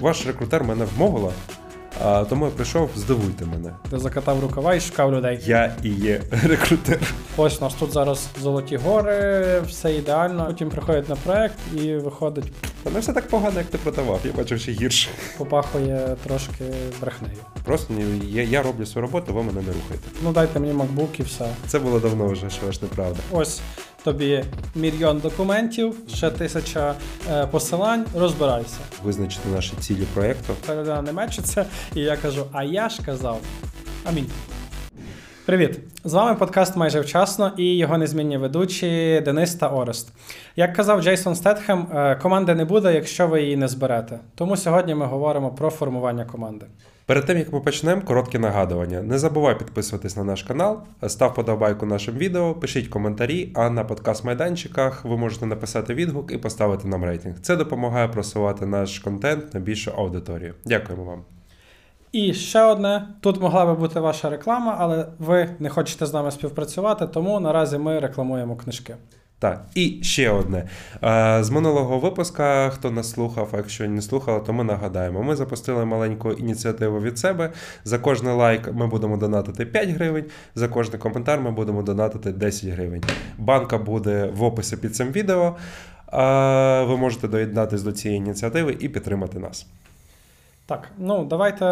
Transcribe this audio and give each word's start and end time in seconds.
Ваш 0.00 0.26
рекрутер 0.26 0.64
мене 0.64 0.84
вмовила, 0.84 1.32
а, 2.04 2.24
тому 2.24 2.44
я 2.44 2.50
прийшов, 2.50 2.90
здивуйте 2.96 3.44
мене. 3.44 3.72
Ти 3.90 3.98
закатав 3.98 4.40
рукава 4.40 4.74
і 4.74 4.80
шукав 4.80 5.12
людей. 5.14 5.40
Я 5.46 5.76
і 5.82 5.88
є 5.88 6.20
рекрутер. 6.44 6.98
Ось 7.36 7.60
у 7.60 7.64
нас 7.64 7.74
тут 7.74 7.92
зараз 7.92 8.28
золоті 8.42 8.76
гори, 8.76 9.60
все 9.60 9.94
ідеально. 9.94 10.46
Потім 10.46 10.70
приходять 10.70 11.08
на 11.08 11.16
проект 11.16 11.58
і 11.76 11.94
виходить, 11.94 12.52
Та 12.82 12.90
не 12.90 13.00
все 13.00 13.12
так 13.12 13.28
погано, 13.28 13.58
як 13.58 13.66
ти 13.66 13.78
продавав. 13.78 14.20
Я 14.24 14.32
бачив 14.32 14.60
ще 14.60 14.72
гірше. 14.72 15.08
попахує 15.38 16.16
трошки 16.26 16.64
брехнею. 17.00 17.36
Просто 17.64 17.94
ні, 17.94 18.04
я, 18.30 18.42
я 18.42 18.62
роблю 18.62 18.86
свою 18.86 19.06
роботу, 19.06 19.34
ви 19.34 19.42
мене 19.42 19.60
не 19.60 19.72
рухаєте. 19.72 20.08
Ну 20.24 20.32
дайте 20.32 20.60
мені 20.60 20.72
MacBook 20.72 21.20
і 21.20 21.22
все. 21.22 21.48
Це 21.66 21.78
було 21.78 22.00
давно 22.00 22.26
вже, 22.26 22.50
що 22.50 22.72
ж 22.72 22.78
неправда. 22.82 23.18
Ось 23.32 23.60
тобі 24.04 24.44
мільйон 24.74 25.18
документів, 25.18 25.94
ще 26.08 26.30
тисяча 26.30 26.94
е, 27.30 27.46
посилань, 27.46 28.04
розбирайся. 28.14 28.78
Визначити 29.04 29.48
наші 29.48 29.72
цілі 29.80 30.04
проєкту. 30.14 30.54
Людина 30.70 31.02
не 31.02 31.12
мечиться, 31.12 31.66
і 31.94 32.00
я 32.00 32.16
кажу: 32.16 32.44
а 32.52 32.64
я 32.64 32.88
ж 32.88 33.02
казав. 33.02 33.40
Амінь. 34.04 34.26
Привіт! 35.46 35.80
З 36.04 36.12
вами 36.14 36.34
подкаст 36.34 36.76
майже 36.76 37.00
вчасно 37.00 37.52
і 37.56 37.76
його 37.76 37.98
незмінні 37.98 38.38
ведучі 38.38 39.22
Денис 39.24 39.54
та 39.54 39.68
Орест. 39.68 40.12
Як 40.56 40.72
казав 40.72 41.02
Джейсон 41.02 41.34
Стетхем, 41.34 41.86
е, 41.94 42.16
команди 42.16 42.54
не 42.54 42.64
буде, 42.64 42.94
якщо 42.94 43.28
ви 43.28 43.42
її 43.42 43.56
не 43.56 43.68
зберете. 43.68 44.18
Тому 44.34 44.56
сьогодні 44.56 44.94
ми 44.94 45.06
говоримо 45.06 45.50
про 45.50 45.70
формування 45.70 46.24
команди. 46.24 46.66
Перед 47.08 47.24
тим 47.26 47.38
як 47.38 47.52
ми 47.52 47.60
почнемо, 47.60 48.02
коротке 48.02 48.38
нагадування. 48.38 49.02
Не 49.02 49.18
забувай 49.18 49.58
підписуватись 49.58 50.16
на 50.16 50.24
наш 50.24 50.42
канал, 50.42 50.80
став 51.06 51.34
подобайку 51.34 51.86
нашим 51.86 52.16
відео, 52.16 52.54
пишіть 52.54 52.88
коментарі. 52.88 53.52
А 53.54 53.70
на 53.70 53.84
подкаст-майданчиках 53.84 55.04
ви 55.04 55.16
можете 55.16 55.46
написати 55.46 55.94
відгук 55.94 56.32
і 56.32 56.38
поставити 56.38 56.88
нам 56.88 57.04
рейтинг. 57.04 57.40
Це 57.40 57.56
допомагає 57.56 58.08
просувати 58.08 58.66
наш 58.66 58.98
контент 58.98 59.54
на 59.54 59.60
більшу 59.60 59.90
аудиторію. 59.90 60.54
Дякуємо 60.64 61.04
вам. 61.04 61.22
І 62.12 62.34
ще 62.34 62.62
одне: 62.62 63.08
тут 63.20 63.40
могла 63.40 63.66
би 63.66 63.74
бути 63.74 64.00
ваша 64.00 64.30
реклама, 64.30 64.76
але 64.78 65.06
ви 65.18 65.48
не 65.58 65.68
хочете 65.68 66.06
з 66.06 66.12
нами 66.12 66.30
співпрацювати, 66.30 67.06
тому 67.06 67.40
наразі 67.40 67.78
ми 67.78 68.00
рекламуємо 68.00 68.56
книжки. 68.56 68.96
Так, 69.40 69.64
і 69.74 69.98
ще 70.02 70.30
одне. 70.30 70.68
Е, 71.04 71.38
З 71.44 71.50
минулого 71.50 71.98
випуска, 71.98 72.70
хто 72.70 72.90
нас 72.90 73.10
слухав, 73.10 73.48
а 73.52 73.56
якщо 73.56 73.88
не 73.88 74.02
слухав, 74.02 74.44
то 74.44 74.52
ми 74.52 74.64
нагадаємо. 74.64 75.22
Ми 75.22 75.36
запустили 75.36 75.84
маленьку 75.84 76.32
ініціативу 76.32 77.00
від 77.00 77.18
себе. 77.18 77.50
За 77.84 77.98
кожний 77.98 78.34
лайк 78.34 78.72
ми 78.72 78.86
будемо 78.86 79.16
донатити 79.16 79.66
5 79.66 79.88
гривень, 79.88 80.24
за 80.54 80.68
кожний 80.68 80.98
коментар 80.98 81.40
ми 81.40 81.50
будемо 81.50 81.82
донатити 81.82 82.32
10 82.32 82.70
гривень. 82.70 83.02
Банка 83.38 83.78
буде 83.78 84.30
в 84.34 84.42
описі 84.42 84.76
під 84.76 84.96
цим 84.96 85.12
відео. 85.12 85.56
Е, 86.12 86.84
Ви 86.84 86.96
можете 86.96 87.28
доєднатися 87.28 87.84
до 87.84 87.92
цієї 87.92 88.18
ініціативи 88.18 88.76
і 88.80 88.88
підтримати 88.88 89.38
нас. 89.38 89.66
Так, 90.66 90.88
ну 90.98 91.24
давайте 91.24 91.64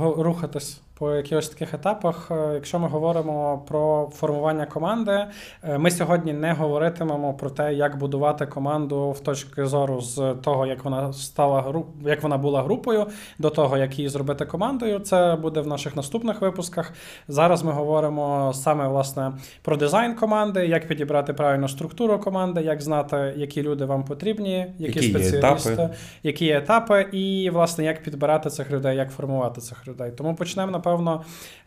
рухатись 0.00 0.80
по 0.98 1.14
якихось 1.14 1.48
таких 1.48 1.74
етапах. 1.74 2.28
Е, 2.30 2.50
Якщо 2.54 2.78
ми 2.78 2.88
говоримо 2.88 3.64
про 3.68 4.10
формування 4.14 4.66
команди, 4.66 5.26
е, 5.62 5.78
ми 5.78 5.90
сьогодні 5.90 6.32
не 6.32 6.52
говоритимемо 6.52 7.34
про 7.34 7.50
те, 7.50 7.74
як 7.74 7.98
будувати 7.98 8.46
команду 8.46 9.10
в 9.10 9.20
точки 9.20 9.66
зору 9.66 10.00
з 10.00 10.34
того, 10.42 10.66
як 10.66 10.84
вона 10.84 11.12
стала 11.12 11.74
як 12.04 12.22
вона 12.22 12.38
була 12.38 12.62
групою, 12.62 13.06
до 13.38 13.50
того, 13.50 13.76
як 13.76 13.98
її 13.98 14.08
зробити 14.08 14.44
командою. 14.46 14.98
Це 14.98 15.36
буде 15.42 15.60
в 15.60 15.66
наших 15.66 15.96
наступних 15.96 16.40
випусках. 16.40 16.92
Зараз 17.28 17.62
ми 17.62 17.72
говоримо 17.72 18.52
саме 18.54 18.88
власне 18.88 19.32
про 19.62 19.76
дизайн 19.76 20.14
команди, 20.14 20.66
як 20.66 20.88
підібрати 20.88 21.32
правильну 21.32 21.68
структуру 21.68 22.18
команди, 22.18 22.62
як 22.62 22.82
знати, 22.82 23.34
які 23.36 23.62
люди 23.62 23.84
вам 23.84 24.04
потрібні, 24.04 24.66
які, 24.78 24.98
Які 24.98 25.10
спеціалісти 25.10 25.72
етапи. 25.72 25.94
які 26.22 26.44
є 26.44 26.58
етапи, 26.58 27.06
і 27.12 27.50
власне 27.50 27.84
як 27.84 28.02
підбирати 28.02 28.50
цих 28.50 28.70
людей, 28.70 28.96
як 28.96 29.10
формувати 29.10 29.60
цих 29.60 29.88
людей. 29.88 30.12
Тому 30.16 30.34
почнемо, 30.34 30.72
напевно, 30.72 30.87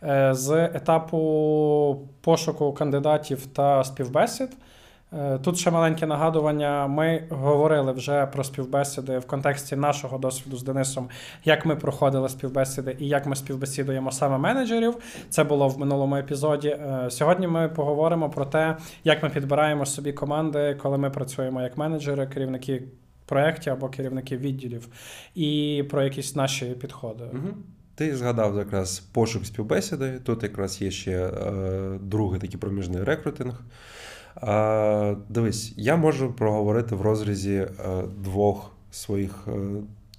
е, 0.02 0.34
з 0.34 0.50
етапу 0.64 2.08
пошуку 2.20 2.72
кандидатів 2.72 3.46
та 3.46 3.84
співбесід. 3.84 4.48
Е, 5.12 5.38
Тут 5.38 5.58
ще 5.58 5.70
маленьке 5.70 6.06
нагадування. 6.06 6.86
Ми 6.86 7.24
говорили 7.30 7.92
вже 7.92 8.26
про 8.26 8.44
співбесіди 8.44 9.18
в 9.18 9.26
контексті 9.26 9.76
нашого 9.76 10.18
досвіду 10.18 10.56
з 10.56 10.62
Денисом, 10.62 11.08
як 11.44 11.66
ми 11.66 11.76
проходили 11.76 12.28
співбесіди 12.28 12.96
і 12.98 13.08
як 13.08 13.26
ми 13.26 13.36
співбесідуємо 13.36 14.12
саме 14.12 14.38
менеджерів. 14.38 14.96
Це 15.28 15.44
було 15.44 15.68
в 15.68 15.78
минулому 15.78 16.16
епізоді. 16.16 16.68
Е, 16.68 17.10
Сьогодні 17.10 17.46
ми 17.46 17.68
поговоримо 17.68 18.30
про 18.30 18.44
те, 18.44 18.76
як 19.04 19.22
ми 19.22 19.28
підбираємо 19.28 19.86
собі 19.86 20.12
команди, 20.12 20.78
коли 20.82 20.98
ми 20.98 21.10
працюємо 21.10 21.62
як 21.62 21.76
менеджери, 21.76 22.26
керівники 22.26 22.82
проєктів 23.26 23.72
або 23.72 23.88
керівники 23.88 24.36
відділів, 24.36 24.88
і 25.34 25.84
про 25.90 26.02
якісь 26.02 26.36
наші 26.36 26.66
підходи. 26.66 27.24
Угу. 27.32 27.48
Ти 27.94 28.16
згадав 28.16 28.58
якраз 28.58 29.00
пошук 29.00 29.46
співбесіди. 29.46 30.20
Тут 30.24 30.42
якраз 30.42 30.82
є 30.82 30.90
ще 30.90 31.26
е, 31.26 31.98
другий 32.02 32.40
такий 32.40 32.58
проміжний 32.60 33.04
рекрутинг. 33.04 33.62
Е, 34.42 35.16
дивись, 35.28 35.74
я 35.76 35.96
можу 35.96 36.32
проговорити 36.32 36.94
в 36.94 37.02
розрізі 37.02 37.54
е, 37.54 37.68
двох 38.24 38.70
своїх 38.90 39.48
е, 39.48 39.52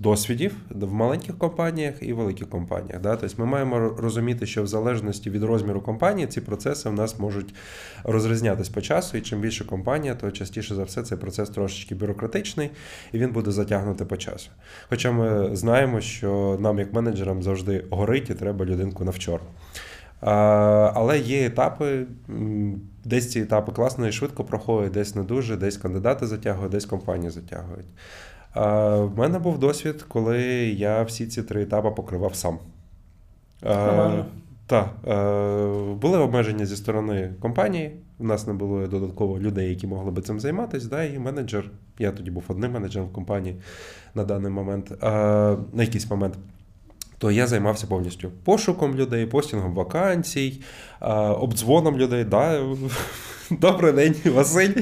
досвідів 0.03 0.55
в 0.69 0.93
маленьких 0.93 1.37
компаніях 1.37 1.95
і 2.01 2.13
великих 2.13 2.49
компаніях. 2.49 3.01
Да? 3.01 3.15
Тобто 3.15 3.35
ми 3.37 3.45
маємо 3.45 3.79
розуміти, 3.97 4.45
що 4.45 4.63
в 4.63 4.67
залежності 4.67 5.29
від 5.29 5.43
розміру 5.43 5.81
компанії 5.81 6.27
ці 6.27 6.41
процеси 6.41 6.89
в 6.89 6.93
нас 6.93 7.19
можуть 7.19 7.55
розрізнятись 8.03 8.69
по 8.69 8.81
часу, 8.81 9.17
і 9.17 9.21
чим 9.21 9.39
більше 9.39 9.65
компанія, 9.65 10.15
то 10.15 10.31
частіше 10.31 10.75
за 10.75 10.83
все 10.83 11.03
цей 11.03 11.17
процес 11.17 11.49
трошечки 11.49 11.95
бюрократичний 11.95 12.69
і 13.11 13.17
він 13.17 13.31
буде 13.31 13.51
затягнути 13.51 14.05
по 14.05 14.17
часу. 14.17 14.49
Хоча 14.89 15.11
ми 15.11 15.55
знаємо, 15.55 16.01
що 16.01 16.57
нам, 16.59 16.79
як 16.79 16.93
менеджерам, 16.93 17.43
завжди 17.43 17.85
горить 17.89 18.29
і 18.29 18.33
треба 18.33 18.65
людинку 18.65 19.03
на. 19.03 19.13
Але 20.95 21.19
є 21.19 21.45
етапи, 21.45 22.05
десь 23.05 23.31
ці 23.31 23.39
етапи 23.39 23.71
класно 23.71 24.07
і 24.07 24.11
швидко 24.11 24.43
проходять, 24.43 24.91
десь 24.91 25.15
не 25.15 25.23
дуже, 25.23 25.57
десь 25.57 25.77
кандидати 25.77 26.27
затягують, 26.27 26.71
десь 26.71 26.85
компанії 26.85 27.31
затягують. 27.31 27.85
В 28.55 29.09
мене 29.17 29.39
був 29.39 29.59
досвід, 29.59 30.05
коли 30.07 30.41
я 30.65 31.03
всі 31.03 31.27
ці 31.27 31.43
три 31.43 31.61
етапи 31.61 31.91
покривав 31.91 32.35
сам. 32.35 32.59
Нормально. 33.63 34.25
Так, 34.67 34.89
е, 35.07 35.93
були 35.93 36.17
обмеження 36.17 36.65
зі 36.65 36.75
сторони 36.75 37.33
компанії. 37.39 37.91
У 38.19 38.23
нас 38.23 38.47
не 38.47 38.53
було 38.53 38.87
додатково 38.87 39.39
людей, 39.39 39.69
які 39.69 39.87
могли 39.87 40.11
би 40.11 40.21
цим 40.21 40.39
займатися. 40.39 40.87
Да, 40.89 41.03
і 41.03 41.19
менеджер. 41.19 41.71
Я 41.99 42.11
тоді 42.11 42.31
був 42.31 42.43
одним 42.47 42.71
менеджером 42.71 43.09
в 43.09 43.13
компанії 43.13 43.55
на 44.15 44.23
даний 44.23 44.51
момент, 44.51 44.91
е, 44.91 44.97
на 45.73 45.83
якийсь 45.83 46.09
момент. 46.09 46.33
То 47.17 47.31
я 47.31 47.47
займався 47.47 47.87
повністю 47.87 48.31
пошуком 48.43 48.95
людей, 48.95 49.25
постінгом 49.25 49.73
вакансій, 49.73 50.61
обдзвоном 51.39 51.97
людей. 51.97 52.23
Да, 52.23 52.61
Добрий 53.61 53.93
день, 53.93 54.15
Василь. 54.25 54.73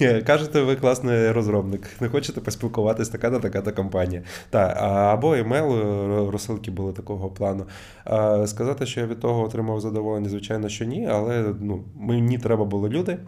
Е, 0.00 0.22
Кажете, 0.22 0.62
ви 0.62 0.76
класний 0.76 1.32
розробник. 1.32 1.80
Не 2.00 2.08
хочете 2.08 2.40
поспілкуватися, 2.40 3.12
така 3.12 3.30
та 3.30 3.38
така 3.38 3.62
та 3.62 3.72
компанія. 3.72 4.22
Та, 4.50 4.58
або 5.14 5.34
емейл, 5.34 5.72
е, 5.72 6.30
розсилки 6.30 6.70
були 6.70 6.92
такого 6.92 7.28
плану. 7.30 7.66
Е, 8.06 8.46
Сказати, 8.46 8.86
що 8.86 9.00
я 9.00 9.06
від 9.06 9.20
того 9.20 9.42
отримав 9.42 9.80
задоволення, 9.80 10.28
звичайно, 10.28 10.68
що 10.68 10.84
ні, 10.84 11.08
але 11.10 11.54
ну, 11.60 11.84
мені 11.94 12.38
треба 12.38 12.64
були 12.64 12.88
люди. 12.88 13.18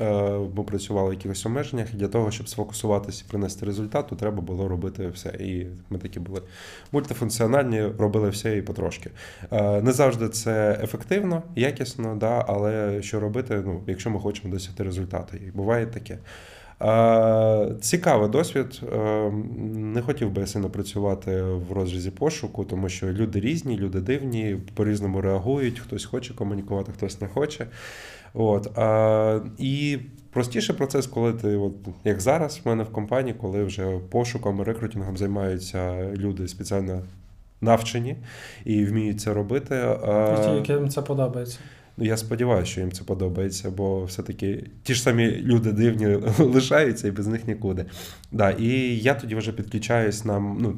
Е, 0.00 0.38
Ми 0.56 0.62
працювали 0.64 1.10
в 1.10 1.12
якихось 1.12 1.46
обмеженнях, 1.46 1.94
і 1.94 1.96
для 1.96 2.08
того, 2.08 2.30
щоб 2.30 2.48
сфокусуватися 2.48 3.24
і 3.26 3.30
принести 3.30 3.66
результат, 3.66 4.06
то 4.06 4.16
треба 4.16 4.40
було 4.42 4.68
робити 4.68 5.08
все. 5.08 5.28
І 5.28 5.66
ми 5.90 5.98
такі 5.98 6.20
були 6.20 6.42
мультифункціональні, 6.92 7.82
робили 7.98 8.28
все 8.28 8.56
і 8.56 8.62
потрошки. 8.62 9.10
Е, 9.52 9.82
Не 9.82 9.92
завжди 9.92 10.28
це 10.28 10.80
ефективно, 10.82 11.42
якісно, 11.56 12.16
да, 12.16 12.44
але 12.48 13.02
що 13.02 13.20
робити, 13.20 13.62
ну, 13.66 13.80
якщо 13.86 14.10
ми 14.10 14.20
хочемо 14.20 14.54
досягти 14.54 14.82
результату. 14.82 15.36
І 15.36 15.50
буває 15.50 15.86
таке. 15.86 16.18
Е, 16.82 17.74
Цікавий 17.80 18.28
досвід. 18.30 18.80
Е, 18.92 19.30
Не 19.74 20.02
хотів 20.02 20.30
би 20.30 20.40
я 20.40 20.46
сильно 20.46 20.70
працювати 20.70 21.42
в 21.42 21.72
розрізі 21.72 22.10
пошуку, 22.10 22.64
тому 22.64 22.88
що 22.88 23.06
люди 23.06 23.40
різні, 23.40 23.76
люди 23.76 24.00
дивні, 24.00 24.58
по-різному 24.74 25.20
реагують, 25.20 25.78
хтось 25.80 26.04
хоче 26.04 26.34
комунікувати, 26.34 26.92
хтось 26.92 27.20
не 27.20 27.28
хоче. 27.28 27.66
От, 28.36 28.78
а, 28.78 29.40
І 29.58 29.98
простіший 30.30 30.76
процес, 30.76 31.06
коли 31.06 31.32
ти, 31.32 31.56
от, 31.56 31.72
як 32.04 32.20
зараз 32.20 32.60
в 32.64 32.68
мене 32.68 32.82
в 32.82 32.92
компанії, 32.92 33.34
коли 33.40 33.64
вже 33.64 33.98
пошуком 34.10 34.62
рекрутингом 34.62 35.16
займаються 35.16 36.10
люди 36.16 36.48
спеціально 36.48 37.02
навчені 37.60 38.16
і 38.64 38.84
вміють 38.84 39.20
це 39.20 39.34
робити. 39.34 39.74
а, 39.74 40.54
яким 40.56 40.88
це 40.88 41.02
подобається. 41.02 41.58
Ну, 41.96 42.04
я 42.04 42.16
сподіваюся, 42.16 42.70
що 42.70 42.80
їм 42.80 42.92
це 42.92 43.04
подобається, 43.04 43.70
бо 43.70 44.04
все-таки 44.04 44.64
ті 44.82 44.94
ж 44.94 45.02
самі 45.02 45.36
люди 45.36 45.72
дивні 45.72 46.06
лишаються 46.38 47.08
і 47.08 47.10
без 47.10 47.26
них 47.26 47.46
нікуди. 47.46 47.84
Да, 48.32 48.50
і 48.50 48.96
я 48.96 49.14
тоді 49.14 49.34
вже 49.34 49.52
підключаюсь 49.52 50.24
нам. 50.24 50.58
Ну, 50.60 50.76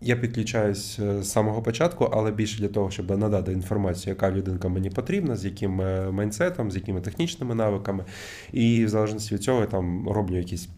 я 0.00 0.16
підключаюсь 0.16 0.98
е, 0.98 1.22
з 1.22 1.30
самого 1.30 1.62
початку, 1.62 2.04
але 2.04 2.30
більше 2.30 2.58
для 2.58 2.68
того, 2.68 2.90
щоб 2.90 3.18
надати 3.18 3.52
інформацію, 3.52 4.14
яка 4.14 4.30
людинка 4.30 4.68
мені 4.68 4.90
потрібна, 4.90 5.36
з 5.36 5.44
яким 5.44 5.80
е, 5.80 6.10
майнсетом, 6.10 6.70
з 6.70 6.74
якими 6.74 7.00
технічними 7.00 7.54
навиками. 7.54 8.04
І 8.52 8.84
в 8.84 8.88
залежності 8.88 9.34
від 9.34 9.42
цього 9.42 9.60
я 9.60 9.66
там 9.66 10.08
роблю 10.08 10.36
якісь 10.36 10.68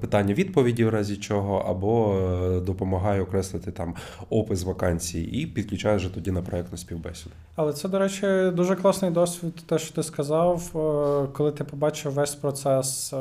питання 0.00 0.34
відповіді 0.34 0.84
в 0.84 0.88
разі 0.88 1.16
чого, 1.16 1.56
або 1.68 2.14
е, 2.16 2.60
допомагаю 2.60 3.22
окреслити 3.22 3.70
там 3.72 3.94
опис 4.30 4.64
вакансії 4.64 5.42
і 5.42 5.46
підключаю 5.46 5.96
вже 5.96 6.14
тоді 6.14 6.30
на 6.30 6.42
проєктну 6.42 6.78
співбесіду. 6.78 7.30
Але 7.56 7.72
це, 7.72 7.88
до 7.88 7.98
речі, 7.98 8.26
дуже 8.54 8.76
класний 8.76 9.10
досвід, 9.10 9.54
те, 9.66 9.78
що 9.78 9.94
ти 9.94 10.02
сказав, 10.02 10.62
е, 10.74 11.28
коли 11.32 11.52
ти 11.52 11.64
побачив 11.64 12.12
весь 12.12 12.34
процес, 12.34 13.12
е, 13.12 13.16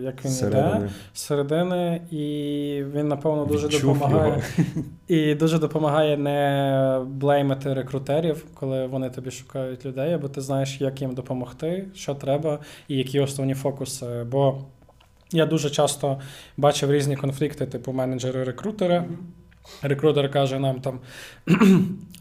як 0.00 0.24
він 0.24 0.30
Зсередини. 0.30 0.76
йде 0.76 0.90
середини, 1.14 2.00
і 2.10 2.16
він, 2.94 3.08
напевно, 3.08 3.44
дуже 3.44 3.66
Відчув 3.66 3.94
допомагає. 3.94 4.30
його. 4.30 4.42
І 5.08 5.34
дуже 5.34 5.58
допомагає 5.58 6.16
не 6.16 7.00
блеймити 7.06 7.74
рекрутерів, 7.74 8.44
коли 8.54 8.86
вони 8.86 9.10
тобі 9.10 9.30
шукають 9.30 9.86
людей, 9.86 10.16
бо 10.16 10.28
ти 10.28 10.40
знаєш, 10.40 10.80
як 10.80 11.00
їм 11.00 11.14
допомогти, 11.14 11.84
що 11.94 12.14
треба, 12.14 12.58
і 12.88 12.96
які 12.96 13.20
основні 13.20 13.54
фокуси. 13.54 14.06
Бо 14.30 14.58
я 15.34 15.46
дуже 15.46 15.70
часто 15.70 16.20
бачив 16.56 16.92
різні 16.92 17.16
конфлікти, 17.16 17.66
типу 17.66 17.92
менеджери-рекрутери. 17.92 19.04
Рекрутер 19.82 20.30
каже 20.30 20.58
нам 20.58 20.80
там. 20.80 21.00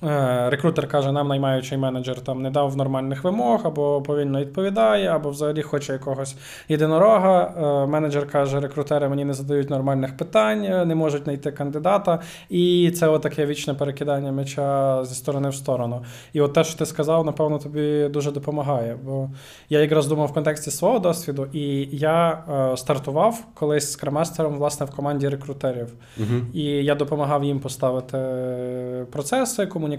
Е, 0.05 0.49
Рекрутер 0.49 0.87
каже, 0.87 1.11
нам 1.11 1.27
наймаючий 1.27 1.77
менеджер 1.77 2.21
там 2.21 2.41
не 2.41 2.51
дав 2.51 2.77
нормальних 2.77 3.23
вимог, 3.23 3.61
або 3.63 4.01
повільно 4.01 4.39
відповідає, 4.39 5.07
або 5.07 5.29
взагалі 5.29 5.61
хоче 5.61 5.93
якогось 5.93 6.35
єдинорога. 6.69 7.53
Е, 7.57 7.87
Менеджер 7.87 8.27
каже, 8.27 8.59
рекрутери 8.59 9.09
мені 9.09 9.25
не 9.25 9.33
задають 9.33 9.69
нормальних 9.69 10.17
питань, 10.17 10.63
е, 10.63 10.85
не 10.85 10.95
можуть 10.95 11.23
знайти 11.23 11.51
кандидата. 11.51 12.19
І 12.49 12.91
це 12.91 13.07
отаке 13.07 13.45
вічне 13.45 13.73
перекидання 13.73 14.31
м'яча 14.31 14.99
зі 15.05 15.15
сторони 15.15 15.49
в 15.49 15.55
сторону. 15.55 16.03
І 16.33 16.41
от 16.41 16.53
те, 16.53 16.63
що 16.63 16.77
ти 16.77 16.85
сказав, 16.85 17.25
напевно, 17.25 17.59
тобі 17.59 18.07
дуже 18.07 18.31
допомагає. 18.31 18.97
Бо 19.03 19.29
я 19.69 19.79
якраз 19.79 20.07
думав 20.07 20.27
в 20.27 20.33
контексті 20.33 20.71
свого 20.71 20.99
досвіду, 20.99 21.47
і 21.53 21.87
я 21.91 22.43
стартував 22.77 23.45
колись 23.53 23.91
з 23.91 23.95
кремастером, 23.95 24.57
власне, 24.57 24.85
в 24.85 24.91
команді 24.91 25.29
рекрутерів. 25.29 25.87
Мгм. 26.17 26.47
І 26.53 26.63
я 26.63 26.95
допомагав 26.95 27.43
їм 27.43 27.59
поставити 27.59 28.17
процеси, 29.11 29.65
комунікацію, 29.65 29.92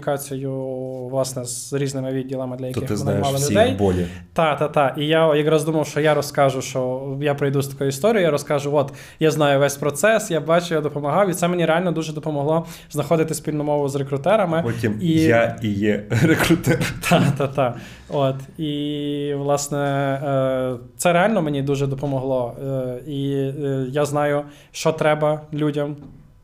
власне, 1.11 1.45
з 1.45 1.73
різними 1.73 2.11
відділами, 2.11 2.57
для 2.57 2.67
яких 2.67 2.89
ми 2.89 3.03
наймали 3.05 3.39
людей. 3.49 3.71
болі. 3.73 4.07
Та, 4.33 4.55
та, 4.55 4.67
та. 4.67 4.95
І 4.97 5.05
я 5.05 5.35
якраз 5.35 5.63
думав, 5.63 5.87
що 5.87 5.99
я 5.99 6.13
розкажу, 6.13 6.61
що 6.61 7.01
я 7.21 7.35
прийду 7.35 7.61
з 7.61 7.67
такою 7.67 7.89
історією, 7.89 8.25
я 8.25 8.31
розкажу, 8.31 8.75
от 8.75 8.93
я 9.19 9.31
знаю 9.31 9.59
весь 9.59 9.77
процес, 9.77 10.31
я 10.31 10.39
бачу, 10.39 10.73
я 10.73 10.81
допомагав, 10.81 11.29
і 11.29 11.33
це 11.33 11.47
мені 11.47 11.65
реально 11.65 11.91
дуже 11.91 12.13
допомогло 12.13 12.65
знаходити 12.91 13.33
спільну 13.33 13.63
мову 13.63 13.89
з 13.89 13.95
рекрутерами. 13.95 14.61
Потім 14.63 14.99
І- 15.01 15.11
я 15.11 15.59
і 15.61 15.69
є 15.69 16.03
рекрутер. 16.09 16.93
Та, 17.09 17.23
та, 17.37 17.47
та. 17.47 17.75
От. 18.09 18.35
І, 18.59 19.33
власне, 19.37 19.77
е, 19.77 20.75
це 20.97 21.13
реально 21.13 21.41
мені 21.41 21.61
дуже 21.61 21.87
допомогло. 21.87 22.53
Е, 22.67 22.99
І 23.11 23.31
е, 23.33 23.85
я 23.89 24.05
знаю, 24.05 24.41
що 24.71 24.91
треба 24.91 25.41
людям. 25.53 25.95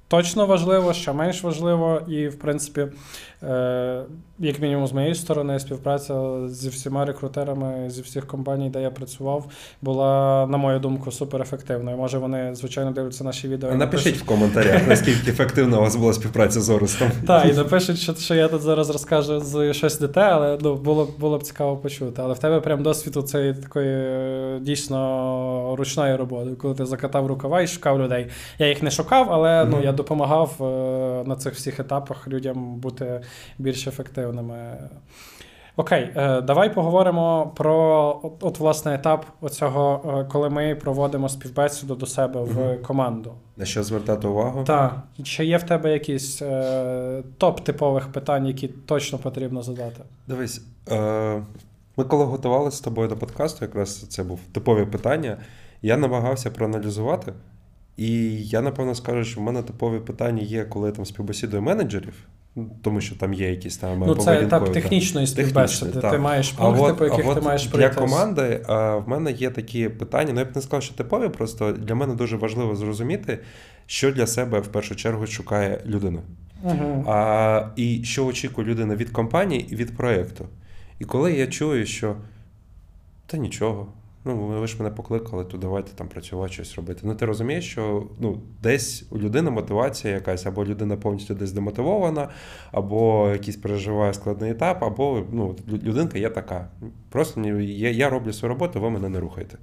Точно 0.07 0.45
важливо, 0.45 0.93
що 0.93 1.13
менш 1.13 1.43
важливо, 1.43 2.01
і, 2.07 2.27
в 2.27 2.39
принципі, 2.39 2.87
як 4.39 4.59
мінімум, 4.61 4.87
з 4.87 4.93
моєї 4.93 5.15
сторони, 5.15 5.59
співпраця 5.59 6.47
зі 6.47 6.69
всіма 6.69 7.05
рекрутерами 7.05 7.89
зі 7.89 8.01
всіх 8.01 8.27
компаній, 8.27 8.69
де 8.69 8.81
я 8.81 8.91
працював, 8.91 9.45
була, 9.81 10.47
на 10.49 10.57
мою 10.57 10.79
думку, 10.79 11.11
супер 11.11 11.41
ефективною. 11.41 11.97
Може, 11.97 12.17
вони, 12.17 12.55
звичайно, 12.55 12.91
дивляться 12.91 13.23
наші 13.23 13.47
відео. 13.47 13.71
і 13.71 13.75
Напишіть 13.75 14.17
в 14.17 14.25
коментарях, 14.25 14.87
наскільки 14.87 15.31
ефективна 15.31 15.77
у 15.77 15.81
вас 15.81 15.95
була 15.95 16.13
співпраця 16.13 16.61
з 16.61 16.69
Орестом. 16.69 17.11
так, 17.27 17.45
і 17.49 17.53
напишуть, 17.53 17.97
що, 17.97 18.13
що 18.13 18.35
я 18.35 18.47
тут 18.47 18.61
зараз 18.61 18.89
розкажу 18.89 19.39
з 19.39 19.73
щось 19.73 20.01
не 20.01 20.07
те, 20.07 20.21
але 20.21 20.57
ну, 20.61 20.75
було, 20.75 21.07
було 21.19 21.37
б 21.37 21.43
цікаво 21.43 21.77
почути. 21.77 22.21
Але 22.21 22.33
в 22.33 22.39
тебе 22.39 22.59
прям 22.59 22.83
досвід 22.83 23.17
у 23.17 23.21
цієї 23.21 23.53
такої 23.53 23.89
е, 23.89 24.59
дійсно 24.61 25.75
ручної 25.77 26.15
роботи, 26.15 26.51
коли 26.61 26.75
ти 26.75 26.85
закатав 26.85 27.27
рукава 27.27 27.61
і 27.61 27.67
шукав 27.67 28.01
людей. 28.01 28.27
Я 28.59 28.67
їх 28.67 28.83
не 28.83 28.91
шукав, 28.91 29.27
але 29.31 29.65
ну, 29.65 29.81
я 29.83 29.91
допомагав 29.91 30.55
е, 30.59 30.63
на 31.29 31.35
цих 31.35 31.53
всіх 31.53 31.79
етапах 31.79 32.27
людям 32.27 32.75
бути 32.75 33.21
більш 33.57 33.87
ефективними. 33.87 34.77
Окей, 35.75 36.11
е, 36.15 36.41
давай 36.41 36.73
поговоримо 36.73 37.51
про 37.55 38.19
от, 38.23 38.33
от 38.43 38.59
власне 38.59 38.95
етап 38.95 39.25
оцього, 39.41 40.15
е, 40.19 40.31
коли 40.31 40.49
ми 40.49 40.75
проводимо 40.75 41.29
співбесіду 41.29 41.95
до 41.95 42.05
себе 42.05 42.41
в 42.41 42.77
команду. 42.81 43.33
На 43.57 43.65
що 43.65 43.83
звертати 43.83 44.27
увагу? 44.27 44.63
Так. 44.63 45.03
Чи 45.23 45.45
є 45.45 45.57
в 45.57 45.63
тебе 45.63 45.93
якісь 45.93 46.41
е, 46.41 47.23
топ 47.37 47.61
типових 47.61 48.11
питань, 48.11 48.47
які 48.47 48.67
точно 48.67 49.17
потрібно 49.17 49.63
задати? 49.63 50.03
Дивись, 50.27 50.61
е, 50.91 51.43
ми 51.97 52.03
коли 52.03 52.25
готувалися 52.25 52.77
з 52.77 52.81
тобою 52.81 53.07
до 53.07 53.17
подкасту, 53.17 53.65
якраз 53.65 54.01
це 54.01 54.23
був 54.23 54.39
типові 54.51 54.85
питання. 54.85 55.37
Я 55.81 55.97
намагався 55.97 56.51
проаналізувати, 56.51 57.33
і 57.97 58.43
я 58.43 58.61
напевно 58.61 58.95
скажу, 58.95 59.23
що 59.23 59.41
в 59.41 59.43
мене 59.43 59.63
типові 59.63 59.99
питання 59.99 60.41
є, 60.41 60.65
коли 60.65 60.89
я 60.89 60.95
там 60.95 61.05
співбесідую 61.05 61.61
менеджерів, 61.61 62.27
тому 62.81 63.01
що 63.01 63.15
там 63.15 63.33
є 63.33 63.49
якісь 63.49 63.77
там 63.77 63.99
Ну, 63.99 64.15
це 64.15 64.41
етап 64.41 64.73
технічної 64.73 65.27
співбесіди. 65.27 65.91
Ти 65.91 65.99
так. 65.99 66.21
маєш 66.21 66.53
А 66.57 66.69
от, 66.69 66.97
по 66.97 67.05
яких 67.05 67.25
а 67.25 67.33
ти 67.33 67.39
от 67.39 67.45
маєш 67.45 67.65
для 67.65 67.69
пройти. 67.69 67.95
команди 67.95 68.61
а, 68.67 68.95
в 68.95 69.09
мене 69.09 69.31
є 69.31 69.49
такі 69.49 69.89
питання. 69.89 70.33
Ну 70.33 70.39
я 70.39 70.45
б 70.45 70.55
не 70.55 70.61
сказав, 70.61 70.83
що 70.83 70.93
типові, 70.93 71.29
просто 71.29 71.71
для 71.71 71.95
мене 71.95 72.15
дуже 72.15 72.37
важливо 72.37 72.75
зрозуміти, 72.75 73.39
що 73.85 74.11
для 74.11 74.27
себе 74.27 74.59
в 74.59 74.67
першу 74.67 74.95
чергу 74.95 75.27
шукає 75.27 75.81
людина. 75.85 76.21
Угу. 76.63 77.05
А, 77.07 77.67
і 77.75 78.03
що 78.03 78.25
очікує 78.25 78.67
людина 78.67 78.95
від 78.95 79.09
компанії 79.09 79.67
і 79.69 79.75
від 79.75 79.97
проєкту. 79.97 80.45
І 80.99 81.05
коли 81.05 81.33
я 81.33 81.47
чую, 81.47 81.85
що 81.85 82.15
та 83.27 83.37
нічого, 83.37 83.93
ну 84.25 84.37
ви 84.37 84.67
ж 84.67 84.75
мене 84.79 84.95
покликали, 84.95 85.45
то 85.45 85.57
давайте 85.57 85.91
там 85.91 86.07
працювати, 86.07 86.53
щось 86.53 86.75
робити. 86.75 87.01
Ну 87.03 87.15
ти 87.15 87.25
розумієш, 87.25 87.71
що 87.71 88.07
ну, 88.19 88.41
десь 88.63 89.05
у 89.09 89.17
людини 89.17 89.51
мотивація 89.51 90.13
якась, 90.13 90.45
або 90.45 90.65
людина 90.65 90.97
повністю 90.97 91.33
десь 91.33 91.51
демотивована, 91.51 92.29
або 92.71 93.29
якийсь 93.29 93.57
переживає 93.57 94.13
складний 94.13 94.51
етап, 94.51 94.83
або 94.83 95.23
ну, 95.31 95.55
людинка 95.67 96.19
є 96.19 96.29
така. 96.29 96.69
Просто 97.09 97.41
я, 97.59 97.89
я 97.91 98.09
роблю 98.09 98.33
свою 98.33 98.53
роботу, 98.53 98.81
ви 98.81 98.89
мене 98.89 99.09
не 99.09 99.19
рухайте. 99.19 99.57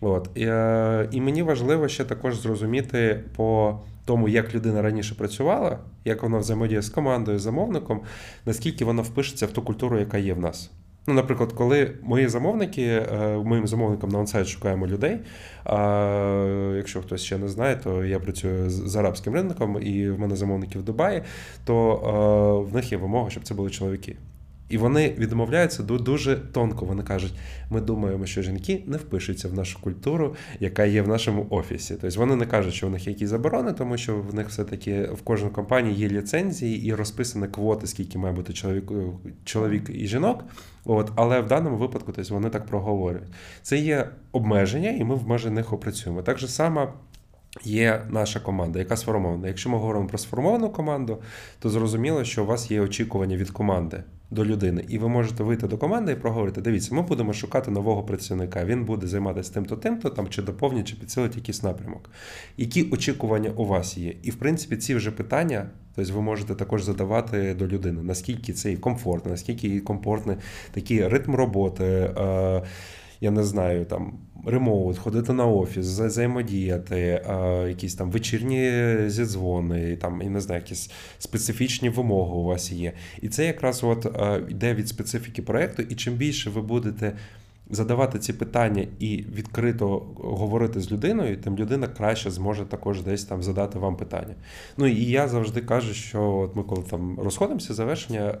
От. 0.00 0.30
І, 0.34 0.44
е, 0.44 1.08
і 1.12 1.20
мені 1.20 1.42
важливо 1.42 1.88
ще 1.88 2.04
також 2.04 2.40
зрозуміти 2.40 3.24
по 3.36 3.78
тому, 4.04 4.28
як 4.28 4.54
людина 4.54 4.82
раніше 4.82 5.14
працювала, 5.14 5.78
як 6.04 6.22
вона 6.22 6.38
взаємодіє 6.38 6.82
з 6.82 6.88
командою, 6.88 7.38
з 7.38 7.42
замовником, 7.42 8.00
наскільки 8.46 8.84
вона 8.84 9.02
впишеться 9.02 9.46
в 9.46 9.50
ту 9.50 9.62
культуру, 9.62 9.98
яка 9.98 10.18
є 10.18 10.34
в 10.34 10.40
нас. 10.40 10.70
Ну, 11.08 11.14
наприклад, 11.14 11.52
коли 11.52 11.92
мої 12.02 12.28
замовники, 12.28 12.82
е, 12.82 13.36
моїм 13.44 13.66
замовникам 13.66 14.10
на 14.10 14.18
онсайт 14.18 14.46
шукаємо 14.46 14.86
людей. 14.86 15.18
Якщо 16.76 17.02
хтось 17.02 17.22
ще 17.22 17.38
не 17.38 17.48
знає, 17.48 17.76
то 17.76 18.04
я 18.04 18.20
працюю 18.20 18.70
з 18.70 18.88
з 18.88 18.96
арабським 18.96 19.34
ринком, 19.34 19.82
і 19.82 20.10
в 20.10 20.20
мене 20.20 20.36
замовники 20.36 20.78
в 20.78 20.82
Дубаї, 20.82 21.22
то 21.64 21.92
е, 22.66 22.70
в 22.70 22.74
них 22.74 22.92
є 22.92 22.98
вимога, 22.98 23.30
щоб 23.30 23.42
це 23.44 23.54
були 23.54 23.70
чоловіки. 23.70 24.16
І 24.68 24.78
вони 24.78 25.14
відмовляються 25.18 25.82
ду- 25.82 26.02
дуже 26.02 26.36
тонко. 26.36 26.84
Вони 26.84 27.02
кажуть: 27.02 27.34
ми 27.70 27.80
думаємо, 27.80 28.26
що 28.26 28.42
жінки 28.42 28.82
не 28.86 28.96
впишуться 28.96 29.48
в 29.48 29.54
нашу 29.54 29.80
культуру, 29.80 30.34
яка 30.60 30.84
є 30.84 31.02
в 31.02 31.08
нашому 31.08 31.46
офісі. 31.50 31.96
Тобто 32.00 32.20
вони 32.20 32.36
не 32.36 32.46
кажуть, 32.46 32.74
що 32.74 32.86
в 32.86 32.90
них 32.90 33.06
якісь 33.06 33.28
заборони, 33.28 33.72
тому 33.72 33.96
що 33.96 34.16
в 34.16 34.34
них 34.34 34.48
все-таки 34.48 35.02
в 35.02 35.22
кожній 35.22 35.50
компанії 35.50 35.96
є 35.96 36.08
ліцензії 36.08 36.86
і 36.86 36.94
розписані 36.94 37.46
квоти, 37.46 37.86
скільки 37.86 38.18
має 38.18 38.34
бути 38.34 38.52
чоловік, 38.52 38.92
чоловік 39.44 39.90
і 39.94 40.06
жінок. 40.06 40.44
От, 40.84 41.12
але 41.16 41.40
в 41.40 41.46
даному 41.46 41.76
випадку 41.76 42.12
тобто, 42.12 42.34
вони 42.34 42.50
так 42.50 42.66
проговорюють. 42.66 43.28
Це 43.62 43.78
є 43.78 44.08
обмеження, 44.32 44.90
і 44.90 45.04
ми 45.04 45.14
в 45.14 45.28
межі 45.28 45.50
них 45.50 45.72
опрацюємо. 45.72 46.22
Так 46.22 46.38
же 46.38 46.48
само 46.48 46.92
є 47.64 48.02
наша 48.10 48.40
команда, 48.40 48.78
яка 48.78 48.96
сформована. 48.96 49.48
Якщо 49.48 49.70
ми 49.70 49.78
говоримо 49.78 50.06
про 50.06 50.18
сформовану 50.18 50.70
команду, 50.70 51.18
то 51.58 51.70
зрозуміло, 51.70 52.24
що 52.24 52.42
у 52.42 52.46
вас 52.46 52.70
є 52.70 52.80
очікування 52.80 53.36
від 53.36 53.50
команди 53.50 54.02
до 54.30 54.44
людини, 54.44 54.84
і 54.88 54.98
ви 54.98 55.08
можете 55.08 55.42
вийти 55.42 55.66
до 55.66 55.78
команди 55.78 56.12
і 56.12 56.16
проговорити: 56.16 56.60
дивіться, 56.60 56.94
ми 56.94 57.02
будемо 57.02 57.32
шукати 57.32 57.70
нового 57.70 58.02
працівника. 58.02 58.64
Він 58.64 58.84
буде 58.84 59.06
займатися 59.06 59.54
тим-то, 59.54 59.76
тим-то, 59.76 60.10
там 60.10 60.28
чи 60.28 60.42
доповнить, 60.42 60.88
чи 60.88 60.96
підсилить 60.96 61.36
якийсь 61.36 61.62
напрямок. 61.62 62.10
Які 62.56 62.82
очікування 62.90 63.50
у 63.50 63.64
вас 63.64 63.98
є? 63.98 64.14
І 64.22 64.30
в 64.30 64.34
принципі, 64.34 64.76
ці 64.76 64.94
вже 64.94 65.10
питання. 65.10 65.70
Тобто 65.94 66.14
ви 66.14 66.22
можете 66.22 66.54
також 66.54 66.82
задавати 66.82 67.54
до 67.54 67.66
людини, 67.66 68.02
наскільки 68.02 68.52
це 68.52 68.70
їй 68.70 68.76
комфортно, 68.76 69.30
наскільки 69.30 69.68
їй 69.68 69.80
комфортний 69.80 70.36
такий 70.72 71.08
ритм 71.08 71.34
роботи, 71.34 71.84
е, 71.84 72.62
я 73.20 73.30
не 73.30 73.42
знаю, 73.42 73.84
там 73.84 74.18
ремоут, 74.46 74.98
ходити 74.98 75.32
на 75.32 75.46
офіс, 75.46 75.86
взаємодіяти, 75.86 77.22
якісь 77.68 77.94
там 77.94 78.10
вечірні 78.10 78.94
зідзвони, 79.06 79.96
там, 79.96 80.22
я 80.22 80.30
не 80.30 80.40
знаю, 80.40 80.60
якісь 80.60 80.90
специфічні 81.18 81.88
вимоги 81.88 82.32
у 82.32 82.44
вас 82.44 82.72
є. 82.72 82.92
І 83.22 83.28
це 83.28 83.46
якраз 83.46 83.84
от 83.84 84.06
е, 84.06 84.42
йде 84.48 84.74
від 84.74 84.88
специфіки 84.88 85.42
проєкту, 85.42 85.82
і 85.82 85.94
чим 85.94 86.14
більше 86.14 86.50
ви 86.50 86.62
будете. 86.62 87.16
Задавати 87.70 88.18
ці 88.18 88.32
питання 88.32 88.86
і 88.98 89.16
відкрито 89.16 89.88
говорити 90.16 90.80
з 90.80 90.92
людиною, 90.92 91.36
тим 91.36 91.56
людина 91.56 91.86
краще 91.86 92.30
зможе 92.30 92.64
також 92.64 93.02
десь 93.02 93.24
там 93.24 93.42
задати 93.42 93.78
вам 93.78 93.96
питання. 93.96 94.34
Ну 94.76 94.86
і 94.86 95.04
я 95.04 95.28
завжди 95.28 95.60
кажу, 95.60 95.94
що 95.94 96.36
от 96.36 96.56
ми 96.56 96.62
коли 96.62 96.82
там 96.82 97.20
розходимося, 97.20 97.74
завершення, 97.74 98.38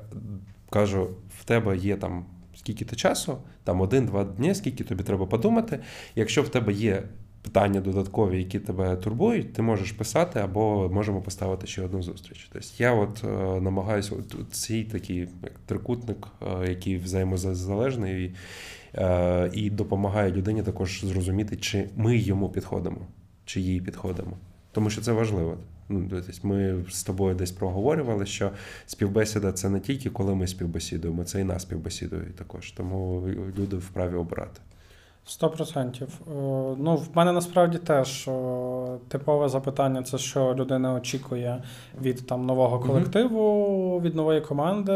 кажу, 0.70 1.08
в 1.40 1.44
тебе 1.44 1.76
є 1.76 1.96
там 1.96 2.24
скільки 2.66 2.84
то 2.84 2.96
часу, 2.96 3.38
там 3.64 3.80
один-два 3.80 4.24
дні, 4.24 4.54
скільки 4.54 4.84
тобі 4.84 5.02
треба 5.02 5.26
подумати. 5.26 5.78
Якщо 6.14 6.42
в 6.42 6.48
тебе 6.48 6.72
є 6.72 7.02
питання 7.42 7.80
додаткові, 7.80 8.38
які 8.38 8.58
тебе 8.58 8.96
турбують, 8.96 9.52
ти 9.52 9.62
можеш 9.62 9.92
писати 9.92 10.40
або 10.40 10.90
можемо 10.92 11.20
поставити 11.22 11.66
ще 11.66 11.82
одну 11.82 12.02
зустріч. 12.02 12.48
Тобто 12.52 12.68
я 12.78 12.92
от 12.92 13.24
е, 13.24 13.60
намагаюся 13.60 14.14
от, 14.14 14.52
цей 14.52 14.84
такий 14.84 15.28
трикутник, 15.66 16.28
е, 16.42 16.68
який 16.68 16.98
взаємозалежний 16.98 18.34
е, 18.94 19.50
і 19.52 19.70
допомагає 19.70 20.32
людині 20.32 20.62
також 20.62 21.04
зрозуміти, 21.04 21.56
чи 21.56 21.88
ми 21.96 22.16
йому 22.16 22.48
підходимо, 22.48 23.00
чи 23.44 23.60
їй 23.60 23.80
підходимо. 23.80 24.36
Тому 24.72 24.90
що 24.90 25.00
це 25.00 25.12
важливо. 25.12 25.58
Ну, 25.88 26.06
тобто 26.10 26.32
Ми 26.42 26.84
з 26.90 27.02
тобою 27.02 27.34
десь 27.34 27.50
проговорювали, 27.50 28.26
що 28.26 28.50
співбесіда 28.86 29.52
це 29.52 29.68
не 29.68 29.80
тільки 29.80 30.10
коли 30.10 30.34
ми 30.34 30.46
співбесідуємо, 30.46 31.24
це 31.24 31.40
і 31.40 31.44
нас 31.44 31.62
співбесідує 31.62 32.22
також. 32.22 32.70
Тому 32.70 33.28
люди 33.58 33.76
вправі 33.76 34.14
обирати. 34.14 34.60
Сто 35.28 35.48
процентів. 35.50 36.08
Е, 36.28 36.30
Ну, 36.78 36.96
в 36.96 37.08
мене 37.14 37.32
насправді 37.32 37.78
теж 37.78 38.28
типове 39.08 39.48
запитання 39.48 40.02
це 40.02 40.18
що 40.18 40.54
людина 40.58 40.94
очікує 40.94 41.62
від 42.02 42.26
там 42.26 42.46
нового 42.46 42.78
колективу, 42.78 44.00
від 44.04 44.14
нової 44.14 44.40
команди. 44.40 44.92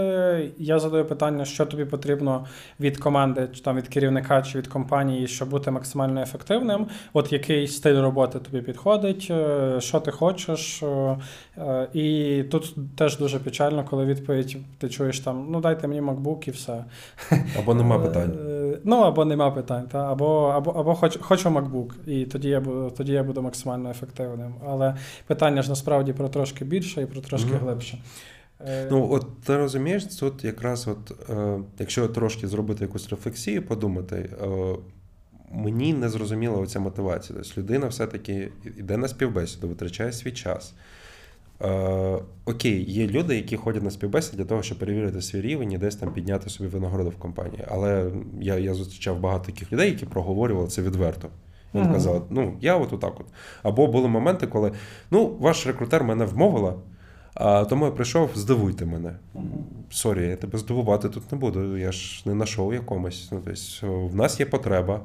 Я 0.59 0.79
задаю 0.79 1.05
питання, 1.05 1.45
що 1.45 1.67
тобі 1.67 1.85
потрібно 1.85 2.47
від 2.81 2.99
команди, 2.99 3.49
чи 3.53 3.63
там 3.63 3.77
від 3.77 3.89
керівника 3.89 4.43
чи 4.43 4.59
від 4.59 4.67
компанії, 4.67 5.27
щоб 5.27 5.49
бути 5.49 5.71
максимально 5.71 6.23
ефективним. 6.23 6.87
От 7.13 7.33
який 7.33 7.69
стиль 7.69 8.01
роботи 8.01 8.39
тобі 8.39 8.61
підходить, 8.63 9.29
е, 9.31 9.77
що 9.81 10.01
ти 10.01 10.11
хочеш. 10.11 10.83
е, 10.83 11.17
е, 11.59 11.89
І 11.93 12.43
тут 12.51 12.75
теж 12.97 13.19
дуже 13.19 13.39
печально, 13.39 13.85
коли 13.91 14.05
відповідь 14.05 14.57
ти 14.79 14.89
чуєш 14.89 15.21
там: 15.21 15.47
ну 15.51 15.61
дайте 15.61 15.89
мені 15.89 16.03
MacBook 16.03 16.49
і 16.49 16.51
все. 16.51 16.85
Або 17.59 17.75
нема 17.75 17.97
Е, 17.97 18.01
питань. 18.01 18.33
Ну, 18.85 18.97
або 18.97 19.25
нема 19.25 19.51
питань, 19.51 19.89
та? 19.93 20.13
або, 20.13 20.53
або, 20.57 20.71
або 20.71 20.95
хоч, 20.95 21.19
хочу 21.21 21.49
MacBook, 21.49 22.09
і 22.09 22.25
тоді 22.27 22.49
я, 22.49 22.61
буду, 22.61 22.93
тоді 22.97 23.13
я 23.13 23.23
буду 23.23 23.43
максимально 23.43 23.91
ефективним. 23.91 24.55
Але 24.67 24.97
питання 25.27 25.63
ж 25.63 25.69
насправді 25.69 26.13
про 26.13 26.29
трошки 26.29 26.65
більше 26.65 27.03
і 27.03 27.07
про 27.07 27.21
трошки 27.21 27.51
Мгм. 27.51 27.59
глибше. 27.59 27.99
Е, 28.67 28.89
Ну, 28.91 29.09
от 29.13 29.27
ти 29.41 29.57
розумієш, 29.57 30.05
тут 30.05 30.45
якраз, 30.45 30.89
от, 30.89 31.31
е, 31.31 31.59
якщо 31.79 32.09
трошки 32.09 32.49
зробити 32.49 32.85
якусь 32.85 33.11
рефлексію, 33.11 33.63
подумати, 33.63 34.31
е, 34.43 34.47
мені 35.53 35.95
не 35.95 36.09
зрозуміла 36.09 36.57
оця 36.59 36.81
мотивація. 36.81 37.39
Тобто 37.43 37.61
людина 37.61 37.87
все-таки 37.87 38.53
йде 38.65 38.97
на 38.97 39.09
співбесіду, 39.09 39.69
витрачає 39.69 40.13
свій 40.13 40.33
час. 40.33 40.75
Е, 41.63 42.19
окей, 42.45 42.91
є 42.91 43.07
люди, 43.07 43.37
які 43.37 43.57
ходять 43.57 43.83
на 43.83 43.91
співбесіду 43.91 44.37
для 44.37 44.45
того, 44.45 44.63
щоб 44.63 44.79
перевірити 44.79 45.23
свій 45.23 45.41
рівень 45.41 45.73
і 45.73 45.79
десь 45.79 45.97
там 45.97 46.13
підняти 46.13 46.51
собі 46.51 46.69
винагороду 46.71 47.11
в 47.11 47.17
компанії. 47.17 47.65
Але 47.69 48.11
я, 48.41 48.59
я 48.59 48.75
зустрічав 48.75 49.21
багато 49.21 49.45
таких 49.45 49.73
людей, 49.73 49.91
які 49.91 50.07
проговорювали 50.07 50.69
це 50.69 50.83
відверто. 50.83 51.29
Він 51.75 51.83
Мгм. 51.83 51.93
казав, 51.93 52.27
ну 52.31 52.57
я 52.61 52.77
от 52.77 52.93
отак 52.93 53.21
от. 53.21 53.27
Або 53.63 53.87
були 53.87 54.09
моменти, 54.09 54.47
коли 54.47 54.73
ну, 55.11 55.37
ваш 55.41 55.67
рекрутер 55.67 56.05
мене 56.05 56.25
вмовила, 56.25 56.75
а 57.35 57.65
тому 57.65 57.85
я 57.85 57.91
прийшов, 57.91 58.31
здивуйте 58.35 58.87
мене. 58.87 59.17
Sorry, 59.91 60.29
я 60.29 60.37
тебе 60.37 60.59
здивувати 60.59 61.09
тут 61.09 61.33
не 61.33 61.39
буду. 61.39 61.77
Я 61.77 61.93
ж 61.93 62.23
не 62.27 62.35
на 62.35 62.47
шоу 62.47 62.73
якомусь. 62.73 63.29
Ну, 63.33 63.43
тобто, 63.45 64.07
в 64.07 64.15
нас 64.15 64.41
є 64.41 64.47
потреба. 64.47 65.01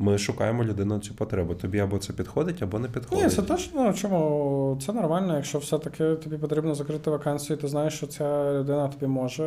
Ми 0.00 0.18
шукаємо 0.18 0.64
людину 0.64 0.98
цю 0.98 1.14
потребу. 1.14 1.54
Тобі 1.54 1.78
або 1.78 1.98
це 1.98 2.12
підходить, 2.12 2.62
або 2.62 2.78
не 2.78 2.88
підходить. 2.88 3.24
Ні, 3.24 3.30
це 3.30 3.42
точно. 3.42 3.84
Ну, 3.84 3.92
чому 3.92 4.78
це 4.86 4.92
нормально, 4.92 5.36
якщо 5.36 5.58
все-таки 5.58 6.14
тобі 6.14 6.36
потрібно 6.38 6.74
закрити 6.74 7.10
вакансію, 7.10 7.56
ти 7.56 7.68
знаєш, 7.68 7.94
що 7.94 8.06
ця 8.06 8.52
людина 8.52 8.88
тобі 8.88 9.06
може 9.06 9.44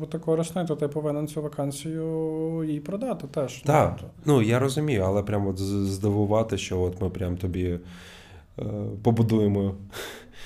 бути 0.00 0.18
корисною, 0.18 0.66
то 0.66 0.76
ти 0.76 0.88
повинен 0.88 1.28
цю 1.28 1.42
вакансію 1.42 2.64
їй 2.68 2.80
продати 2.80 3.26
теж. 3.26 3.62
Так, 3.62 3.98
Ну, 4.02 4.08
ну 4.24 4.42
я 4.42 4.58
розумію, 4.58 5.02
але 5.06 5.22
прямо 5.22 5.50
от 5.50 5.58
здивувати, 5.58 6.58
що 6.58 6.80
от 6.80 7.00
ми 7.00 7.10
прям 7.10 7.36
тобі 7.36 7.78
побудуємо 9.02 9.74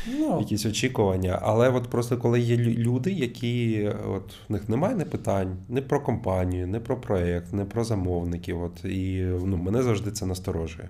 no. 0.08 0.38
якісь 0.38 0.66
очікування. 0.66 1.38
Але 1.42 1.68
от 1.68 1.88
просто 1.88 2.18
коли 2.18 2.40
є 2.40 2.56
люди, 2.56 3.12
які 3.12 3.72
е, 3.72 3.96
от 4.08 4.34
в 4.48 4.52
них 4.52 4.68
немає 4.68 4.94
не 4.94 5.04
питань 5.04 5.56
не 5.68 5.82
про 5.82 6.00
компанію, 6.00 6.66
не 6.66 6.80
про 6.80 7.00
проект, 7.00 7.52
не 7.52 7.64
про 7.64 7.84
замовників. 7.84 8.62
От 8.62 8.84
і 8.84 9.26
ну 9.44 9.56
мене 9.56 9.82
завжди 9.82 10.10
це 10.10 10.26
насторожує. 10.26 10.88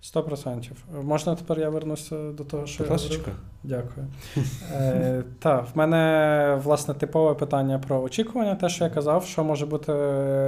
Сто 0.00 0.22
процентів. 0.22 0.84
Можна 1.02 1.34
тепер 1.34 1.60
я 1.60 1.68
вернуся 1.68 2.16
до 2.16 2.44
того, 2.44 2.66
що 2.66 2.84
Будь 2.84 2.90
я 2.90 2.96
говорив? 2.96 3.34
Дякую. 3.64 4.06
Е, 4.74 5.22
так, 5.38 5.66
в 5.74 5.78
мене 5.78 6.60
власне 6.64 6.94
типове 6.94 7.34
питання 7.34 7.78
про 7.78 8.02
очікування, 8.02 8.54
те, 8.54 8.68
що 8.68 8.84
я 8.84 8.90
казав, 8.90 9.24
що 9.24 9.44
може 9.44 9.66
бути 9.66 9.92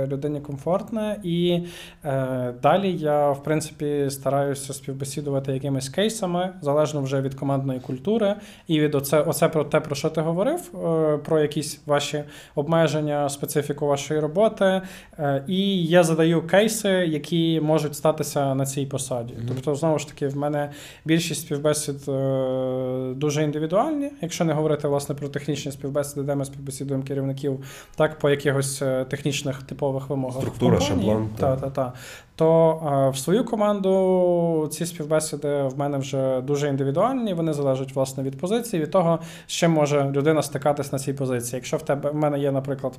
людині 0.06 0.40
комфортне. 0.40 1.20
І 1.22 1.62
е, 2.04 2.54
далі 2.62 2.96
я, 2.96 3.30
в 3.30 3.42
принципі, 3.42 4.10
стараюся 4.10 4.74
співбесідувати 4.74 5.52
якимись 5.52 5.88
кейсами, 5.88 6.52
залежно 6.62 7.02
вже 7.02 7.20
від 7.20 7.34
командної 7.34 7.80
культури, 7.80 8.34
і 8.66 8.80
від 8.80 8.94
оце, 8.94 9.20
оце 9.20 9.48
про 9.48 9.64
те, 9.64 9.80
про 9.80 9.94
що 9.94 10.10
ти 10.10 10.20
говорив, 10.20 10.60
е, 10.74 11.18
про 11.18 11.40
якісь 11.40 11.80
ваші 11.86 12.24
обмеження, 12.54 13.28
специфіку 13.28 13.86
вашої 13.86 14.20
роботи. 14.20 14.82
Е, 15.18 15.44
і 15.48 15.84
я 15.84 16.02
задаю 16.02 16.46
кейси, 16.46 16.88
які 16.88 17.60
можуть 17.60 17.94
статися 17.96 18.54
на 18.54 18.66
цій 18.66 18.86
посаді. 18.86 19.34
Мгм. 19.44 19.52
Тобто, 19.54 19.74
знову 19.74 19.98
ж 19.98 20.08
таки, 20.08 20.28
в 20.28 20.36
мене 20.36 20.70
більшість 21.04 21.40
співбесід 21.40 22.08
е, 22.08 23.12
дуже 23.16 23.42
індивідуальні, 23.42 24.10
якщо 24.20 24.44
не 24.44 24.52
говорити 24.52 24.88
власне 24.88 25.14
про 25.14 25.28
технічні 25.28 25.72
співбесіди, 25.72 26.22
де 26.22 26.34
ми 26.34 26.44
співбесідуємо 26.44 27.04
керівників, 27.04 27.64
так 27.96 28.18
по 28.18 28.30
якихось 28.30 28.82
е, 28.82 29.04
технічних 29.04 29.62
типових 29.62 30.08
вимогах. 30.08 30.40
Структура, 30.42 30.78
компанії. 30.78 31.06
шаблон, 31.06 31.28
Та, 31.38 31.56
та, 31.56 31.70
та. 31.70 31.92
То 32.36 32.80
е, 33.06 33.10
в 33.10 33.16
свою 33.18 33.44
команду 33.44 34.68
ці 34.72 34.86
співбесіди 34.86 35.62
в 35.62 35.78
мене 35.78 35.98
вже 35.98 36.40
дуже 36.40 36.68
індивідуальні. 36.68 37.34
Вони 37.34 37.52
залежать 37.52 37.94
власне 37.94 38.22
від 38.22 38.38
позиції, 38.38 38.82
від 38.82 38.90
того, 38.90 39.18
з 39.46 39.52
чим 39.52 39.72
може 39.72 40.10
людина 40.10 40.42
стикатись 40.42 40.92
на 40.92 40.98
цій 40.98 41.12
позиції. 41.12 41.56
Якщо 41.56 41.76
в 41.76 41.82
тебе 41.82 42.10
в 42.10 42.14
мене 42.14 42.38
є, 42.38 42.52
наприклад. 42.52 42.98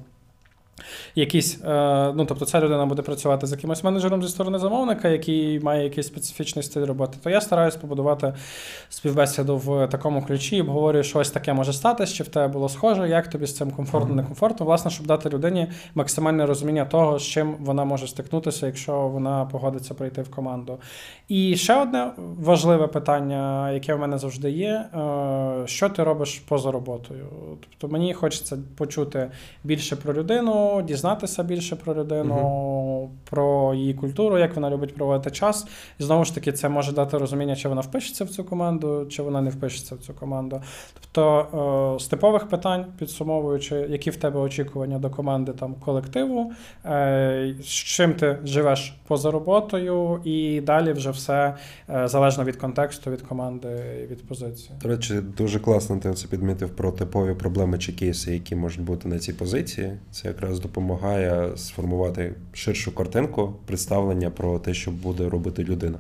Якісь, 1.16 1.62
е, 1.64 2.14
ну 2.16 2.26
тобто, 2.26 2.46
ця 2.46 2.60
людина 2.60 2.86
буде 2.86 3.02
працювати 3.02 3.48
з 3.48 3.52
якимось 3.52 3.84
менеджером 3.84 4.24
зі 4.24 4.30
сторони 4.30 4.60
замовника, 4.60 5.10
який 5.10 5.60
має 5.60 5.84
якийсь 5.84 6.08
специфічний 6.08 6.64
стиль 6.64 6.86
роботи, 6.86 7.18
то 7.24 7.30
я 7.30 7.42
стараюсь 7.42 7.76
побудувати 7.76 8.34
співбесіду 8.90 9.58
в 9.58 9.88
такому 9.88 10.22
ключі, 10.22 10.58
і 10.58 10.62
обговорюю, 10.62 11.04
що 11.04 11.20
ось 11.20 11.32
таке 11.32 11.54
може 11.54 11.74
статись, 11.74 12.14
чи 12.14 12.24
в 12.24 12.28
тебе 12.28 12.48
було 12.48 12.70
схоже, 12.70 13.10
як 13.10 13.28
тобі 13.28 13.46
з 13.46 13.56
цим 13.56 13.72
комфортно, 13.72 14.16
некомфортно, 14.16 14.66
власне, 14.66 14.92
щоб 14.92 15.06
дати 15.08 15.30
людині 15.30 15.68
максимальне 15.96 16.46
розуміння 16.46 16.86
того, 16.86 17.20
з 17.20 17.24
чим 17.24 17.56
вона 17.60 17.86
може 17.86 18.08
стикнутися, 18.08 18.66
якщо 18.66 19.08
вона 19.08 19.46
погодиться 19.46 19.94
прийти 19.94 20.22
в 20.22 20.32
команду. 20.32 20.78
І 21.28 21.56
ще 21.56 21.82
одне 21.82 22.12
важливе 22.18 22.88
питання, 22.88 23.72
яке 23.72 23.94
в 23.94 24.00
мене 24.00 24.18
завжди 24.18 24.52
є: 24.52 24.70
е, 24.70 25.64
що 25.66 25.90
ти 25.90 26.04
робиш 26.04 26.40
поза 26.40 26.72
роботою? 26.72 27.26
Тобто 27.60 27.94
мені 27.94 28.14
хочеться 28.14 28.58
почути 28.78 29.32
більше 29.64 29.96
про 29.96 30.14
людину, 30.14 30.71
дізнатися 30.82 31.44
більше 31.44 31.76
про 31.76 31.96
людину, 31.96 33.10
про 33.30 33.74
її 33.74 33.94
культуру, 33.94 34.38
як 34.38 34.56
вона 34.56 34.70
любить 34.70 34.96
проводити 34.96 35.32
час. 35.32 35.68
І 36.00 36.04
знову 36.04 36.26
ж 36.26 36.36
таки, 36.36 36.52
це 36.52 36.70
може 36.70 36.92
дати 36.92 37.18
розуміння, 37.18 37.56
чи 37.56 37.70
вона 37.70 37.82
впишеться 37.82 38.24
в 38.26 38.30
цю 38.30 38.44
команду, 38.44 39.06
чи 39.10 39.24
вона 39.24 39.42
не 39.42 39.50
впишеться 39.50 39.96
в 39.96 40.00
цю 40.00 40.14
команду. 40.14 40.62
Тобто, 40.94 41.96
е, 41.96 42.00
з 42.00 42.08
типових 42.08 42.48
питань, 42.50 42.86
підсумовуючи, 42.98 43.76
які 43.76 44.10
в 44.10 44.16
тебе 44.16 44.40
очікування 44.40 45.00
до 45.00 45.10
команди 45.10 45.52
там 45.54 45.76
колективу, 45.76 46.52
е, 46.86 47.56
з 47.62 47.66
чим 47.66 48.14
ти 48.14 48.38
живеш 48.44 48.96
поза 49.08 49.32
роботою, 49.32 50.22
і 50.24 50.62
далі 50.62 50.94
вже 50.94 51.12
все 51.12 51.56
е, 51.90 52.08
залежно 52.08 52.44
від 52.44 52.56
контексту, 52.56 53.12
від 53.12 53.22
команди 53.22 53.68
і 54.04 54.12
від 54.12 54.28
позиції. 54.28 54.72
До 54.82 54.90
речі, 54.90 55.14
дуже 55.38 55.60
класно 55.60 55.98
ти 55.98 56.14
це 56.14 56.28
підмітив 56.28 56.70
про 56.70 56.92
типові 56.92 57.34
проблеми 57.34 57.78
чи 57.78 57.92
кейси, 57.92 58.34
які 58.34 58.56
можуть 58.56 58.82
бути 58.82 59.08
на 59.08 59.20
цій 59.20 59.34
позиції. 59.34 59.98
Це 60.12 60.28
якраз 60.28 60.51
допомагає 60.60 61.58
сформувати 61.58 62.36
ширшу 62.54 62.96
картинку, 62.96 63.54
представлення 63.66 64.30
про 64.30 64.60
те, 64.60 64.74
що 64.74 64.92
буде 64.92 65.30
робити 65.30 65.64
людина. 65.64 65.98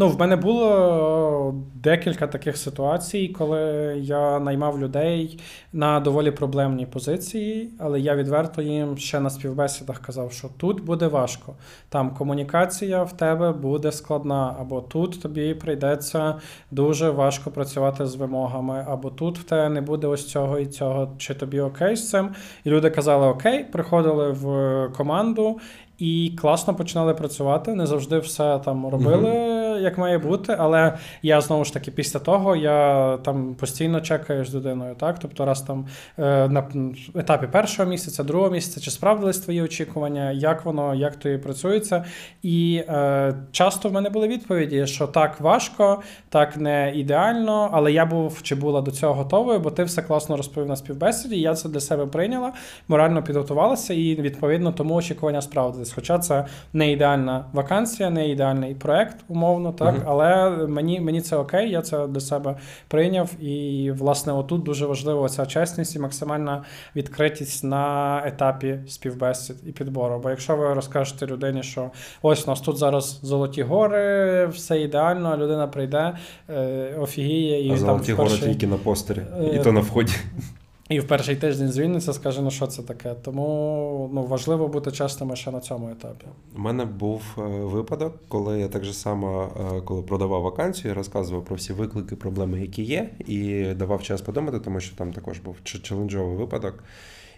Ну, 0.00 0.08
в 0.08 0.20
мене 0.20 0.36
було 0.36 1.54
декілька 1.74 2.26
таких 2.26 2.56
ситуацій, 2.56 3.28
коли 3.38 3.60
я 4.00 4.38
наймав 4.38 4.80
людей 4.80 5.40
на 5.72 6.00
доволі 6.00 6.30
проблемні 6.30 6.86
позиції, 6.86 7.70
але 7.78 8.00
я 8.00 8.16
відверто 8.16 8.62
їм 8.62 8.98
ще 8.98 9.20
на 9.20 9.30
співбесідах 9.30 9.98
казав, 9.98 10.32
що 10.32 10.48
тут 10.56 10.84
буде 10.84 11.06
важко. 11.06 11.54
Там 11.88 12.14
комунікація 12.14 13.02
в 13.02 13.16
тебе 13.16 13.52
буде 13.52 13.92
складна, 13.92 14.56
або 14.60 14.80
тут 14.80 15.22
тобі 15.22 15.54
прийдеться 15.54 16.34
дуже 16.70 17.10
важко 17.10 17.50
працювати 17.50 18.06
з 18.06 18.14
вимогами, 18.14 18.84
або 18.88 19.10
тут 19.10 19.38
в 19.38 19.42
тебе 19.42 19.68
не 19.68 19.80
буде 19.80 20.06
ось 20.06 20.26
цього 20.26 20.58
і 20.58 20.66
цього, 20.66 21.14
чи 21.18 21.34
тобі 21.34 21.60
окей 21.60 21.96
з 21.96 22.10
цим. 22.10 22.30
І 22.64 22.70
люди 22.70 22.90
казали 22.90 23.26
окей, 23.26 23.64
приходили 23.64 24.30
в 24.30 24.88
команду. 24.96 25.60
І 25.98 26.32
класно 26.40 26.74
починали 26.74 27.14
працювати, 27.14 27.74
не 27.74 27.86
завжди 27.86 28.18
все 28.18 28.58
там 28.64 28.88
робили 28.88 29.67
як 29.80 29.98
має 29.98 30.18
бути, 30.18 30.56
але 30.58 30.98
я 31.22 31.40
знову 31.40 31.64
ж 31.64 31.72
таки 31.72 31.90
після 31.90 32.20
того 32.20 32.56
я 32.56 33.16
там 33.16 33.54
постійно 33.54 34.00
чекаю 34.00 34.44
з 34.44 34.54
людиною. 34.54 34.94
Так, 34.94 35.18
тобто, 35.18 35.44
раз 35.44 35.62
там 35.62 35.86
е, 36.18 36.48
на 36.48 36.64
етапі 37.14 37.46
першого 37.46 37.90
місяця, 37.90 38.24
другого 38.24 38.50
місяця, 38.50 38.80
чи 38.80 38.90
справдились 38.90 39.38
твої 39.38 39.62
очікування, 39.62 40.30
як 40.30 40.64
воно, 40.64 40.94
як 40.94 41.16
тобі 41.16 41.38
працюється. 41.38 42.04
І 42.42 42.82
е, 42.88 43.34
часто 43.52 43.88
в 43.88 43.92
мене 43.92 44.10
були 44.10 44.28
відповіді, 44.28 44.86
що 44.86 45.06
так 45.06 45.40
важко, 45.40 46.02
так 46.28 46.56
не 46.56 46.92
ідеально, 46.94 47.70
але 47.72 47.92
я 47.92 48.06
був 48.06 48.42
чи 48.42 48.54
була 48.54 48.80
до 48.80 48.90
цього 48.90 49.14
готовою, 49.14 49.60
бо 49.60 49.70
ти 49.70 49.84
все 49.84 50.02
класно 50.02 50.36
розповів 50.36 50.68
на 50.68 50.76
співбесіді. 50.76 51.40
Я 51.40 51.54
це 51.54 51.68
для 51.68 51.80
себе 51.80 52.06
прийняла, 52.06 52.52
морально 52.88 53.22
підготувалася 53.22 53.94
і 53.94 54.14
відповідно 54.14 54.72
тому 54.72 54.94
очікування 54.94 55.42
справдились. 55.42 55.92
Хоча 55.92 56.18
це 56.18 56.46
не 56.72 56.92
ідеальна 56.92 57.44
вакансія, 57.52 58.10
не 58.10 58.28
ідеальний 58.28 58.74
проект, 58.74 59.16
умовно, 59.28 59.67
так, 59.72 59.94
Мгм. 59.94 60.02
але 60.06 60.50
мені, 60.66 61.00
мені 61.00 61.20
це 61.20 61.36
окей, 61.36 61.70
я 61.70 61.82
це 61.82 62.06
для 62.06 62.20
себе 62.20 62.56
прийняв. 62.88 63.30
І, 63.40 63.90
власне, 63.98 64.32
отут 64.32 64.62
дуже 64.62 64.86
важлива 64.86 65.28
ця 65.28 65.46
чесність 65.46 65.96
і 65.96 65.98
максимальна 65.98 66.62
відкритість 66.96 67.64
на 67.64 68.22
етапі 68.26 68.78
співбесід 68.88 69.56
і 69.66 69.72
підбору. 69.72 70.20
Бо 70.22 70.30
якщо 70.30 70.56
ви 70.56 70.74
розкажете 70.74 71.26
людині, 71.26 71.62
що 71.62 71.90
ось 72.22 72.46
у 72.46 72.50
нас 72.50 72.60
тут 72.60 72.76
зараз 72.76 73.20
золоті 73.22 73.62
гори, 73.62 74.46
все 74.46 74.80
ідеально, 74.80 75.36
людина 75.36 75.66
прийде, 75.68 76.12
е, 76.50 76.94
офігіє 77.00 77.66
і 77.66 77.66
а 77.66 77.70
там 77.70 77.78
золоті 77.78 78.12
в 78.12 78.16
гори 78.16 78.30
тільки 78.30 78.66
на 78.66 78.76
постері, 78.76 79.20
Е, 79.40 79.56
і 79.56 79.58
то 79.58 79.72
на 79.72 79.80
вході. 79.80 80.12
І 80.88 81.00
в 81.00 81.06
перший 81.06 81.36
тиждень 81.36 81.68
звільниться, 81.68 82.12
скаже, 82.12 82.42
ну 82.42 82.50
що 82.50 82.66
це 82.66 82.82
таке. 82.82 83.14
Тому 83.22 84.10
ну, 84.12 84.22
важливо 84.22 84.68
бути 84.68 84.92
чесними 84.92 85.36
ще 85.36 85.50
на 85.50 85.60
цьому 85.60 85.90
етапі. 85.90 86.26
У 86.56 86.58
мене 86.58 86.84
був 86.84 87.22
е, 87.38 87.40
випадок, 87.42 88.14
коли 88.28 88.60
я 88.60 88.68
так 88.68 88.84
же 88.84 88.92
само, 88.92 89.52
е, 89.76 89.80
коли 89.80 90.02
продавав 90.02 90.42
вакансію, 90.42 90.94
розказував 90.94 91.44
про 91.44 91.56
всі 91.56 91.72
виклики, 91.72 92.16
проблеми, 92.16 92.60
які 92.60 92.82
є, 92.82 93.10
і 93.26 93.64
давав 93.64 94.02
час 94.02 94.20
подумати, 94.20 94.60
тому 94.60 94.80
що 94.80 94.96
там 94.96 95.12
також 95.12 95.38
був 95.38 95.56
челенджовий 95.62 96.36
випадок. 96.36 96.84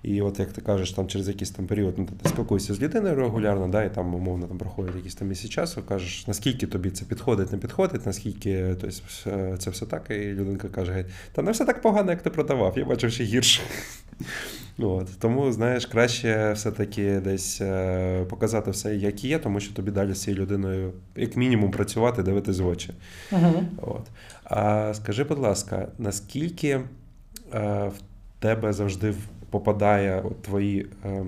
І 0.03 0.23
от 0.23 0.39
як 0.39 0.53
ти 0.53 0.61
кажеш, 0.61 0.93
там 0.93 1.07
через 1.07 1.29
якийсь 1.29 1.51
там 1.51 1.67
період 1.67 1.95
ну, 1.99 2.09
ти 2.23 2.29
спілкуєшся 2.29 2.75
з 2.75 2.81
людиною 2.81 3.15
регулярно, 3.15 3.69
да, 3.69 3.85
і 3.85 3.95
там 3.95 4.15
умовно 4.15 4.47
там 4.47 4.59
проходить 4.59 4.97
якісь 4.97 5.15
там 5.15 5.29
місяць 5.29 5.51
часу, 5.51 5.83
кажеш, 5.89 6.27
наскільки 6.27 6.67
тобі 6.67 6.91
це 6.91 7.05
підходить, 7.05 7.53
не 7.53 7.59
підходить, 7.59 8.07
наскільки 8.07 8.77
тобто, 8.81 9.57
це 9.59 9.71
все 9.71 9.87
так, 9.87 10.11
і 10.11 10.15
людинка 10.15 10.69
каже, 10.69 10.93
геть, 10.93 11.07
та 11.33 11.43
не 11.43 11.51
все 11.51 11.65
так 11.65 11.83
погано, 11.83 12.11
як 12.11 12.23
ти 12.23 12.31
продавав, 12.31 12.79
я 12.79 12.85
бачив 12.85 13.13
ще 13.13 13.25
гірше. 13.25 13.63
От. 14.79 15.09
Тому, 15.19 15.53
знаєш, 15.53 15.87
краще 15.87 16.53
все-таки 16.53 17.21
десь 17.21 17.61
е, 17.61 18.25
показати 18.29 18.71
все, 18.71 18.97
як 18.97 19.25
є, 19.25 19.39
тому 19.39 19.61
що 19.61 19.75
тобі 19.75 19.91
далі 19.91 20.15
з 20.15 20.23
цією 20.23 20.43
людиною, 20.43 20.93
як 21.17 21.37
мінімум, 21.37 21.71
працювати, 21.71 22.23
дивитись 22.23 22.59
в 22.59 22.67
очі. 22.67 22.91
Угу. 23.33 23.65
От. 23.83 24.07
А 24.45 24.93
скажи, 24.95 25.25
будь 25.25 25.39
ласка, 25.39 25.89
наскільки 25.99 26.69
е, 26.69 26.81
в 27.89 27.95
тебе 28.39 28.73
завжди 28.73 29.15
попадає 29.51 30.23
от 30.25 30.43
твої. 30.43 30.87
Е, 31.05 31.25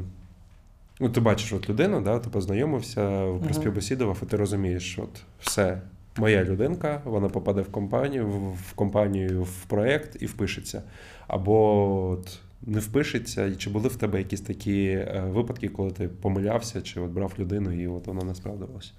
ну, 1.00 1.08
ти 1.08 1.20
бачиш 1.20 1.52
от 1.52 1.68
людину, 1.68 2.00
да, 2.00 2.18
ти 2.18 2.30
познайомився, 2.30 3.24
Мгм. 3.24 3.40
приспівбесідував, 3.40 4.18
і 4.22 4.26
ти 4.26 4.36
розумієш, 4.36 4.98
от 5.02 5.22
все, 5.40 5.80
моя 6.16 6.44
людинка, 6.44 7.00
вона 7.04 7.28
попаде 7.28 7.60
в 7.60 7.68
компанію, 7.72 8.26
в, 8.26 8.52
в 8.54 8.72
компанію, 8.72 9.42
в 9.42 9.64
проєкт 9.64 10.22
і 10.22 10.26
впишеться. 10.26 10.82
Або 11.26 12.08
от, 12.10 12.38
не 12.62 12.80
впишеться, 12.80 13.46
і 13.46 13.56
чи 13.56 13.70
були 13.70 13.88
в 13.88 13.96
тебе 13.96 14.18
якісь 14.18 14.40
такі 14.40 14.84
е, 14.84 15.24
випадки, 15.28 15.68
коли 15.68 15.90
ти 15.90 16.08
помилявся, 16.08 16.82
чи 16.82 17.00
от 17.00 17.10
брав 17.10 17.32
людину, 17.38 17.82
і 17.82 17.86
от 17.86 18.06
вона 18.06 18.24
не 18.24 18.34
справдилася? 18.34 18.92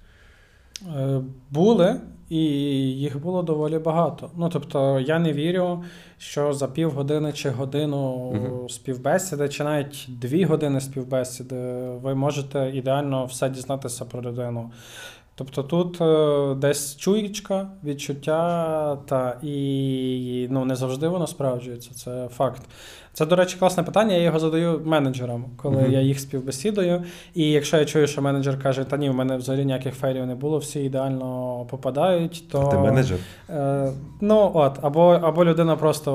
Е, 0.82 1.20
Були, 1.50 2.00
і 2.28 2.38
їх 2.92 3.22
було 3.22 3.42
доволі 3.42 3.78
багато. 3.78 4.30
Ну, 4.36 4.48
тобто, 4.48 5.00
я 5.00 5.18
не 5.18 5.32
вірю, 5.32 5.84
що 6.18 6.52
за 6.52 6.68
півгодини 6.68 7.32
чи 7.32 7.50
годину 7.50 8.32
Мгм. 8.32 8.68
співбесіди, 8.68 9.48
чи 9.48 9.64
навіть 9.64 10.06
дві 10.08 10.44
години 10.44 10.80
співбесіди, 10.80 11.56
ви 12.02 12.14
можете 12.14 12.70
ідеально 12.74 13.24
все 13.24 13.48
дізнатися 13.48 14.04
про 14.04 14.22
людину. 14.22 14.70
Тобто 15.34 15.62
тут 15.62 16.00
е, 16.00 16.54
десь 16.54 16.96
чуєчка, 16.96 17.68
відчуття, 17.84 18.98
та 19.06 19.38
і 19.42 20.48
ну, 20.50 20.64
не 20.64 20.76
завжди 20.76 21.08
воно 21.08 21.26
справджується, 21.26 21.94
це 21.94 22.28
факт. 22.28 22.62
Це, 23.14 23.26
до 23.26 23.36
речі, 23.36 23.56
класне 23.58 23.82
питання. 23.82 24.14
Я 24.14 24.22
його 24.22 24.38
задаю 24.38 24.80
менеджерам, 24.84 25.44
коли 25.56 25.76
Мгм. 25.82 25.92
я 25.92 26.00
їх 26.00 26.20
співбесідую. 26.20 27.02
І 27.34 27.50
якщо 27.50 27.76
я 27.76 27.84
чую, 27.84 28.06
що 28.06 28.22
менеджер 28.22 28.62
каже, 28.62 28.84
та 28.84 28.96
ні, 28.96 29.10
в 29.10 29.14
мене 29.14 29.36
взагалі 29.36 29.64
ніяких 29.64 29.94
фейлів 29.94 30.26
не 30.26 30.34
було, 30.34 30.58
всі 30.58 30.80
ідеально 30.84 31.58
попадають, 31.70 32.44
то 32.50 32.64
Ти 32.68 32.78
менеджер? 32.78 33.18
Е, 33.50 33.92
ну 34.20 34.50
от, 34.54 34.78
або, 34.82 35.10
або 35.22 35.44
людина 35.44 35.76
просто 35.76 36.10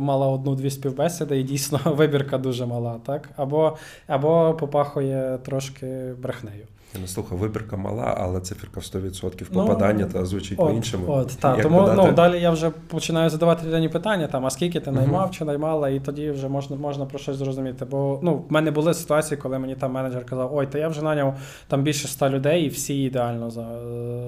мала 0.00 0.26
одну-дві 0.28 0.70
співбесіди, 0.70 1.40
і 1.40 1.42
дійсно 1.42 1.80
вибірка 1.84 2.38
дуже 2.38 2.66
мала, 2.66 2.96
так? 3.06 3.28
Або, 3.36 3.76
або 4.06 4.56
попахує 4.60 5.38
трошки 5.44 5.86
брехнею. 6.22 6.66
Ну, 7.00 7.06
слухай, 7.06 7.38
вибірка 7.38 7.76
мала, 7.76 8.14
але 8.20 8.40
циферка 8.40 8.80
в 8.80 8.82
100% 8.82 9.46
Ну, 9.50 9.60
попадання 9.66 10.04
та 10.04 10.24
звучить 10.24 10.58
От, 10.60 10.66
по-іншому. 10.68 11.04
от, 11.08 11.28
так. 11.40 11.62
Тому 11.62 11.78
подати? 11.78 12.02
ну, 12.06 12.12
далі 12.12 12.40
я 12.40 12.50
вже 12.50 12.70
починаю 12.70 13.30
задавати 13.30 13.66
людині 13.66 13.88
питання, 13.88 14.26
там, 14.26 14.46
а 14.46 14.50
скільки 14.50 14.80
ти 14.80 14.90
наймав 14.90 15.30
чи 15.30 15.44
наймала, 15.44 15.88
і 15.88 16.00
тоді 16.00 16.30
вже 16.30 16.43
можна, 16.48 16.76
можна 16.76 17.06
про 17.06 17.18
щось 17.18 17.36
зрозуміти. 17.36 17.84
Бо 17.84 18.20
ну, 18.22 18.44
в 18.48 18.52
мене 18.52 18.70
були 18.70 18.94
ситуації, 18.94 19.38
коли 19.38 19.58
мені 19.58 19.74
там 19.74 19.92
менеджер 19.92 20.26
казав, 20.26 20.56
ой, 20.56 20.66
та 20.66 20.78
я 20.78 20.88
вже 20.88 21.02
наняв 21.02 21.38
там 21.68 21.82
більше 21.82 22.08
ста 22.08 22.30
людей, 22.30 22.64
і 22.64 22.68
всі 22.68 23.02
ідеально 23.02 23.50
за, 23.50 23.66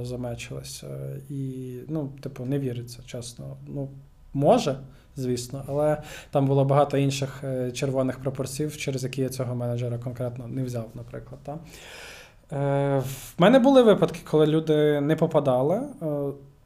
замечились. 0.05 0.85
Е, 0.85 1.21
І, 1.31 1.75
ну, 1.89 2.09
типу, 2.21 2.45
не 2.45 2.59
віриться, 2.59 3.03
чесно. 3.07 3.57
Ну, 3.67 3.89
може. 4.35 4.77
Звісно, 5.17 5.65
але 5.69 5.97
там 6.31 6.47
було 6.47 6.65
багато 6.65 6.97
інших 6.97 7.45
е, 7.45 7.73
червоних 7.73 8.19
пропорцій, 8.19 8.71
через 8.71 9.05
які 9.05 9.23
я 9.23 9.29
цього 9.29 9.55
менеджера 9.55 9.99
конкретно 9.99 10.49
не 10.49 10.65
взяв, 10.65 10.87
наприклад. 10.95 11.41
Та? 11.45 11.59
Е, 12.57 12.99
в 12.99 13.35
мене 13.39 13.59
були 13.59 13.83
випадки, 13.83 14.21
коли 14.31 14.47
люди 14.47 15.01
не 15.01 15.17
попадали. 15.17 15.77
Е, 16.03 16.07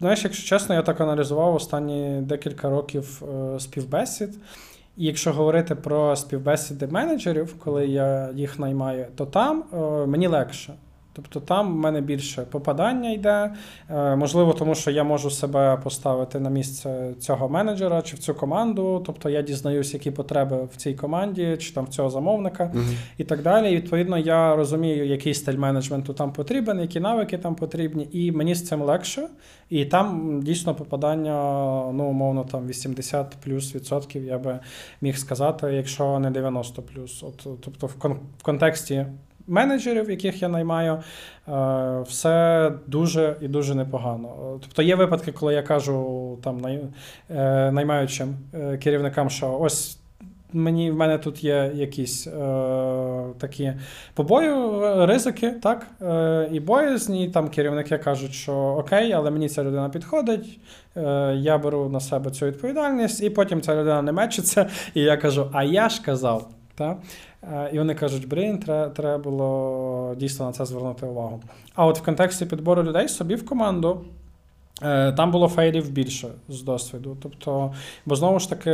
знаєш, 0.01 0.25
якщо 0.25 0.49
чесно, 0.49 0.75
я 0.75 0.83
так 0.83 1.01
аналізував 1.01 1.55
останні 1.55 2.21
декілька 2.23 2.71
років 2.71 3.23
співбесід. 3.59 4.39
І 4.97 5.05
якщо 5.05 5.33
говорити 5.33 5.75
про 5.75 6.17
співбесіди 6.17 6.87
менеджерів, 6.87 7.55
коли 7.59 7.87
я 7.87 8.31
їх 8.35 8.59
наймаю, 8.59 9.07
то 9.17 9.27
там 9.27 9.65
о, 9.73 10.07
мені 10.07 10.27
легше. 10.27 10.75
Тобто 11.23 11.41
там 11.41 11.73
в 11.75 11.77
мене 11.77 12.01
більше 12.01 12.43
попадання 12.43 13.11
йде. 13.11 13.53
Е, 13.91 14.17
можливо, 14.17 14.53
тому 14.53 14.75
що 14.75 14.91
я 14.91 15.05
можу 15.05 15.31
себе 15.31 15.81
поставити 15.85 16.41
на 16.41 16.51
місце 16.51 17.15
цього 17.19 17.49
менеджера 17.49 18.03
чи 18.03 18.17
в 18.17 18.19
цю 18.19 18.35
команду. 18.35 19.03
Тобто 19.07 19.31
я 19.31 19.43
дізнаюсь, 19.43 19.95
які 19.95 20.11
потреби 20.11 20.69
в 20.73 20.77
цій 20.77 20.95
команді, 20.95 21.57
чи 21.61 21.75
там 21.75 21.85
в 21.85 21.89
цього 21.89 22.11
замовника 22.11 22.71
Мгм. 22.75 22.97
і 23.19 23.25
так 23.25 23.43
далі. 23.43 23.73
І, 23.73 23.77
відповідно, 23.77 24.19
я 24.19 24.57
розумію, 24.57 25.07
який 25.07 25.35
стиль 25.35 25.57
менеджменту 25.57 26.13
там 26.13 26.33
потрібен, 26.33 26.81
які 26.81 27.01
навики 27.01 27.39
там 27.39 27.55
потрібні, 27.55 28.09
і 28.13 28.33
мені 28.33 28.55
з 28.55 28.67
цим 28.67 28.83
легше. 28.83 29.29
І 29.71 29.85
там 29.85 30.41
дійсно 30.43 30.75
попадання, 30.75 31.33
ну, 31.93 32.05
умовно, 32.05 32.45
там 32.45 32.67
80 32.67 33.37
плюс 33.45 33.75
відсотків, 33.75 34.25
я 34.25 34.39
би 34.39 34.59
міг 35.01 35.19
сказати, 35.19 35.73
якщо 35.73 36.19
не 36.19 36.31
90 36.31 36.83
плюс. 36.83 37.23
От, 37.23 37.61
тобто, 37.61 37.87
в 37.87 38.43
контексті. 38.43 39.07
Менеджерів, 39.47 40.11
яких 40.11 40.43
я 40.43 40.49
наймаю, 40.49 40.99
е, 41.49 42.01
все 42.09 42.73
дуже 42.87 43.37
і 43.41 43.49
дуже 43.49 43.75
непогано. 43.75 44.29
Е, 44.29 44.59
Тобто 44.61 44.83
є 44.83 44.95
випадки, 44.95 45.33
коли 45.33 45.55
я 45.55 45.63
кажу 45.63 46.39
там 46.43 46.67
е, 46.67 47.71
наймаючим 47.73 48.37
керівникам, 48.79 49.31
що 49.31 49.59
ось 49.61 50.01
мені 50.53 50.91
в 50.91 50.97
мене 50.97 51.19
тут 51.19 51.45
є 51.45 51.73
якісь 51.75 52.27
е, 52.27 52.31
такі 53.39 53.73
побою, 54.15 54.81
ризики, 55.07 55.51
так, 55.51 55.87
е, 56.03 56.49
і 56.53 56.61
боязні. 56.61 57.29
Там 57.29 57.49
керівники 57.49 57.99
кажуть, 57.99 58.33
що 58.33 58.55
окей, 58.55 59.13
але 59.13 59.31
мені 59.31 59.49
ця 59.49 59.65
людина 59.65 59.89
підходить, 59.89 60.59
е, 60.97 61.35
я 61.37 61.59
беру 61.59 61.89
на 61.89 62.01
себе 62.01 62.31
цю 62.31 62.47
відповідальність, 62.47 63.23
і 63.23 63.31
потім 63.31 63.61
ця 63.61 63.77
людина 63.77 64.03
не 64.03 64.13
мечиться, 64.13 64.67
і 64.95 65.01
я 65.01 65.17
кажу, 65.17 65.51
а 65.53 65.65
я 65.65 65.89
ж 65.89 66.03
казав. 66.03 66.49
Так? 66.75 66.99
Е, 67.43 67.71
І 67.73 67.79
вони 67.79 67.95
кажуть, 67.95 68.29
блін, 68.29 68.59
треба, 68.59 69.19
було 69.19 70.15
дійсно 70.17 70.47
на 70.47 70.53
це 70.53 70.65
звернути 70.65 71.07
увагу. 71.07 71.41
А 71.75 71.87
от 71.87 71.99
в 71.99 72.03
контексті 72.05 72.47
підбору 72.47 72.83
людей 72.83 73.09
собі 73.09 73.35
в 73.35 73.47
команду. 73.47 74.01
е, 74.83 75.13
Там 75.13 75.31
було 75.31 75.49
фейлів 75.49 75.91
більше 75.91 76.29
з 76.49 76.63
досвіду. 76.63 77.17
Тобто, 77.23 77.75
бо 78.07 78.17
знову 78.17 78.39
ж 78.39 78.51
таки, 78.51 78.71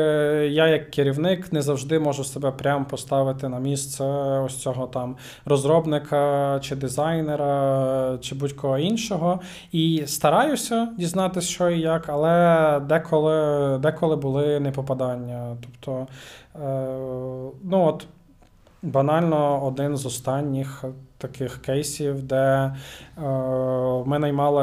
я 0.50 0.68
як 0.68 0.90
керівник 0.90 1.52
не 1.52 1.62
завжди 1.62 1.98
можу 1.98 2.24
себе 2.24 2.50
прямо 2.50 2.84
поставити 2.84 3.48
на 3.48 3.58
місце 3.58 4.04
ось 4.44 4.56
цього 4.56 4.86
там 4.86 5.16
розробника 5.44 6.58
чи 6.62 6.76
дизайнера, 6.76 8.18
чи 8.20 8.34
будь-кого 8.34 8.78
іншого. 8.78 9.40
І 9.72 10.02
стараюся 10.06 10.88
дізнатися, 10.98 11.48
що 11.48 11.70
і 11.70 11.80
як, 11.80 12.08
але 12.08 12.80
деколи, 12.88 13.78
деколи 13.78 14.16
були 14.16 14.60
непопадання. 14.60 15.56
Тобто, 15.62 16.06
е, 16.64 16.88
ну 17.64 17.86
от. 17.86 18.06
Банально 18.86 19.66
один 19.66 19.96
з 19.96 20.06
останніх 20.06 20.84
таких 21.18 21.62
кейсів, 21.62 22.22
де 22.22 22.36
е, 22.36 22.72
ми 24.06 24.18
наймали 24.18 24.62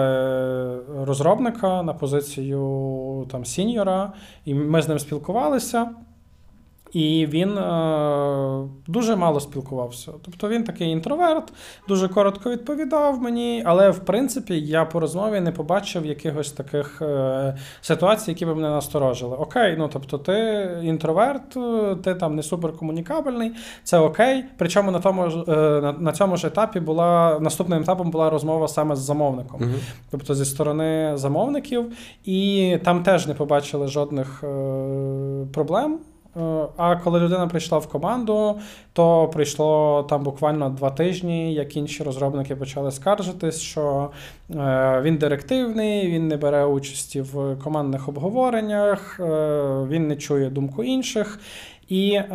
розробника 1.06 1.84
на 1.84 1.94
позицію 1.94 3.28
там 3.32 3.46
сіньора, 3.46 4.14
і 4.46 4.54
ми 4.54 4.82
з 4.82 4.88
ним 4.88 5.00
спілкувалися. 5.00 5.90
І 6.93 7.27
він 7.29 7.58
е, 7.58 8.67
дуже 8.88 9.15
мало 9.15 9.39
спілкувався. 9.39 10.12
Тобто 10.25 10.49
він 10.49 10.63
такий 10.63 10.89
інтроверт, 10.89 11.53
дуже 11.88 12.08
коротко 12.08 12.49
відповідав 12.49 13.21
мені, 13.21 13.63
але 13.65 13.89
в 13.89 13.99
принципі 13.99 14.62
я 14.62 14.86
по 14.86 14.99
розмові 14.99 15.39
не 15.39 15.51
побачив 15.51 16.06
якихось 16.06 16.51
таких 16.51 17.01
е, 17.01 17.58
ситуацій, 17.82 18.32
які 18.32 18.45
б 18.45 18.56
мене 18.56 18.69
насторожили. 18.69 19.36
Окей, 19.36 19.75
ну 19.77 19.89
тобто, 19.93 20.17
ти 20.17 20.69
інтроверт, 20.84 21.58
ти 22.03 22.15
там 22.15 22.36
не 22.36 22.43
суперкомунікабельний, 22.43 23.51
це 23.84 23.99
окей. 23.99 24.45
Причому 24.58 24.91
на 24.91 24.99
тому 24.99 25.23
е, 25.23 25.51
на, 25.82 25.95
на 25.99 26.12
цьому 26.12 26.38
ж 26.38 26.47
етапі 26.47 26.79
була 26.79 27.39
наступним 27.39 27.82
етапом 27.82 28.12
була 28.12 28.29
розмова 28.29 28.67
саме 28.67 28.95
з 28.95 28.99
замовником, 28.99 29.62
Угу. 29.62 29.71
тобто 30.12 30.36
зі 30.36 30.45
сторони 30.45 31.12
замовників, 31.15 31.91
і 32.25 32.77
там 32.84 33.03
теж 33.03 33.27
не 33.27 33.34
побачили 33.34 33.88
жодних 33.88 34.43
е, 34.43 35.47
проблем. 35.53 35.99
А 36.78 36.96
коли 37.04 37.19
людина 37.19 37.48
прийшла 37.48 37.78
в 37.78 37.88
команду, 37.88 38.60
то 38.93 39.28
прийшло 39.28 40.04
там 40.10 40.24
буквально 40.24 40.69
два 40.69 40.89
тижні, 40.89 41.54
як 41.54 41.78
інші 41.78 42.04
розробники 42.04 42.56
почали 42.56 42.91
скаржитись, 42.91 43.60
що 43.62 44.10
е, 44.50 45.02
він 45.04 45.17
директивний, 45.17 46.12
він 46.12 46.28
не 46.28 46.38
бере 46.38 46.65
участі 46.65 47.22
в 47.22 47.56
командних 47.63 48.10
обговореннях, 48.10 49.19
е, 49.19 49.24
він 49.89 50.08
не 50.08 50.15
чує 50.15 50.50
думку 50.50 50.84
інших. 50.84 51.39
І 51.93 52.13
е, 52.13 52.25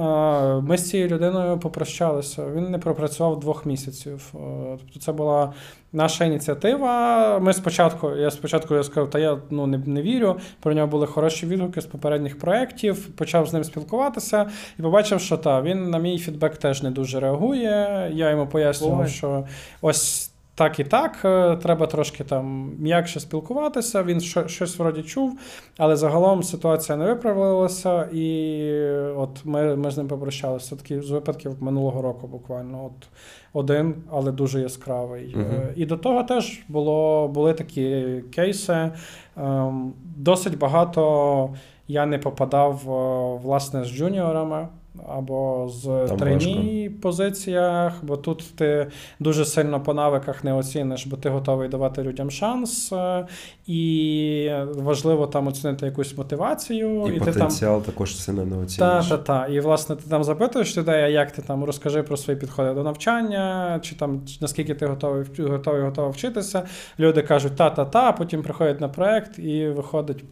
ми 0.62 0.78
з 0.78 0.90
цією 0.90 1.08
людиною 1.08 1.58
попрощалися. 1.58 2.46
Він 2.54 2.70
не 2.70 2.78
пропрацював 2.78 3.40
двох 3.40 3.66
місяців. 3.66 4.32
Е, 4.34 4.38
тобто, 4.78 5.00
це 5.00 5.12
була 5.12 5.52
наша 5.92 6.24
ініціатива. 6.24 7.38
Ми 7.38 7.52
спочатку, 7.52 8.10
я 8.10 8.30
спочатку 8.30 8.74
я 8.74 8.82
сказав, 8.82 9.10
та 9.10 9.18
я 9.18 9.38
ну 9.50 9.66
не, 9.66 9.78
не 9.78 10.02
вірю. 10.02 10.36
Про 10.60 10.74
нього 10.74 10.86
були 10.86 11.06
хороші 11.06 11.46
відгуки 11.46 11.80
з 11.80 11.86
попередніх 11.86 12.38
проєктів. 12.38 13.08
Почав 13.08 13.46
з 13.46 13.52
ним 13.52 13.64
спілкуватися 13.64 14.50
і 14.78 14.82
побачив, 14.82 15.20
що 15.20 15.36
та 15.36 15.62
він 15.62 15.90
на 15.90 15.98
мій 15.98 16.18
фідбек 16.18 16.56
теж 16.56 16.82
не 16.82 16.90
дуже 16.90 17.20
реагує. 17.20 18.10
Я 18.14 18.30
йому 18.30 18.46
пояснював, 18.46 19.08
що 19.08 19.44
ось. 19.80 20.27
Так 20.58 20.80
і 20.80 20.84
так, 20.84 21.18
е, 21.24 21.56
треба 21.56 21.86
трошки 21.86 22.24
там 22.24 22.72
м'якше 22.78 23.20
спілкуватися. 23.20 24.02
Він 24.02 24.20
що- 24.20 24.48
щось 24.48 24.78
вроді 24.78 25.02
чув, 25.02 25.38
але 25.76 25.96
загалом 25.96 26.42
ситуація 26.42 26.98
не 26.98 27.06
виправилася, 27.06 28.02
і 28.12 28.72
от 29.16 29.44
ми, 29.44 29.76
ми 29.76 29.90
з 29.90 29.96
ним 29.96 30.08
попрощалися. 30.08 30.76
Такі 30.76 31.00
з 31.00 31.10
випадків 31.10 31.56
минулого 31.62 32.02
року 32.02 32.26
буквально. 32.26 32.84
От 32.84 33.08
один, 33.52 33.94
але 34.10 34.32
дуже 34.32 34.60
яскравий. 34.60 35.36
Е, 35.38 35.72
І 35.76 35.86
до 35.86 35.96
того 35.96 36.22
теж 36.22 36.60
було, 36.68 37.28
були 37.28 37.54
такі 37.54 38.06
кейси. 38.34 38.90
Ем, 39.36 39.92
Досить 40.16 40.58
багато 40.58 41.50
я 41.88 42.06
не 42.06 42.18
попадав 42.18 42.74
е, 42.90 43.40
власне 43.42 43.84
з 43.84 43.88
джуніорами. 43.88 44.68
Або 45.08 45.68
з 45.68 46.08
трейні 46.18 46.90
позиціях, 47.02 47.92
бо 48.02 48.16
тут 48.16 48.56
ти 48.56 48.86
дуже 49.20 49.44
сильно 49.44 49.80
по 49.80 49.94
навиках 49.94 50.44
не 50.44 50.52
оціниш, 50.54 51.06
бо 51.06 51.16
ти 51.16 51.28
готовий 51.28 51.68
давати 51.68 52.02
людям 52.02 52.30
шанс, 52.30 52.92
е, 52.92 53.26
і 53.66 54.50
важливо 54.74 55.26
там 55.26 55.46
оцінити 55.46 55.86
якусь 55.86 56.16
мотивацію. 56.16 57.12
І, 57.16 57.20
ти 57.20 57.32
там 57.32 57.82
також 57.82 58.16
сильно 58.16 58.44
не 58.44 58.56
та, 58.56 58.62
оцінюєш. 58.62 59.06
та, 59.08 59.16
та. 59.16 59.46
І 59.46 59.60
власне 59.60 59.96
ти 59.96 60.10
там 60.10 60.24
запитуєш 60.24 60.76
людей, 60.76 61.12
як 61.12 61.32
ти 61.32 61.42
там 61.42 61.64
розкажи 61.64 62.02
про 62.02 62.16
свої 62.16 62.40
підходи 62.40 62.74
до 62.74 62.82
навчання, 62.82 63.78
чи 63.82 63.94
там 63.94 64.20
наскільки 64.40 64.74
ти 64.74 64.86
готовий 64.86 65.22
вч- 65.22 65.50
готовий 65.50 66.12
вчитися. 66.12 66.62
Люди 66.98 67.22
кажуть 67.22 67.56
та, 67.56 67.70
та, 67.70 67.84
та, 67.84 68.08
а 68.08 68.12
потім 68.12 68.42
приходять 68.42 68.80
на 68.80 68.88
проект 68.88 69.38
і 69.38 69.68
виходить. 69.68 70.24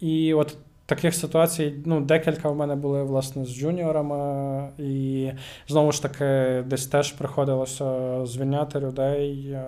І 0.00 0.34
от 0.34 0.56
таких 0.88 1.14
ситуацій, 1.14 1.74
ну, 1.84 2.00
декілька 2.00 2.48
в 2.50 2.56
мене 2.56 2.74
були 2.74 3.02
власне 3.02 3.44
з 3.44 3.48
джуніорами, 3.48 4.68
і 4.78 5.30
знову 5.68 5.92
ж 5.92 6.02
таки, 6.02 6.24
десь 6.66 6.86
теж 6.86 7.12
приходилося 7.12 7.86
звільняти 8.26 8.80
людей 8.80 9.50
е, 9.50 9.64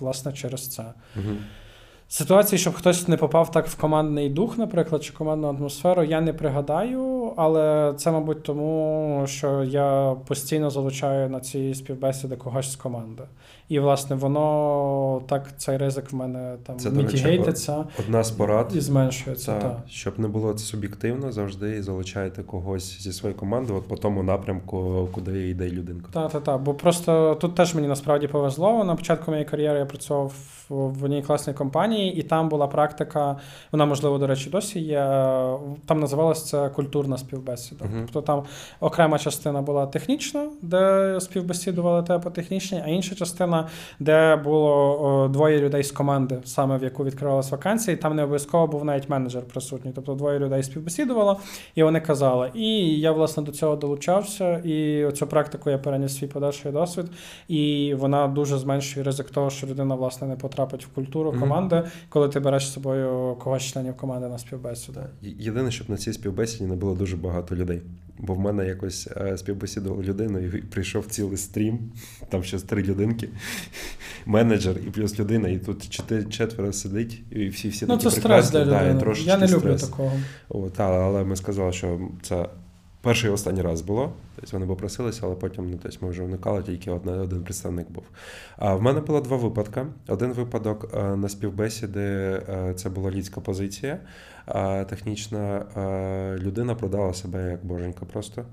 власне 0.00 0.32
через 0.32 0.68
це. 0.68 0.82
Угу. 1.16 1.34
Ситуації, 2.08 2.58
щоб 2.58 2.74
хтось 2.74 3.08
не 3.08 3.16
попав 3.16 3.50
так 3.50 3.66
в 3.66 3.80
командний 3.80 4.28
дух, 4.28 4.58
наприклад, 4.58 5.04
чи 5.04 5.12
командну 5.12 5.48
атмосферу, 5.48 6.02
я 6.04 6.20
не 6.20 6.32
пригадаю, 6.32 7.17
але 7.38 7.94
це, 7.96 8.10
мабуть, 8.10 8.42
тому, 8.42 9.22
що 9.26 9.64
я 9.64 10.16
постійно 10.26 10.70
залучаю 10.70 11.30
на 11.30 11.40
ці 11.40 11.74
співбесіди 11.74 12.36
когось 12.36 12.72
з 12.72 12.76
команди. 12.76 13.22
І, 13.68 13.78
власне, 13.78 14.16
воно 14.16 15.22
так, 15.28 15.58
цей 15.58 15.76
ризик 15.76 16.12
в 16.12 16.16
мене 16.16 16.56
там 16.66 16.78
Це, 16.78 16.90
мітігейтиться 16.90 17.84
Одна 17.98 18.24
з 18.24 18.30
порад. 18.30 18.72
і 18.74 18.80
зменшується. 18.80 19.52
Та, 19.52 19.60
Та. 19.60 19.82
щоб 19.88 20.18
не 20.18 20.28
було 20.28 20.52
це 20.52 20.64
суб'єктивно, 20.64 21.32
завжди 21.32 21.82
залучайте 21.82 22.42
когось 22.42 23.00
зі 23.02 23.12
своєї 23.12 23.38
команди, 23.38 23.72
от 23.72 23.88
по 23.88 23.96
тому 23.96 24.22
напрямку, 24.22 25.08
куди 25.12 25.48
йде 25.48 25.70
людинка. 25.70 26.08
Та, 26.12 26.28
та, 26.28 26.40
та. 26.40 26.58
Бо 26.58 26.74
просто 26.74 27.34
тут 27.40 27.54
теж 27.54 27.74
мені 27.74 27.88
насправді 27.88 28.26
повезло. 28.28 28.84
На 28.84 28.94
початку 28.94 29.30
моєї 29.30 29.48
кар'єри 29.48 29.78
я 29.78 29.86
працював 29.86 30.32
в, 30.68 30.74
в 30.74 31.04
одній 31.04 31.22
класній 31.22 31.52
компанії, 31.52 32.16
і 32.16 32.22
там 32.22 32.48
була 32.48 32.66
практика, 32.66 33.36
вона, 33.72 33.86
можливо, 33.86 34.18
до 34.18 34.26
речі, 34.26 34.50
досі 34.50 34.80
є. 34.80 34.98
Там 35.86 36.00
називалася 36.00 36.44
це 36.44 36.68
культурна 36.68 37.18
співбесіда. 37.18 37.27
Мгм. 37.84 38.00
Тобто 38.12 38.22
там 38.22 38.42
окрема 38.80 39.18
частина 39.18 39.62
була 39.62 39.86
технічна, 39.86 40.50
де 40.62 41.16
співбесідували 41.20 42.02
те 42.02 42.18
по 42.18 42.30
технічній, 42.30 42.82
а 42.84 42.88
інша 42.88 43.14
частина, 43.14 43.68
де 44.00 44.36
було 44.36 45.00
о, 45.02 45.28
двоє 45.28 45.60
людей 45.60 45.82
з 45.82 45.92
команди, 45.92 46.38
саме 46.44 46.78
в 46.78 46.82
яку 46.82 47.04
відкривалась 47.04 47.50
вакансія, 47.50 47.96
і 47.96 48.00
там 48.00 48.16
не 48.16 48.22
обов'язково 48.22 48.66
був 48.66 48.84
навіть 48.84 49.08
менеджер 49.08 49.42
присутній. 49.42 49.92
Тобто 49.94 50.14
двоє 50.14 50.38
людей 50.38 50.62
співбесідувало, 50.62 51.40
і 51.74 51.82
вони 51.82 52.00
казали. 52.00 52.50
І 52.54 53.00
я, 53.00 53.12
власне, 53.12 53.42
до 53.42 53.52
цього 53.52 53.76
долучався, 53.76 54.58
і 54.58 55.06
цю 55.12 55.26
практику 55.26 55.70
я 55.70 55.78
переніс 55.78 56.18
свій 56.18 56.26
подальший 56.26 56.72
досвід, 56.72 57.06
і 57.48 57.94
вона 57.98 58.28
дуже 58.28 58.58
зменшує 58.58 59.04
ризик 59.04 59.30
того, 59.30 59.50
що 59.50 59.66
людина, 59.66 59.94
власне, 59.94 60.28
не 60.28 60.36
потрапить 60.36 60.84
в 60.84 60.88
культуру 60.88 61.34
команди, 61.40 61.82
коли 62.08 62.28
ти 62.28 62.40
береш 62.40 62.68
з 62.68 62.72
собою 62.72 63.36
когось 63.40 63.62
членів 63.62 63.96
команди 63.96 64.28
на 64.28 64.38
співбесіду. 64.38 65.00
Єдине, 65.22 65.70
щоб 65.70 65.90
на 65.90 65.96
цій 65.96 66.12
співбесіді 66.12 66.64
не 66.64 66.76
було 66.76 66.94
дуже 66.94 67.16
багато 67.18 67.56
людей. 67.56 67.82
Бо 68.20 68.34
в 68.34 68.38
мене 68.40 68.66
якось 68.66 69.08
е, 69.16 69.38
співбесідувала 69.38 70.02
людина, 70.02 70.40
і 70.40 70.48
прийшов 70.48 71.06
цілий 71.06 71.36
стрім, 71.36 71.78
там 72.28 72.44
ще 72.44 72.58
три 72.58 72.82
людинки, 72.82 73.28
менеджер 74.26 74.76
і 74.86 74.90
плюс 74.90 75.18
людина, 75.18 75.48
і 75.48 75.58
тут 75.58 75.88
чотири, 75.88 76.24
четверо 76.24 76.72
сидить, 76.72 77.22
і 77.30 77.48
всі 77.48 77.68
всі 77.68 77.86
Ну, 77.88 77.96
такі 77.96 78.10
це 78.10 78.20
стрес 78.20 78.50
для 78.50 78.64
да, 78.64 78.90
людини. 78.94 79.14
я 79.24 79.36
не 79.38 79.46
люблю 79.46 79.58
стрес. 79.58 79.82
такого. 79.82 80.12
О, 80.48 80.70
та, 80.70 80.84
але 80.84 81.24
ми 81.24 81.36
сказали, 81.36 81.72
що 81.72 82.00
це 82.22 82.48
перший 83.00 83.30
і 83.30 83.32
останній 83.32 83.62
раз 83.62 83.80
було. 83.80 84.12
Тобто 84.36 84.50
вони 84.52 84.66
попросилися, 84.66 85.20
але 85.24 85.34
потім 85.34 85.70
ну, 85.70 85.78
тобто 85.82 85.98
ми 86.00 86.10
вже 86.10 86.22
уникали, 86.22 86.62
тільки 86.62 86.90
одне, 86.90 87.12
один 87.12 87.42
представник 87.42 87.90
був. 87.90 88.04
А 88.56 88.74
в 88.74 88.82
мене 88.82 89.00
було 89.00 89.20
два 89.20 89.36
випадки. 89.36 89.86
Один 90.08 90.32
випадок 90.32 90.90
е, 90.94 91.16
на 91.16 91.28
співбесіди 91.28 92.00
е, 92.00 92.74
це 92.76 92.88
була 92.88 93.10
лідська 93.10 93.40
позиція. 93.40 94.00
Технічна 94.88 95.66
е, 95.76 96.38
людина 96.38 96.74
продала 96.74 97.14
себе 97.14 97.50
як 97.50 97.66
боженька 97.66 98.06
просто. 98.06 98.44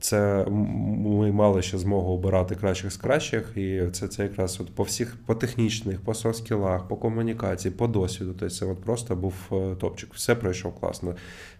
Це 0.00 0.46
ми 0.48 1.32
мали 1.32 1.62
ще 1.62 1.78
змогу 1.78 2.12
обирати 2.14 2.54
кращих 2.54 2.92
з 2.92 2.96
кращих, 2.96 3.52
і 3.56 3.82
це, 3.92 4.08
це 4.08 4.22
якраз 4.22 4.60
от 4.60 4.74
по 4.74 4.82
всіх 4.82 5.16
по 5.26 5.34
технічних, 5.34 6.00
по 6.00 6.12
софт-скілах, 6.12 6.88
по 6.88 6.96
комунікації, 6.96 7.74
по 7.74 7.86
досвіду. 7.86 8.34
Тобто 8.38 8.54
це 8.54 8.66
от 8.66 8.80
просто 8.80 9.16
був 9.16 9.34
е, 9.52 9.74
топчик. 9.74 10.14
Все 10.14 10.34
пройшов 10.34 10.74
класно. 10.80 11.14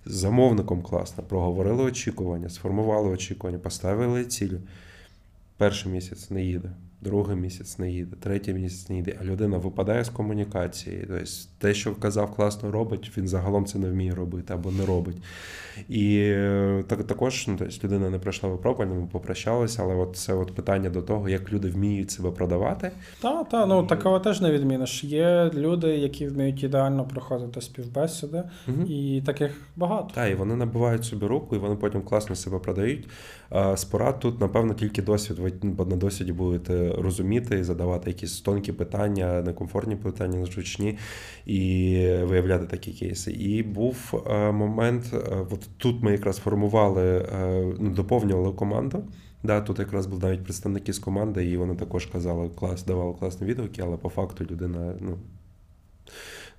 З 0.07 0.15
замовником 0.15 0.83
класно. 0.83 1.25
Проговорили 1.25 1.83
очікування, 1.83 2.49
сформували 2.49 3.09
очікування, 3.09 3.59
поставили 3.59 4.25
цілі. 4.25 4.61
Перший 5.57 5.93
місяць 5.93 6.31
не 6.31 6.45
їде, 6.45 6.71
другий 7.01 7.37
місяць 7.37 7.79
не 7.79 7.91
їде, 7.91 8.17
третій 8.21 8.53
місяць 8.53 8.89
не 8.89 8.97
їде, 8.97 9.17
а 9.21 9.25
людина 9.25 9.59
випадає 9.59 10.05
з 10.05 10.09
комунікації. 10.09 11.05
Тобто 11.09 11.25
те, 11.59 11.75
що 11.75 11.95
казав, 11.95 12.35
класно 12.35 12.71
робить, 12.71 13.13
він 13.17 13.29
загалом 13.29 13.67
це 13.67 13.79
не 13.79 13.91
вміє 13.91 14.15
робити 14.15 14.55
або 14.55 14.71
не 14.71 14.87
робить. 14.87 15.17
І 15.89 16.17
е, 16.19 16.85
так, 16.87 17.05
також 17.05 17.49
ну, 17.49 17.57
тобто, 17.59 17.87
людина 17.87 18.11
не 18.11 18.19
пройшла 18.19 18.49
випробування, 18.49 18.95
ми 18.95 19.07
попрощалися, 19.07 19.83
але 19.83 19.95
от 19.95 20.17
це 20.17 20.35
от 20.35 20.55
питання 20.55 20.91
до 20.91 21.03
того, 21.03 21.29
як 21.29 21.53
люди 21.53 21.69
вміють 21.69 22.11
себе 22.11 22.31
продавати. 22.31 22.91
Так, 23.21 23.49
так, 23.49 23.69
ну 23.69 23.87
такого 23.87 24.21
теж 24.21 24.41
не 24.41 24.53
відміниш. 24.53 25.05
Є 25.05 25.51
люди, 25.55 25.89
які 25.89 26.27
вміють 26.27 26.63
ідеально 26.63 27.05
проходити 27.05 27.61
співбесіди, 27.61 28.43
Угу. 28.69 28.83
і 28.89 29.23
таких 29.27 29.53
багато. 29.77 30.15
Так, 30.15 30.31
і 30.31 30.35
вони 30.35 30.57
набивають 30.57 31.05
собі 31.05 31.27
руку, 31.27 31.57
і 31.57 31.59
вони 31.59 31.77
потім 31.77 32.03
класно 32.03 32.37
себе 32.37 32.59
продають. 32.59 33.09
А 33.51 33.77
з 33.77 33.89
тут, 34.21 34.41
напевно, 34.41 34.75
тільки 34.75 35.03
досвід. 35.03 35.39
Ви 35.39 35.53
на 35.63 35.97
досвіді 35.97 36.33
будете 36.33 36.93
розуміти 36.99 37.59
і 37.59 37.63
задавати 37.63 38.11
якісь 38.11 38.41
тонкі 38.41 38.73
питання, 38.73 39.43
некомфортні 39.43 39.97
питання, 39.97 40.39
незручні, 40.39 40.99
і 41.47 41.97
виявляти 42.23 42.67
такі 42.67 42.93
кейси. 42.93 43.33
І 43.33 43.63
був 43.63 44.25
е, 44.31 44.53
момент, 44.53 45.05
е, 45.15 45.47
от 45.51 45.69
тут 45.77 46.03
ми 46.03 46.13
якраз 46.13 46.37
формували, 46.37 47.29
е, 47.33 47.75
ну, 47.79 47.91
доповнювали 47.91 48.53
команду. 48.53 49.05
Да, 49.43 49.61
Тут 49.61 49.79
якраз 49.79 50.07
були 50.07 50.23
навіть 50.23 50.45
представники 50.45 50.93
з 50.93 50.99
команди, 50.99 51.47
і 51.47 51.57
вони 51.57 51.75
також 51.75 52.07
казали, 52.07 52.49
клас, 52.49 52.85
давали 52.85 53.15
класні 53.15 53.47
відгуки, 53.47 53.83
але 53.83 53.97
по 53.97 54.09
факту 54.09 54.47
людина 54.51 54.95
ну, 55.01 55.19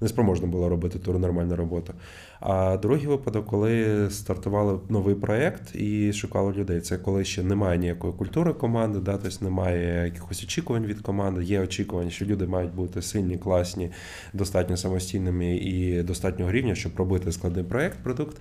не 0.01 0.07
спроможна 0.07 0.47
була 0.47 0.69
робити 0.69 0.99
ту 0.99 1.19
нормальну 1.19 1.55
роботу. 1.55 1.93
А 2.39 2.77
другий 2.77 3.07
випадок, 3.07 3.45
коли 3.45 4.07
стартували 4.09 4.79
новий 4.89 5.15
проєкт 5.15 5.75
і 5.75 6.13
шукали 6.13 6.53
людей. 6.53 6.81
Це 6.81 6.97
коли 6.97 7.25
ще 7.25 7.43
немає 7.43 7.77
ніякої 7.77 8.13
культури 8.13 8.53
команди, 8.53 8.99
да, 8.99 9.17
тобто 9.17 9.45
немає 9.45 10.05
якихось 10.05 10.43
очікувань 10.43 10.85
від 10.85 11.01
команди. 11.01 11.43
Є 11.43 11.59
очікування, 11.59 12.09
що 12.09 12.25
люди 12.25 12.47
мають 12.47 12.73
бути 12.73 13.01
сильні, 13.01 13.37
класні, 13.37 13.91
достатньо 14.33 14.77
самостійними 14.77 15.55
і 15.55 16.03
достатнього 16.03 16.51
рівня, 16.51 16.75
щоб 16.75 16.91
робити 16.97 17.31
складний 17.31 17.63
проєкт, 17.63 17.97
продукт. 18.03 18.37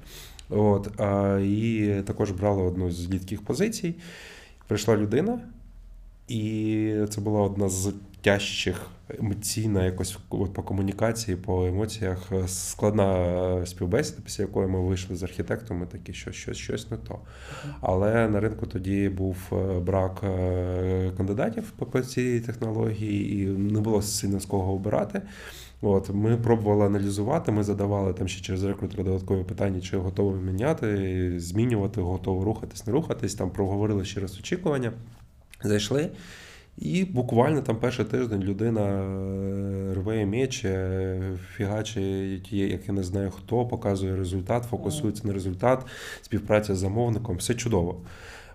От, 0.50 1.00
а, 1.00 1.40
І 1.44 1.94
також 2.06 2.30
брали 2.30 2.62
одну 2.62 2.90
з 2.90 3.10
рідких 3.10 3.42
позицій. 3.42 3.94
Прийшла 4.66 4.96
людина, 4.96 5.40
і 6.28 6.94
це 7.10 7.20
була 7.20 7.40
одна 7.40 7.68
з 7.68 7.92
тяжчих 8.22 8.86
емоційна, 9.18 9.84
якось 9.84 10.18
от 10.30 10.52
по 10.52 10.62
комунікації, 10.62 11.36
по 11.36 11.66
емоціях 11.66 12.18
складна 12.46 13.66
співбесіда, 13.66 14.22
після 14.24 14.44
якої 14.44 14.68
ми 14.68 14.80
вийшли 14.80 15.16
з 15.16 15.22
архітектом, 15.22 15.78
ми 15.78 15.86
такі, 15.86 16.12
що 16.12 16.32
щось 16.32 16.56
щось 16.56 16.90
не 16.90 16.96
то. 16.96 17.18
Але 17.80 18.28
на 18.28 18.40
ринку 18.40 18.66
тоді 18.66 19.08
був 19.08 19.36
е, 19.52 19.80
брак 19.80 20.20
е, 20.24 21.12
кандидатів 21.16 21.70
по 21.70 22.00
цій 22.00 22.40
технології, 22.40 23.42
і 23.42 23.46
не 23.46 23.80
було 23.80 24.02
сильно 24.02 24.40
з 24.40 24.46
кого 24.46 24.72
обирати. 24.72 25.22
От 25.82 26.10
Ми 26.14 26.36
пробували 26.36 26.86
аналізувати, 26.86 27.52
ми 27.52 27.64
задавали 27.64 28.12
там 28.12 28.28
ще 28.28 28.42
через 28.42 28.64
рекрутера 28.64 29.02
додаткові 29.04 29.44
питання, 29.44 29.80
чи 29.80 29.96
готові 29.96 30.36
міняти, 30.36 31.40
змінювати, 31.40 32.00
готові 32.00 32.44
рухатись, 32.44 32.86
не 32.86 32.92
рухатись. 32.92 33.34
Там 33.34 33.50
проговорили 33.50 34.04
ще 34.04 34.20
раз 34.20 34.38
очікування. 34.38 34.92
Зайшли. 35.64 36.10
І 36.80 37.04
буквально 37.04 37.62
там 37.62 37.76
перший 37.76 38.04
тиждень 38.04 38.42
людина 38.42 38.80
е, 38.80 39.94
рве 39.94 40.26
меч, 40.26 40.66
фігачить, 41.56 42.52
як 42.52 42.88
я 42.88 42.94
не 42.94 43.02
знаю 43.02 43.30
хто, 43.30 43.66
показує 43.66 44.16
результат, 44.16 44.64
фокусується 44.64 45.26
на 45.26 45.32
результат, 45.32 45.86
співпраця 46.22 46.74
з 46.74 46.78
замовником, 46.78 47.36
все 47.36 47.54
чудово. 47.54 48.00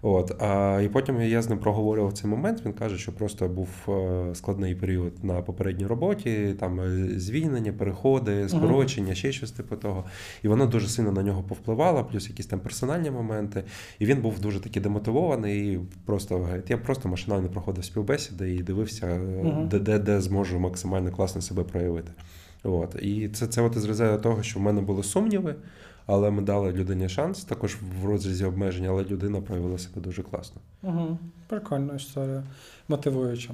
От, 0.08 0.41
а, 0.41 0.82
І 0.84 0.89
потім 0.89 1.22
я 1.22 1.41
з 1.41 1.50
ним 1.50 1.60
проговорював 1.60 2.13
цей 2.13 2.30
момент. 2.30 2.62
Він 2.65 2.74
каже, 2.74 2.98
що 2.98 3.12
просто 3.12 3.48
був 3.48 3.70
е, 3.88 4.36
складний 4.36 4.76
період 4.76 5.24
на 5.24 5.41
попередній 5.41 5.86
роботі, 5.86 6.56
там 6.60 6.80
е, 6.80 7.20
звільнення, 7.20 7.74
переходи, 7.74 8.50
скорочення, 8.50 9.10
uh-huh. 9.10 9.15
ще 9.15 9.32
щось 9.32 9.52
типу 9.52 9.76
того. 9.76 10.04
І 10.44 10.48
воно 10.48 10.65
дуже 10.65 10.88
сильно 10.88 11.12
на 11.12 11.24
нього 11.24 11.44
повпливало, 11.44 12.06
плюс 12.06 12.30
якісь 12.30 12.46
там 12.46 12.60
персональні 12.60 13.12
моменти. 13.12 13.63
І 14.00 14.06
він 14.06 14.22
був 14.22 14.39
дуже 14.39 14.60
таки 14.60 14.80
демотивований. 14.80 15.74
І 15.74 15.80
просто 16.06 16.48
я 16.68 16.78
просто 16.78 17.10
машинально 17.10 17.50
проходив 17.50 17.86
співбесіди 17.86 18.56
і 18.56 18.63
дивився, 18.63 19.08
uh-huh. 19.08 19.68
де, 19.68 19.80
де 19.80 20.00
де 20.00 20.22
зможу 20.22 20.60
максимально 20.60 21.12
класно 21.12 21.41
себе 21.41 21.63
проявити. 21.63 22.12
От. 22.63 22.96
І 23.02 23.30
це 23.30 23.48
це 23.48 23.62
от 23.62 23.76
із 23.76 23.86
резерву 23.86 24.18
того, 24.18 24.44
що 24.44 24.60
в 24.60 24.62
мене 24.62 24.82
були 24.82 25.04
сумніви 25.04 25.56
але 26.06 26.32
ми 26.32 26.41
дали 26.41 26.72
людині 26.72 27.10
шанс 27.10 27.44
також 27.44 27.78
в 28.02 28.06
розрізі 28.06 28.46
обмежень, 28.46 28.86
але 28.86 29.04
людина 29.04 29.41
проявила 29.41 29.78
себе 29.78 30.02
дуже 30.02 30.24
класно. 30.24 30.62
Угу. 30.84 31.18
Прикольна 31.48 31.96
історія, 31.96 32.44
мотивуюча. 32.88 33.50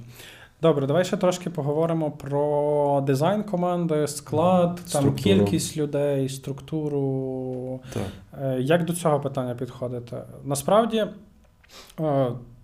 Добре, 0.62 0.88
давай 0.88 1.06
ще 1.06 1.18
трошки 1.18 1.50
поговоримо 1.50 2.12
про 2.12 3.04
дизайн 3.08 3.44
команди, 3.44 4.08
склад, 4.08 4.80
Структуру. 4.86 5.16
там 5.16 5.24
кількість 5.24 5.78
людей, 5.78 6.30
структуру. 6.30 7.80
Так. 7.94 8.04
Е, 8.42 8.62
як 8.62 8.86
до 8.86 8.94
цього 8.94 9.20
питання 9.20 9.56
підходити? 9.56 10.18
Насправді. 10.46 11.08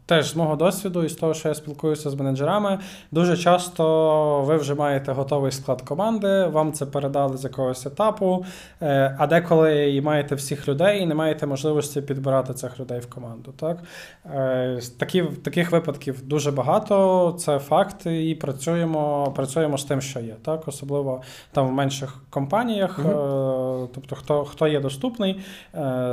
Теж 0.08 0.30
з 0.30 0.36
мого 0.36 0.56
досвіду 0.56 1.04
і 1.04 1.10
з 1.10 1.16
того, 1.16 1.34
що 1.34 1.50
я 1.50 1.56
спілкуюся 1.56 2.10
з 2.10 2.16
менеджерами, 2.16 2.80
дуже 3.12 3.38
часто 3.38 4.42
ви 4.42 4.58
вже 4.58 4.76
маєте 4.76 5.12
готовий 5.12 5.52
склад 5.52 5.82
команди, 5.82 6.46
вам 6.46 6.74
це 6.74 6.86
передали 6.86 7.38
з 7.38 7.44
якогось 7.44 7.86
етапу, 7.86 8.46
е, 8.82 9.16
а 9.20 9.28
деколи 9.28 9.94
і 9.94 10.02
маєте 10.02 10.36
всіх 10.36 10.68
людей 10.68 11.02
і 11.02 11.06
не 11.06 11.16
маєте 11.16 11.48
можливості 11.48 12.02
підбирати 12.02 12.54
цих 12.54 12.80
людей 12.80 13.00
в 13.00 13.10
команду. 13.10 13.54
Так? 13.60 13.78
Е, 14.26 14.80
такі, 14.98 15.24
Таких 15.24 15.72
випадків 15.72 16.28
дуже 16.28 16.52
багато, 16.52 17.36
це 17.40 17.60
факт, 17.60 18.06
і 18.06 18.36
працюємо 18.36 19.34
працюємо 19.36 19.78
з 19.78 19.84
тим, 19.84 20.02
що 20.02 20.20
є. 20.20 20.36
Так? 20.46 20.68
Особливо 20.68 21.22
там 21.52 21.68
в 21.68 21.72
менших 21.72 22.16
компаніях, 22.30 23.00
угу. 23.00 23.90
тобто 23.96 24.16
хто 24.16 24.46
хто 24.46 24.68
є 24.68 24.80
доступний, 24.80 25.40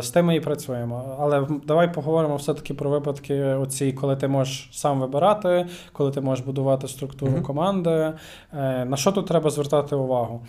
з 0.00 0.10
тими 0.10 0.36
і 0.36 0.40
працюємо. 0.40 1.16
Але 1.20 1.46
давай 1.66 1.94
поговоримо 1.94 2.36
все-таки 2.36 2.74
про 2.74 2.90
випадки. 2.90 3.44
оці 3.44 3.83
позиції, 3.84 3.92
коли 3.92 4.16
ти 4.16 4.28
можеш 4.28 4.68
сам 4.72 5.00
вибирати, 5.00 5.66
коли 5.92 6.10
ти 6.10 6.20
можеш 6.20 6.44
будувати 6.44 6.88
структуру 6.88 7.32
mm-hmm. 7.32 7.42
команди. 7.42 8.12
Е, 8.52 8.84
на 8.84 8.96
що 8.96 9.12
тут 9.12 9.26
треба 9.26 9.50
звертати 9.50 9.96
увагу? 9.96 10.42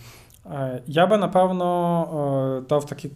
Е, 0.46 0.82
я 0.86 1.06
би 1.06 1.16
напевно 1.16 2.58
е, 2.62 2.68
дав 2.68 2.86
такі 2.86 3.10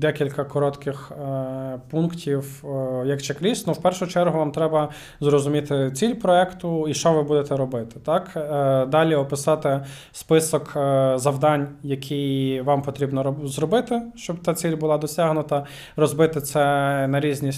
декілька 0.00 0.44
коротких 0.44 1.12
е, 1.12 1.80
пунктів 1.90 2.64
е, 2.64 3.06
як 3.06 3.22
чек-ліст. 3.22 3.66
Ну, 3.66 3.72
в 3.72 3.82
першу 3.82 4.06
чергу, 4.06 4.38
вам 4.38 4.52
треба 4.52 4.88
зрозуміти 5.20 5.90
ціль 5.94 6.14
проекту 6.14 6.88
і 6.88 6.94
що 6.94 7.12
ви 7.12 7.22
будете 7.22 7.56
робити. 7.56 8.00
Так? 8.04 8.30
Е, 8.36 8.86
далі 8.86 9.14
описати 9.14 9.80
список 10.12 10.72
завдань, 11.14 11.68
які 11.82 12.62
вам 12.64 12.82
потрібно 12.82 13.36
зробити, 13.44 14.02
щоб 14.16 14.38
та 14.38 14.54
ціль 14.54 14.76
була 14.76 14.98
досягнута, 14.98 15.66
розбити 15.96 16.40
це 16.40 16.60
на 17.08 17.20
різні 17.20 17.50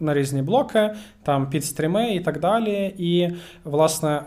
на 0.00 0.14
різні 0.14 0.42
блоки, 0.42 0.90
там 1.22 1.50
підстріми 1.50 2.14
і 2.14 2.20
так 2.20 2.40
далі. 2.40 2.94
І, 2.98 3.28
власне, 3.64 4.22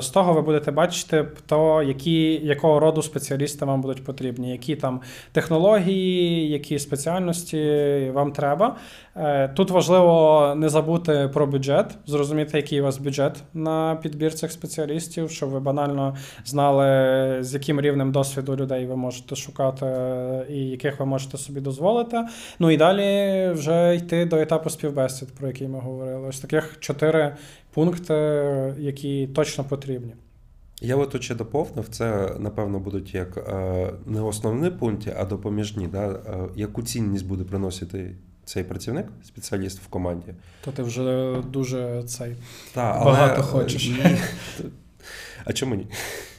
з 0.00 0.08
того 0.08 0.32
ви 0.32 0.42
будете 0.42 0.70
бачити, 0.70 1.26
то 1.46 1.82
які, 1.82 2.46
якого 2.46 2.80
роду 2.80 3.02
спеціалісти 3.02 3.64
вам 3.64 3.80
будуть 3.80 4.04
потрібні, 4.04 4.50
які 4.50 4.76
там 4.76 5.00
технології 5.32 6.53
які 6.54 6.78
спеціальності 6.78 8.10
вам 8.14 8.32
треба. 8.32 8.76
Е, 9.16 9.48
тут 9.48 9.70
важливо 9.70 10.54
не 10.56 10.68
забути 10.68 11.30
про 11.32 11.46
бюджет, 11.46 11.86
зрозуміти, 12.06 12.56
який 12.56 12.80
у 12.80 12.84
вас 12.84 12.98
бюджет 12.98 13.42
на 13.54 13.96
підбір 14.02 14.34
цих 14.34 14.52
спеціалістів, 14.52 15.30
щоб 15.30 15.50
ви 15.50 15.60
банально 15.60 16.16
знали, 16.44 16.84
з 17.40 17.54
яким 17.54 17.80
рівнем 17.80 18.12
досвіду 18.12 18.56
людей 18.56 18.86
ви 18.86 18.96
можете 18.96 19.36
шукати 19.36 19.86
і 20.50 20.58
яких 20.58 21.00
ви 21.00 21.06
можете 21.06 21.38
собі 21.38 21.60
дозволити. 21.60 22.24
Ну 22.58 22.70
і 22.70 22.76
далі 22.76 23.50
вже 23.52 23.96
йти 23.96 24.24
до 24.24 24.36
етапу 24.36 24.70
співбесід, 24.70 25.28
про 25.34 25.46
який 25.48 25.68
ми 25.68 25.78
говорили. 25.78 26.28
Ось 26.28 26.40
таких 26.40 26.76
чотири 26.80 27.36
пункти, 27.74 28.14
які 28.78 29.26
точно 29.26 29.64
потрібні. 29.64 30.14
Я 30.80 30.96
от 30.96 31.10
тут 31.10 31.22
ще 31.22 31.34
доповнив, 31.34 31.88
це, 31.88 32.36
напевно, 32.38 32.78
будуть 32.78 33.14
як 33.14 33.36
е, 33.36 33.92
не 34.06 34.20
основні 34.20 34.70
пункти, 34.70 35.16
а 35.18 35.24
допоміжні. 35.24 35.88
Да? 35.88 36.06
Е, 36.08 36.48
яку 36.56 36.82
цінність 36.82 37.26
буде 37.26 37.44
приносити 37.44 38.16
цей 38.44 38.64
працівник, 38.64 39.06
спеціаліст 39.24 39.80
в 39.80 39.86
команді? 39.86 40.34
То 40.64 40.72
ти 40.72 40.82
вже 40.82 41.36
дуже 41.50 42.02
цей 42.06 42.36
Та, 42.74 43.04
багато 43.04 43.34
але, 43.36 43.42
хочеш. 43.42 43.90
А 45.44 45.52
чому 45.52 45.74
ні? 45.74 45.86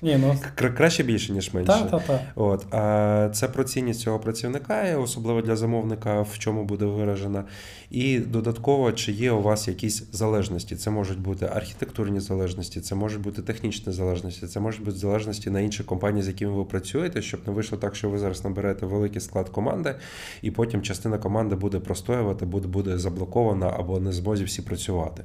Ні, 0.01 0.17
ну... 0.17 0.37
Краще 0.55 1.03
більше, 1.03 1.33
ніж 1.33 1.53
менше. 1.53 1.71
Та, 1.71 1.83
та, 1.83 1.99
та. 1.99 2.21
От. 2.35 2.73
А 2.73 3.29
Це 3.33 3.47
про 3.47 3.63
цінність 3.63 3.99
цього 3.99 4.19
працівника, 4.19 4.97
особливо 4.97 5.41
для 5.41 5.55
замовника, 5.55 6.21
в 6.21 6.39
чому 6.39 6.63
буде 6.63 6.85
виражена. 6.85 7.43
І 7.91 8.19
додатково, 8.19 8.91
чи 8.91 9.11
є 9.11 9.31
у 9.31 9.41
вас 9.41 9.67
якісь 9.67 10.03
залежності. 10.11 10.75
Це 10.75 10.91
можуть 10.91 11.19
бути 11.19 11.45
архітектурні 11.45 12.19
залежності, 12.19 12.81
це 12.81 12.95
можуть 12.95 13.21
бути 13.21 13.41
технічні 13.41 13.93
залежності, 13.93 14.47
це 14.47 14.59
можуть 14.59 14.83
бути 14.83 14.97
залежності 14.97 15.49
на 15.49 15.59
інші 15.59 15.83
компанії, 15.83 16.23
з 16.23 16.27
якими 16.27 16.51
ви 16.51 16.65
працюєте, 16.65 17.21
щоб 17.21 17.39
не 17.47 17.53
вийшло 17.53 17.77
так, 17.77 17.95
що 17.95 18.09
ви 18.09 18.17
зараз 18.17 18.43
наберете 18.43 18.85
великий 18.85 19.21
склад 19.21 19.49
команди, 19.49 19.95
і 20.41 20.51
потім 20.51 20.81
частина 20.81 21.17
команди 21.17 21.55
буде 21.55 21.79
простоювати, 21.79 22.45
буде, 22.45 22.67
буде 22.67 22.97
заблокована 22.97 23.73
або 23.77 23.99
не 23.99 24.11
змозі 24.11 24.43
всі 24.43 24.61
працювати. 24.61 25.23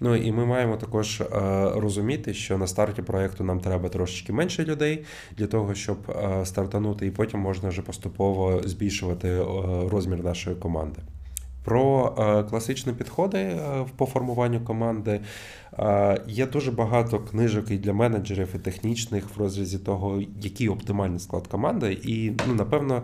Ну 0.00 0.16
і 0.16 0.32
ми 0.32 0.46
маємо 0.46 0.76
також 0.76 1.20
е, 1.20 1.26
розуміти, 1.74 2.34
що 2.34 2.58
на 2.58 2.66
старті 2.66 3.02
проєкту 3.02 3.44
нам 3.44 3.60
треба 3.60 3.88
трошечки 3.88 4.32
менше 4.32 4.64
людей 4.64 5.04
для 5.36 5.46
того, 5.46 5.74
щоб 5.74 5.98
е, 6.08 6.46
стартанути, 6.46 7.06
і 7.06 7.10
потім 7.10 7.40
можна 7.40 7.68
вже 7.68 7.82
поступово 7.82 8.60
збільшувати 8.64 9.28
е, 9.28 9.44
розмір 9.88 10.24
нашої 10.24 10.56
команди. 10.56 11.00
Про 11.64 12.10
класичні 12.50 12.92
підходи 12.92 13.60
по 13.96 14.06
формуванню 14.06 14.60
команди 14.60 15.20
є 16.26 16.46
дуже 16.46 16.70
багато 16.70 17.18
книжок 17.18 17.70
і 17.70 17.78
для 17.78 17.92
менеджерів, 17.92 18.48
і 18.54 18.58
технічних 18.58 19.36
в 19.36 19.40
розрізі 19.40 19.78
того, 19.78 20.22
який 20.40 20.68
оптимальний 20.68 21.18
склад 21.18 21.46
команди. 21.46 21.98
І 22.02 22.32
ну, 22.48 22.54
напевно 22.54 23.02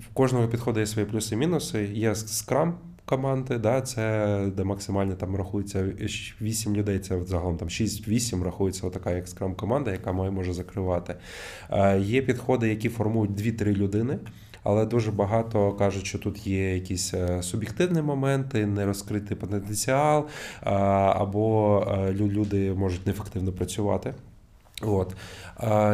в 0.00 0.14
кожного 0.14 0.48
підходу 0.48 0.80
є 0.80 0.86
свої 0.86 1.08
плюси 1.08 1.34
і 1.34 1.38
мінуси. 1.38 1.84
Є 1.84 2.12
Scrum, 2.12 2.72
команди, 3.06 3.58
да, 3.58 3.80
це 3.80 4.38
де 4.56 4.64
максимально 4.64 5.14
там 5.14 5.36
рахується 5.36 5.84
8 6.40 6.76
людей, 6.76 6.98
це 6.98 7.22
загалом 7.24 7.56
там 7.56 7.68
6-8 7.68 8.42
рахується 8.44 8.90
така 8.90 9.10
як 9.10 9.28
скрам 9.28 9.54
команда, 9.54 9.90
яка 9.90 10.12
має 10.12 10.30
може 10.30 10.52
закривати. 10.52 11.14
Є 11.98 12.22
підходи, 12.22 12.68
які 12.68 12.88
формують 12.88 13.30
2-3 13.30 13.64
людини. 13.64 14.18
але 14.62 14.86
дуже 14.86 15.10
багато 15.10 15.72
кажуть, 15.72 16.06
що 16.06 16.18
тут 16.18 16.46
є 16.46 16.74
якісь 16.74 17.14
е, 17.14 17.42
суб'єктивні 17.42 18.02
моменти, 18.02 18.66
не 18.66 18.86
розкритий 18.86 19.36
потенціал, 19.36 20.26
або 20.62 21.80
е, 21.88 22.12
люди 22.12 22.72
можуть 22.72 23.06
неефективно 23.06 23.52
працювати. 23.52 24.14
От. 24.82 25.16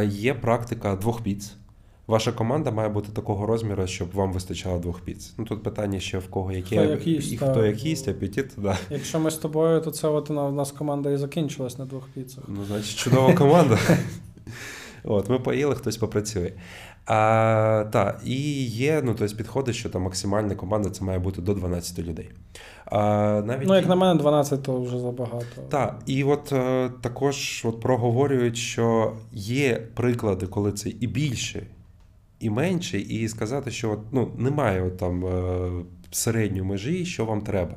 Є 0.04 0.34
практика 0.34 0.96
двох 0.96 1.22
піц. 1.22 1.56
Ваша 2.06 2.32
команда 2.32 2.70
має 2.70 2.88
бути 2.88 3.08
такого 3.12 3.46
розміру, 3.46 3.86
щоб 3.86 4.12
вам 4.12 4.32
вистачало 4.32 4.78
двох 4.78 5.00
піц. 5.00 5.34
Ну 5.38 5.44
тут 5.44 5.62
питання 5.62 6.00
ще 6.00 6.18
в 6.18 6.28
кого 6.30 6.52
яке 6.52 6.76
Хто 6.76 6.90
як 6.90 7.06
їсть, 7.06 7.32
і 7.32 7.36
так. 7.36 7.50
хто 7.50 7.66
як 7.66 7.84
їсть, 7.84 8.08
апетит, 8.08 8.50
да. 8.56 8.78
Якщо 8.90 9.20
ми 9.20 9.30
з 9.30 9.36
тобою, 9.36 9.80
то 9.80 9.90
це 9.90 10.08
от 10.08 10.30
у 10.30 10.52
нас 10.52 10.72
команда 10.72 11.10
і 11.10 11.16
закінчилась 11.16 11.78
на 11.78 11.84
двох 11.84 12.08
піцах. 12.08 12.44
Ну, 12.48 12.64
значить, 12.64 12.96
чудова 12.96 13.34
команда. 13.34 13.78
От, 15.04 15.28
ми 15.28 15.38
поїли, 15.38 15.74
хтось 15.74 15.96
попрацює. 15.96 16.52
А, 17.06 17.84
та, 17.92 18.20
і 18.24 18.64
є 18.64 19.02
ну, 19.04 19.14
тобто 19.18 19.36
підходить, 19.36 19.74
що 19.74 19.90
там 19.90 20.02
максимальна 20.02 20.54
команда 20.54 20.90
це 20.90 21.04
має 21.04 21.18
бути 21.18 21.42
до 21.42 21.54
12 21.54 21.98
людей. 21.98 22.30
А, 22.84 22.98
навіть 23.46 23.68
Ну, 23.68 23.74
як 23.74 23.88
на 23.88 23.94
мене, 23.96 24.20
12 24.20 24.62
то 24.62 24.80
вже 24.82 24.98
забагато. 24.98 25.62
Так, 25.68 26.02
і 26.06 26.24
от 26.24 26.52
е, 26.52 26.90
також 27.00 27.62
от 27.64 27.80
проговорюють, 27.80 28.56
що 28.56 29.12
є 29.32 29.88
приклади, 29.94 30.46
коли 30.46 30.72
це 30.72 30.88
і 30.88 31.06
більше, 31.06 31.66
і 32.42 32.50
менше, 32.50 32.98
і 32.98 33.28
сказати, 33.28 33.70
що 33.70 34.02
ну, 34.12 34.32
немає 34.38 34.82
от 34.82 34.96
там 34.96 35.26
е, 35.26 35.70
середньої 36.10 36.62
межі, 36.62 37.04
що 37.04 37.24
вам 37.24 37.40
треба. 37.40 37.74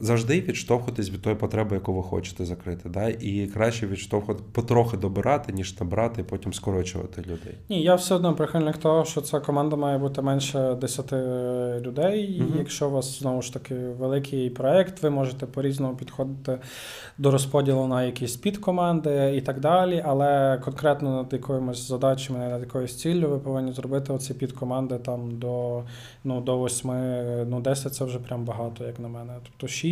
Завжди 0.00 0.40
відштовхуватись 0.40 1.10
від 1.10 1.22
тої 1.22 1.36
потреби, 1.36 1.76
яку 1.76 1.94
ви 1.94 2.02
хочете 2.02 2.44
закрити. 2.44 2.88
Да? 2.88 3.08
І 3.08 3.46
краще 3.46 3.86
відштовхувати 3.86 4.42
потрохи 4.52 4.96
добирати, 4.96 5.52
ніж 5.52 5.80
набрати, 5.80 6.20
і 6.20 6.24
потім 6.24 6.52
скорочувати 6.52 7.22
людей. 7.22 7.54
Ні, 7.68 7.82
я 7.82 7.94
все 7.94 8.14
одно 8.14 8.34
прихильник 8.34 8.76
того, 8.76 9.04
що 9.04 9.20
ця 9.20 9.40
команда 9.40 9.76
має 9.76 9.98
бути 9.98 10.22
менше 10.22 10.76
10 10.80 11.12
людей. 11.86 12.22
І 12.22 12.42
якщо 12.58 12.88
у 12.88 12.90
вас 12.90 13.18
знову 13.18 13.42
ж 13.42 13.52
таки 13.52 13.74
великий 13.74 14.50
проект, 14.50 15.02
ви 15.02 15.10
можете 15.10 15.46
по-різному 15.46 15.96
підходити 15.96 16.58
до 17.18 17.30
розподілу 17.30 17.86
на 17.86 18.04
якісь 18.04 18.36
підкоманди 18.36 19.34
і 19.36 19.40
так 19.40 19.60
далі. 19.60 20.02
Але 20.06 20.60
конкретно 20.64 21.16
над 21.16 21.32
якоюсь 21.32 21.88
задачами, 21.88 22.38
над 22.38 22.60
якоюсь 22.60 22.96
ціллю, 22.96 23.28
ви 23.28 23.38
повинні 23.38 23.72
зробити 23.72 24.12
оці 24.12 24.34
підкоманди 24.34 24.98
там 24.98 25.38
до, 25.38 25.82
ну, 26.24 26.40
до 26.40 26.64
8, 26.64 26.90
ну 27.48 27.60
10 27.60 27.94
це 27.94 28.04
вже 28.04 28.18
прям 28.18 28.44
багато, 28.44 28.84
як 28.84 28.98
на 28.98 29.08
мене. 29.08 29.32
Тобто 29.42 29.68
6 29.68 29.87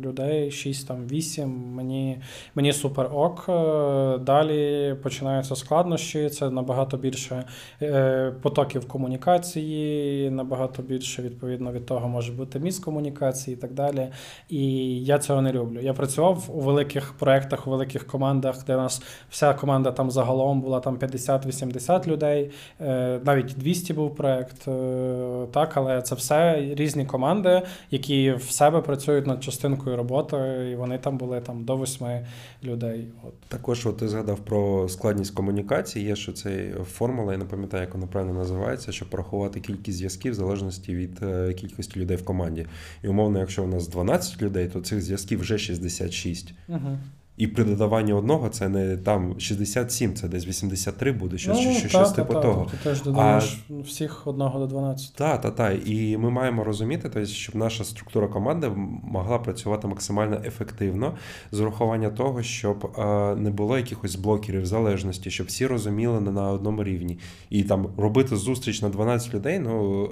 людей, 0.00 0.50
6 0.50 0.88
там 0.88 1.06
8, 1.06 1.48
мені, 1.74 2.18
мені 2.54 2.72
супер 2.72 3.10
ок. 3.12 3.44
Е, 3.48 4.18
Далі 4.18 4.94
починаються 5.02 5.56
складнощі, 5.56 6.28
це 6.28 6.50
набагато 6.50 6.96
більше 6.96 7.44
е, 7.82 8.32
потоків 8.42 8.88
комунікації, 8.88 10.30
набагато 10.30 10.82
більше 10.82 11.22
відповідно 11.22 11.72
від 11.72 11.86
того 11.86 12.08
може 12.08 12.32
бути 12.32 12.58
міскомунікації 12.58 13.56
і 13.56 13.60
так 13.60 13.72
далі. 13.72 14.08
І 14.48 14.64
я 15.04 15.18
цього 15.18 15.42
не 15.42 15.52
люблю. 15.52 15.80
Я 15.80 15.92
працював 15.92 16.44
у 16.48 16.60
великих 16.60 17.12
проєктах, 17.12 17.66
у 17.66 17.70
великих 17.70 18.06
командах, 18.06 18.64
де 18.66 18.74
у 18.74 18.78
нас 18.78 19.02
вся 19.30 19.54
команда 19.54 19.92
там 19.92 20.10
загалом 20.10 20.60
була 20.60 20.80
там 20.80 20.96
50-80 20.98 22.06
людей, 22.06 22.50
е, 22.80 23.20
навіть 23.24 23.54
200 23.56 23.92
був 23.92 24.14
проєкт. 24.14 24.68
е, 24.68 25.46
Так, 25.52 25.76
але 25.76 26.02
це 26.02 26.14
все 26.14 26.60
різні 26.74 27.06
команди, 27.06 27.62
які 27.90 28.32
в 28.32 28.42
себе 28.50 28.79
працюють 28.82 29.26
над 29.26 29.44
частинкою 29.44 29.96
роботи, 29.96 30.36
і 30.72 30.76
вони 30.76 30.98
там 30.98 31.18
були 31.18 31.40
там 31.40 31.64
до 31.64 31.76
восьми 31.76 32.26
людей. 32.64 33.08
От. 33.22 33.40
Також, 33.40 33.86
от 33.86 33.96
ти 33.96 34.08
згадав 34.08 34.38
про 34.38 34.88
складність 34.88 35.34
комунікації. 35.34 36.04
Є 36.04 36.16
що 36.16 36.32
це 36.32 36.72
формула, 36.84 37.32
я 37.32 37.38
не 37.38 37.44
пам'ятаю, 37.44 37.82
як 37.82 37.94
вона 37.94 38.06
правильно 38.06 38.34
називається, 38.34 38.92
щоб 38.92 39.08
порахувати 39.08 39.60
кількість 39.60 39.98
зв'язків 39.98 40.32
в 40.32 40.34
залежності 40.34 40.94
від 40.94 41.22
е, 41.22 41.54
кількості 41.54 42.00
людей 42.00 42.16
в 42.16 42.24
команді. 42.24 42.66
І 43.04 43.08
умовно, 43.08 43.38
якщо 43.38 43.64
у 43.64 43.66
нас 43.66 43.88
12 43.88 44.42
людей, 44.42 44.68
то 44.68 44.80
цих 44.80 45.02
зв'язків 45.02 45.40
вже 45.40 45.58
66. 45.58 46.54
Угу. 46.68 46.98
І 47.36 47.46
при 47.46 47.64
додаванні 47.64 48.12
одного 48.12 48.48
це 48.48 48.68
не 48.68 48.96
там 48.96 49.40
67, 49.40 50.14
це 50.14 50.28
десь 50.28 50.46
83 50.46 51.12
буде, 51.12 51.38
щось, 51.38 51.56
ну, 51.56 51.62
щось, 51.62 51.82
та, 51.82 51.88
щось 51.88 52.10
та, 52.10 52.16
типу 52.16 52.34
та, 52.34 52.40
того. 52.40 52.66
Ти 52.70 52.76
теж 52.76 53.02
додаєш 53.02 53.64
всіх 53.84 54.26
одного 54.26 54.58
до 54.58 54.66
12. 54.66 55.14
Так, 55.14 55.40
так, 55.40 55.54
так. 55.54 55.88
І 55.88 56.16
ми 56.16 56.30
маємо 56.30 56.64
розуміти, 56.64 57.02
тобто, 57.02 57.26
щоб 57.26 57.56
наша 57.56 57.84
структура 57.84 58.28
команди 58.28 58.68
могла 59.02 59.38
працювати 59.38 59.88
максимально 59.88 60.40
ефективно 60.44 61.14
з 61.52 61.60
урахування 61.60 62.10
того, 62.10 62.42
щоб 62.42 62.92
е, 62.98 63.34
не 63.36 63.50
було 63.50 63.76
якихось 63.76 64.16
блокерів 64.16 64.66
залежності, 64.66 65.30
щоб 65.30 65.46
всі 65.46 65.66
розуміли 65.66 66.20
не 66.20 66.30
на 66.30 66.50
одному 66.50 66.84
рівні. 66.84 67.18
І 67.50 67.62
там 67.62 67.86
робити 67.96 68.36
зустріч 68.36 68.82
на 68.82 68.88
12 68.88 69.34
людей, 69.34 69.58
ну 69.58 70.04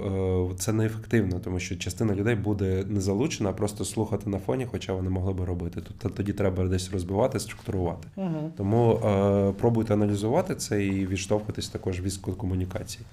е, 0.51 0.55
це 0.57 0.73
неефективно, 0.73 1.39
тому 1.39 1.59
що 1.59 1.75
частина 1.75 2.15
людей 2.15 2.35
буде 2.35 2.83
не 2.87 3.01
залучена, 3.01 3.49
а 3.49 3.53
просто 3.53 3.85
слухати 3.85 4.29
на 4.29 4.39
фоні, 4.39 4.67
хоча 4.71 4.93
вони 4.93 5.09
могли 5.09 5.33
би 5.33 5.45
робити. 5.45 5.81
Тут 5.81 6.15
тоді 6.15 6.33
треба 6.33 6.65
десь 6.65 6.91
розбивати, 6.91 7.18
структурувати. 7.39 8.07
Угу. 8.15 8.51
Тому 8.57 8.93
е, 8.93 9.51
пробуйте 9.51 9.93
аналізувати 9.93 10.55
це 10.55 10.85
і 10.85 11.07
відштовхуватись 11.07 11.69
також 11.69 12.01
від 12.01 12.13
комунікації. 12.17 13.05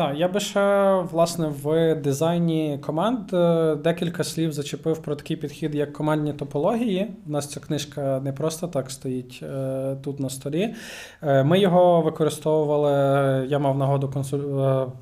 Так, 0.00 0.16
я 0.18 0.28
би 0.28 0.40
ще 0.40 0.94
власне 1.12 1.48
в 1.62 1.94
дизайні 1.94 2.78
команд 2.86 3.18
е, 3.32 3.74
декілька 3.74 4.24
слів 4.24 4.52
зачепив 4.52 4.98
про 5.02 5.16
такий 5.16 5.36
підхід, 5.36 5.74
як 5.74 5.92
командні 5.92 6.32
топології. 6.32 7.10
У 7.26 7.30
нас 7.30 7.46
ця 7.46 7.60
книжка 7.60 8.20
не 8.24 8.32
просто 8.32 8.66
так 8.66 8.90
стоїть 8.90 9.40
е, 9.42 9.96
тут 10.04 10.20
на 10.20 10.30
столі. 10.30 10.74
Е, 11.22 11.44
Ми 11.44 11.58
його 11.58 12.00
використовували. 12.00 12.90
Я 13.48 13.58
мав 13.58 13.78
нагоду 13.78 14.08
консуль... 14.08 14.38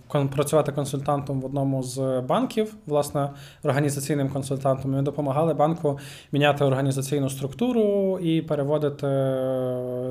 кон- 0.08 0.28
працювати 0.28 0.72
консультантом 0.72 1.40
в 1.40 1.44
одному 1.46 1.82
з 1.82 2.20
банків, 2.28 2.74
власне, 2.86 3.30
організаційним 3.64 4.28
консультантом. 4.28 4.92
Ми 4.92 5.02
допомагали 5.02 5.54
банку 5.54 5.98
міняти 6.32 6.64
організаційну 6.64 7.30
структуру 7.30 8.18
і 8.18 8.42
переводити 8.42 9.06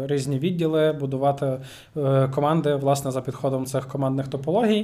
різні 0.06 0.40
відділи, 0.40 0.92
будувати 0.92 1.60
команди 2.36 2.76
власне 2.76 3.12
за 3.12 3.22
підходом 3.22 3.66
цих 3.66 3.88
командних 3.88 4.28
топологій. 4.28 4.77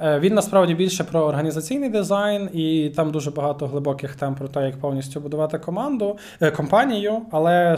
Е, 0.00 0.20
Він 0.20 0.34
насправді 0.34 0.74
більше 0.74 1.04
про 1.04 1.20
організаційний 1.20 1.90
дизайн, 1.90 2.50
і 2.52 2.92
там 2.96 3.10
дуже 3.10 3.30
багато 3.30 3.66
глибоких 3.66 4.16
тем 4.16 4.34
про 4.34 4.48
те, 4.48 4.66
як 4.66 4.80
повністю 4.80 5.20
будувати 5.20 5.58
команду, 5.58 6.18
е, 6.40 6.50
компанію, 6.50 7.22
але 7.30 7.76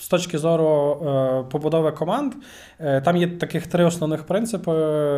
з 0.00 0.08
точки 0.08 0.38
зору 0.38 0.98
е, 1.06 1.44
побудови 1.50 1.92
команд, 1.92 2.32
е, 2.80 3.00
там 3.00 3.16
є 3.16 3.26
таких 3.28 3.66
три 3.66 3.84
основних 3.84 4.26
принципи, 4.26 4.72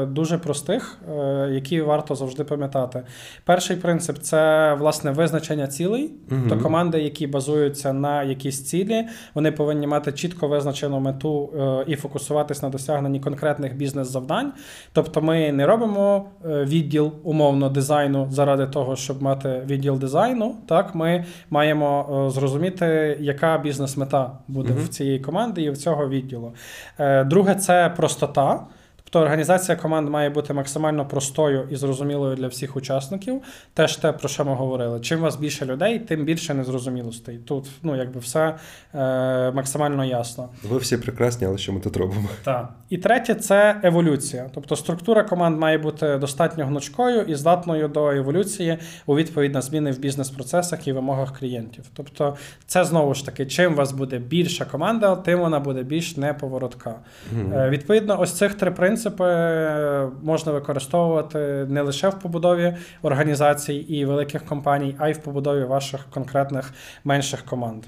дуже 0.09 0.39
простих, 0.39 0.99
е, 1.19 1.49
які 1.53 1.81
варто 1.81 2.15
завжди 2.15 2.45
пам'ятати. 2.45 3.03
Перший 3.45 3.77
принцип 3.77 4.19
це 4.19 4.75
власне 4.75 5.11
визначення 5.11 5.67
цілей. 5.67 6.11
Мгм. 6.29 6.49
То 6.49 6.59
команди, 6.59 7.01
які 7.01 7.27
базуються 7.27 7.93
на 7.93 8.23
якісь 8.23 8.65
цілі, 8.65 9.07
вони 9.35 9.53
повинні 9.53 9.87
мати 9.87 10.13
чітко 10.13 10.49
визначену 10.49 11.01
мету 11.01 11.51
і 11.87 11.97
фокусуватись 11.97 12.63
на 12.63 12.69
досягненні 12.69 13.21
конкретних 13.21 13.77
бізнес-завдань. 13.77 14.53
Тобто, 14.93 15.23
ми 15.23 15.53
не 15.53 15.67
робимо 15.67 16.29
відділ 16.45 17.13
умовно 17.23 17.69
дизайну 17.69 18.29
заради 18.31 18.67
того, 18.67 18.97
щоб 18.97 19.23
мати 19.23 19.63
відділ 19.67 19.99
дизайну. 19.99 20.55
Так, 20.69 20.95
ми 20.95 21.25
маємо 21.51 22.27
зрозуміти, 22.35 23.17
яка 23.21 23.59
бізнес-мета 23.59 24.33
буде. 24.49 24.70
В 24.71 24.89
цієї 24.89 25.21
команди 25.21 25.63
і 25.63 25.71
в 25.71 25.77
цього 25.77 26.09
відділу. 26.09 26.55
Е, 26.99 27.25
Друге, 27.25 27.55
це 27.55 27.93
простота. 27.97 28.67
Тобто 29.13 29.25
організація 29.25 29.77
команд 29.77 30.09
має 30.09 30.31
бути 30.31 30.53
максимально 30.53 31.07
простою 31.07 31.69
і 31.71 31.77
зрозумілою 31.77 32.37
для 32.37 32.47
всіх 32.47 32.77
учасників. 32.77 33.43
Теж 33.75 33.97
те, 33.97 34.13
про 34.13 34.29
що 34.29 34.45
ми 34.45 34.55
говорили. 34.55 35.01
Чим 35.01 35.19
у 35.19 35.23
вас 35.23 35.37
більше 35.37 35.67
людей, 35.67 35.99
тим 35.99 36.25
більше 36.25 36.55
незрозумілостей. 36.55 37.39
Тут 37.39 37.69
ну, 37.83 37.97
якби 37.97 38.21
все 38.21 38.55
е, 38.95 39.51
максимально 39.51 40.05
ясно. 40.05 40.49
Ви 40.63 40.79
всі 40.79 40.97
прекрасні, 40.97 41.47
але 41.47 41.59
що 41.59 41.73
ми 41.73 41.81
тут 41.81 41.97
робимо? 41.97 42.29
Так. 42.45 42.69
І 42.91 42.99
третє 42.99 43.35
це 43.35 43.81
еволюція. 43.83 44.51
Тобто 44.55 44.77
структура 44.77 45.23
команд 45.23 45.59
має 45.59 45.79
бути 45.79 46.17
достатньо 46.17 46.67
гнучкою 46.67 47.23
і 47.23 47.35
здатною 47.35 47.89
до 47.89 48.11
еволюції 48.11 48.79
у 49.07 49.17
відповідь 49.17 49.55
на 49.55 49.63
зміни 49.63 49.91
в 49.91 49.99
бізнес-процесах 49.99 50.89
і 50.89 50.93
вимогах 50.93 51.39
клієнтів. 51.39 51.85
Тобто, 51.95 52.37
це 52.67 52.85
знову 52.85 53.15
ж 53.15 53.27
таки, 53.27 53.47
чим 53.47 53.73
у 53.73 53.77
вас 53.77 53.93
буде 53.93 54.19
більша 54.19 54.65
команда, 54.65 55.17
тим 55.17 55.39
вона 55.39 55.61
буде 55.61 55.83
більш 55.83 56.17
неповоротка. 56.17 56.95
Мгм. 57.33 57.53
Е, 57.55 57.71
Відповідно, 57.71 58.21
ось 58.21 58.33
цих 58.33 58.55
три 58.55 58.71
принципи 58.71 59.00
е, 59.07 60.09
можна 60.23 60.53
використовувати 60.53 61.39
не 61.69 61.83
лише 61.83 62.09
в 62.09 62.19
побудові 62.19 62.77
організацій 63.03 63.75
і 63.75 64.05
великих 64.05 64.45
компаній, 64.45 64.97
а 64.99 65.09
й 65.09 65.13
в 65.13 65.19
побудові 65.19 65.65
ваших 65.65 66.07
конкретних 66.11 66.73
менших 67.05 67.45
команд. 67.45 67.85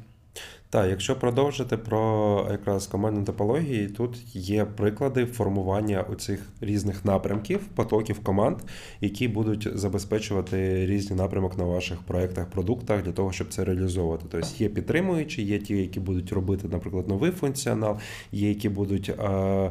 Так, 0.72 0.88
якщо 0.90 1.16
продовжити 1.16 1.76
про 1.76 2.46
якраз 2.50 2.86
командні 2.86 3.24
топології, 3.24 3.88
тут 3.88 4.36
є 4.36 4.64
приклади 4.64 5.26
формування 5.26 6.00
оцих 6.00 6.46
різних 6.60 7.04
напрямків, 7.04 7.60
потоків 7.60 8.20
команд, 8.24 8.56
які 9.00 9.28
будуть 9.28 9.78
забезпечувати 9.78 10.86
різні 10.86 11.16
напрямок 11.16 11.58
на 11.58 11.64
ваших 11.64 12.02
проєктах, 12.02 12.46
продуктах 12.46 13.02
для 13.02 13.12
того, 13.12 13.32
щоб 13.32 13.48
це 13.48 13.64
реалізовувати. 13.64 14.24
Тобто 14.30 14.48
є 14.58 14.68
підтримуючі, 14.68 15.42
є 15.42 15.58
ті, 15.58 15.76
які 15.76 16.00
будуть 16.00 16.32
робити, 16.32 16.68
наприклад, 16.68 17.08
новий 17.08 17.30
функціонал, 17.30 17.98
є 18.32 18.48
які 18.48 18.68
будуть. 18.68 19.08
Е- 19.08 19.70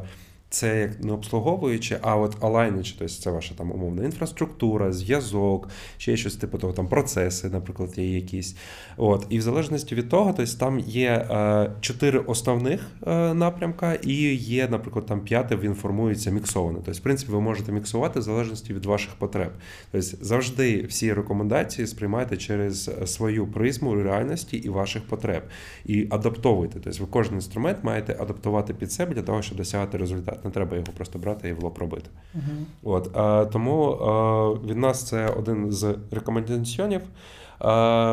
це 0.52 0.80
як 0.80 1.04
не 1.04 1.12
обслуговуючи, 1.12 1.98
а 2.02 2.16
от 2.16 2.44
алайничі, 2.44 2.94
тобто 2.98 3.14
це 3.14 3.30
ваша 3.30 3.54
там 3.54 3.72
умовна 3.72 4.04
інфраструктура, 4.04 4.92
зв'язок, 4.92 5.68
ще 5.98 6.16
щось 6.16 6.36
типу 6.36 6.58
того, 6.58 6.72
там 6.72 6.88
процеси, 6.88 7.48
наприклад, 7.48 7.90
є 7.96 8.14
якісь. 8.14 8.56
От. 8.96 9.26
І 9.30 9.38
в 9.38 9.42
залежності 9.42 9.94
від 9.94 10.08
того, 10.08 10.34
тобто 10.36 10.52
там 10.58 10.78
є 10.78 11.08
е, 11.08 11.70
чотири 11.80 12.18
основних 12.18 12.80
е, 13.06 13.34
напрямка, 13.34 13.94
і 13.94 14.14
є, 14.34 14.68
наприклад, 14.68 15.06
там 15.06 15.20
п'яте, 15.20 15.56
він 15.56 15.74
формується 15.74 16.30
міксовано. 16.30 16.78
Тобто, 16.84 17.00
в 17.00 17.02
принципі, 17.02 17.32
ви 17.32 17.40
можете 17.40 17.72
міксувати 17.72 18.20
в 18.20 18.22
залежності 18.22 18.74
від 18.74 18.86
ваших 18.86 19.14
потреб. 19.14 19.52
Тобто 19.92 20.06
завжди 20.20 20.82
всі 20.82 21.12
рекомендації 21.12 21.86
сприймайте 21.86 22.36
через 22.36 22.90
свою 23.06 23.46
призму 23.46 23.94
реальності 23.94 24.56
і 24.56 24.68
ваших 24.68 25.02
потреб. 25.02 25.42
І 25.84 26.06
адаптовуйте. 26.10 26.80
Тобто 26.84 27.00
ви 27.00 27.06
кожен 27.10 27.34
інструмент 27.34 27.78
маєте 27.82 28.16
адаптувати 28.20 28.74
під 28.74 28.92
себе 28.92 29.14
для 29.14 29.22
того, 29.22 29.42
щоб 29.42 29.58
досягати 29.58 29.98
Не 30.44 30.50
треба 30.50 30.76
його 30.76 30.92
просто 30.96 31.18
брати 31.18 31.48
і 31.48 31.52
в 31.52 31.62
лоб 31.62 31.78
робити. 31.78 32.10
Угу. 32.34 32.94
От, 32.94 33.16
а, 33.16 33.44
тому 33.44 33.82
а, 33.90 34.50
від 34.66 34.76
нас 34.76 35.02
це 35.02 35.26
один 35.26 35.72
з 35.72 35.96
рекомендаціонів. 36.10 37.00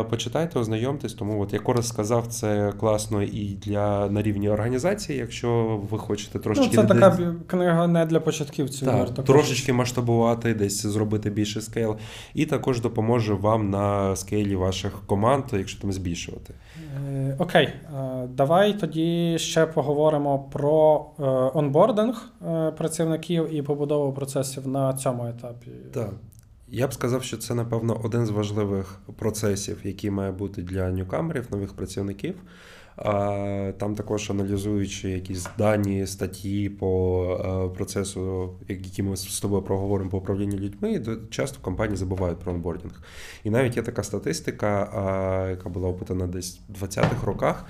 Почитайте, 0.09 0.59
ознайомтесь, 0.59 1.13
тому 1.13 1.41
от 1.41 1.53
я 1.53 1.59
коротко 1.59 1.87
сказав, 1.87 2.27
це 2.27 2.73
класно 2.79 3.23
і 3.23 3.57
для 3.65 4.09
на 4.09 4.21
рівні 4.21 4.49
організації, 4.49 5.19
якщо 5.19 5.79
ви 5.91 5.97
хочете 5.97 6.39
трошечки 6.39 6.77
Ну, 6.77 6.81
це 6.81 6.87
така 6.87 7.35
книга 7.47 7.87
не 7.87 8.05
для 8.05 8.19
початківців. 8.19 8.87
так, 8.87 8.97
варто 8.97 9.23
трошечки 9.23 9.73
масштабувати, 9.73 10.53
десь 10.53 10.85
зробити 10.85 11.29
більше 11.29 11.61
скейл, 11.61 11.97
і 12.33 12.45
також 12.45 12.81
допоможе 12.81 13.33
вам 13.33 13.69
на 13.69 14.15
скейлі 14.15 14.55
ваших 14.55 15.01
команд, 15.05 15.43
якщо 15.51 15.81
там 15.81 15.91
збільшувати. 15.91 16.53
Е, 17.07 17.35
Окей, 17.39 17.65
е, 17.65 18.27
давай 18.27 18.73
тоді 18.73 19.37
ще 19.39 19.65
поговоримо 19.65 20.39
про 20.39 21.05
е, 21.19 21.23
онбординг 21.53 22.31
працівників 22.77 23.55
і 23.55 23.61
побудову 23.61 24.13
процесів 24.13 24.67
на 24.67 24.93
цьому 24.93 25.27
етапі. 25.27 25.71
Так. 25.93 26.09
Я 26.71 26.87
б 26.87 26.93
сказав, 26.93 27.23
що 27.23 27.37
це, 27.37 27.55
напевно, 27.55 28.01
один 28.03 28.25
з 28.25 28.29
важливих 28.29 28.99
процесів, 29.17 29.79
який 29.83 30.11
має 30.11 30.31
бути 30.31 30.61
для 30.61 30.91
ньюкамерів, 30.91 31.47
нових 31.51 31.73
працівників. 31.73 32.35
Там 33.77 33.95
також 33.95 34.31
аналізуючи 34.31 35.09
якісь 35.09 35.47
дані, 35.57 36.07
статті 36.07 36.69
по 36.69 37.69
е, 37.71 37.75
процесу, 37.75 38.53
які 38.67 39.03
ми 39.03 39.17
з 39.17 39.39
тобою 39.39 39.61
проговоримо 39.61 40.09
по 40.09 40.17
управлінню 40.17 40.57
людьми, 40.57 41.03
часто 41.29 41.57
компанії 41.61 41.97
забувають 41.97 42.39
про 42.39 42.53
онбордінг. 42.53 43.01
І 43.43 43.49
навіть 43.49 43.77
є 43.77 43.83
така 43.83 44.03
статистика, 44.03 44.79
яка 45.49 45.69
була 45.69 45.89
опитана 45.89 46.27
десь 46.27 46.59
в 46.69 46.83
20-х 46.83 47.25
роках. 47.25 47.65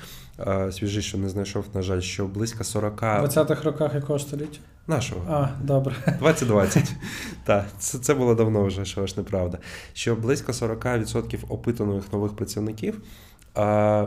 Свіжий, 0.71 1.03
що 1.03 1.17
не 1.17 1.29
знайшов, 1.29 1.65
на 1.73 1.81
жаль, 1.81 1.99
що 1.99 2.27
близько 2.27 2.63
40 2.63 3.01
В 3.01 3.05
20-х 3.05 3.63
роках 3.63 3.95
якого 3.95 4.19
століття? 4.19 4.59
Нашого. 4.89 5.21
А, 5.29 5.47
добре. 5.63 5.95
2020. 6.05 6.91
Так, 7.43 7.65
це, 7.79 7.97
це 7.97 8.13
було 8.13 8.35
давно 8.35 8.65
вже, 8.65 8.85
що 8.85 9.07
ж 9.07 9.13
неправда. 9.17 9.57
Що 9.93 10.15
близько 10.15 10.51
40% 10.51 11.39
опитаних 11.49 12.13
нових 12.13 12.35
працівників 12.35 13.01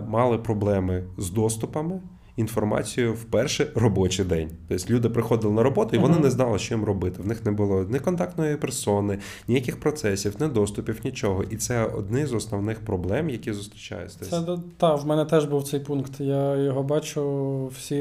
мали 0.09 0.39
проблеми 0.39 1.03
з 1.19 1.31
доступами. 1.31 2.01
Інформацією 2.37 3.15
в 3.15 3.25
перший 3.25 3.67
робочий 3.75 4.25
день. 4.25 4.51
Тобто 4.69 4.95
люди 4.95 5.09
приходили 5.09 5.55
на 5.55 5.63
роботу 5.63 5.97
і 5.97 5.99
вони 5.99 6.15
Мгм. 6.15 6.23
не 6.23 6.31
знали, 6.31 6.59
що 6.59 6.75
їм 6.75 6.85
робити. 6.85 7.23
В 7.23 7.27
них 7.27 7.45
не 7.45 7.53
було 7.53 7.85
ні 7.91 7.99
контактної 7.99 8.57
персони, 8.57 9.19
ніяких 9.49 9.81
процесів, 9.81 10.37
ні 10.41 10.49
доступів, 10.49 11.01
нічого. 11.05 11.45
І 11.51 11.57
це 11.57 11.85
одні 11.85 12.27
з 12.27 12.33
основних 12.33 12.81
проблем, 12.81 13.31
які 13.31 13.53
зустрічаються. 13.53 14.25
Це 14.25 14.41
до- 14.41 14.59
та, 14.77 14.95
в 14.95 15.07
мене 15.07 15.25
теж 15.25 15.45
був 15.45 15.63
цей 15.65 15.81
пункт. 15.81 16.13
Я 16.21 16.57
його 16.57 16.83
бачу 16.83 17.67
всі, 17.79 17.97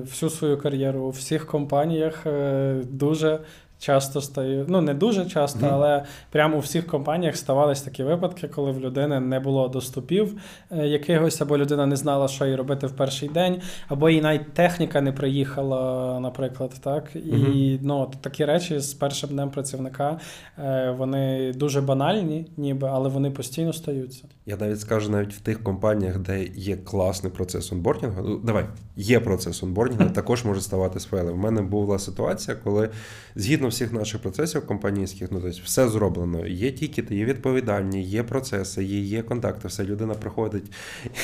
всю 0.00 0.30
свою 0.30 0.58
кар'єру 0.58 1.00
у 1.00 1.10
всіх 1.10 1.46
компаніях 1.46 2.26
е, 2.26 2.80
дуже. 2.90 3.38
Часто 3.80 4.20
стаю, 4.20 4.64
ну 4.68 4.80
не 4.80 4.94
дуже 4.94 5.26
часто, 5.26 5.58
Мгм. 5.58 5.74
але 5.74 6.04
прямо 6.30 6.56
у 6.56 6.60
всіх 6.60 6.86
компаніях 6.86 7.36
ставались 7.36 7.82
такі 7.82 8.04
випадки, 8.04 8.48
коли 8.48 8.70
в 8.70 8.80
людини 8.80 9.20
не 9.20 9.40
було 9.40 9.68
доступів 9.68 10.40
е, 10.70 10.86
якихось, 10.86 11.40
або 11.40 11.58
людина 11.58 11.86
не 11.86 11.96
знала, 11.96 12.28
що 12.28 12.46
їй 12.46 12.56
робити 12.56 12.86
в 12.86 12.92
перший 12.92 13.28
день, 13.28 13.60
або 13.88 14.10
їй 14.10 14.20
навіть 14.20 14.52
техніка 14.52 15.00
не 15.00 15.12
приїхала, 15.12 16.20
наприклад, 16.20 16.72
так. 16.80 17.16
І 17.16 17.78
ну, 17.82 18.10
такі 18.20 18.44
речі 18.44 18.80
з 18.80 18.94
першим 18.94 19.30
днем 19.30 19.50
працівника 19.50 20.18
е, 20.58 20.94
вони 20.98 21.52
дуже 21.52 21.80
банальні, 21.80 22.46
ніби, 22.56 22.88
але 22.92 23.08
вони 23.08 23.30
постійно 23.30 23.72
стаються. 23.72 24.24
Я 24.46 24.56
навіть 24.56 24.80
скажу, 24.80 25.10
навіть 25.10 25.34
в 25.34 25.40
тих 25.40 25.62
компаніях, 25.62 26.18
де 26.18 26.44
є 26.44 26.76
класний 26.76 27.32
процес 27.32 27.72
онбордінгу, 27.72 28.22
ну 28.28 28.38
давай, 28.44 28.64
є 29.00 29.20
процес 29.20 29.62
онбордінгу, 29.62 30.10
також 30.10 30.44
може 30.44 30.60
ставати 30.60 31.00
сфейли. 31.00 31.32
У 31.32 31.36
мене 31.36 31.62
була 31.62 31.98
ситуація, 31.98 32.56
коли 32.64 32.88
згідно 33.34 33.68
всіх 33.68 33.92
наших 33.92 34.22
процесів 34.22 34.66
компанійських, 34.66 35.32
ну 35.32 35.40
тобто 35.40 35.60
все 35.64 35.88
зроблено. 35.88 36.46
Є 36.46 36.72
тікети, 36.72 37.16
є 37.16 37.24
відповідальні, 37.24 38.02
є 38.02 38.22
процеси, 38.22 38.84
є, 38.84 39.00
є 39.00 39.22
контакти. 39.22 39.68
Все 39.68 39.84
людина 39.84 40.14
приходить 40.14 40.72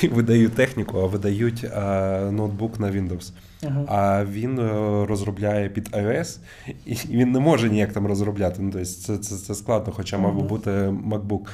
і 0.02 0.08
видають 0.16 0.52
техніку, 0.52 0.98
а 0.98 1.06
видають 1.06 1.64
а, 1.64 2.30
ноутбук 2.32 2.80
на 2.80 2.90
Windows. 2.90 3.32
Ага. 3.62 3.84
А 3.88 4.24
він 4.24 4.58
е, 4.58 5.06
розробляє 5.06 5.68
під 5.68 5.88
iOS, 5.88 6.38
і 6.86 6.94
він 7.16 7.32
не 7.32 7.40
може 7.40 7.70
ніяк 7.70 7.92
там 7.92 8.06
розробляти. 8.06 8.56
Ну, 8.62 8.70
тобто 8.72 8.86
це, 8.86 9.18
це, 9.18 9.36
це 9.36 9.54
складно, 9.54 9.92
хоча 9.96 10.18
мав 10.18 10.36
би 10.36 10.42
бути 10.42 10.70
MacBook. 11.10 11.46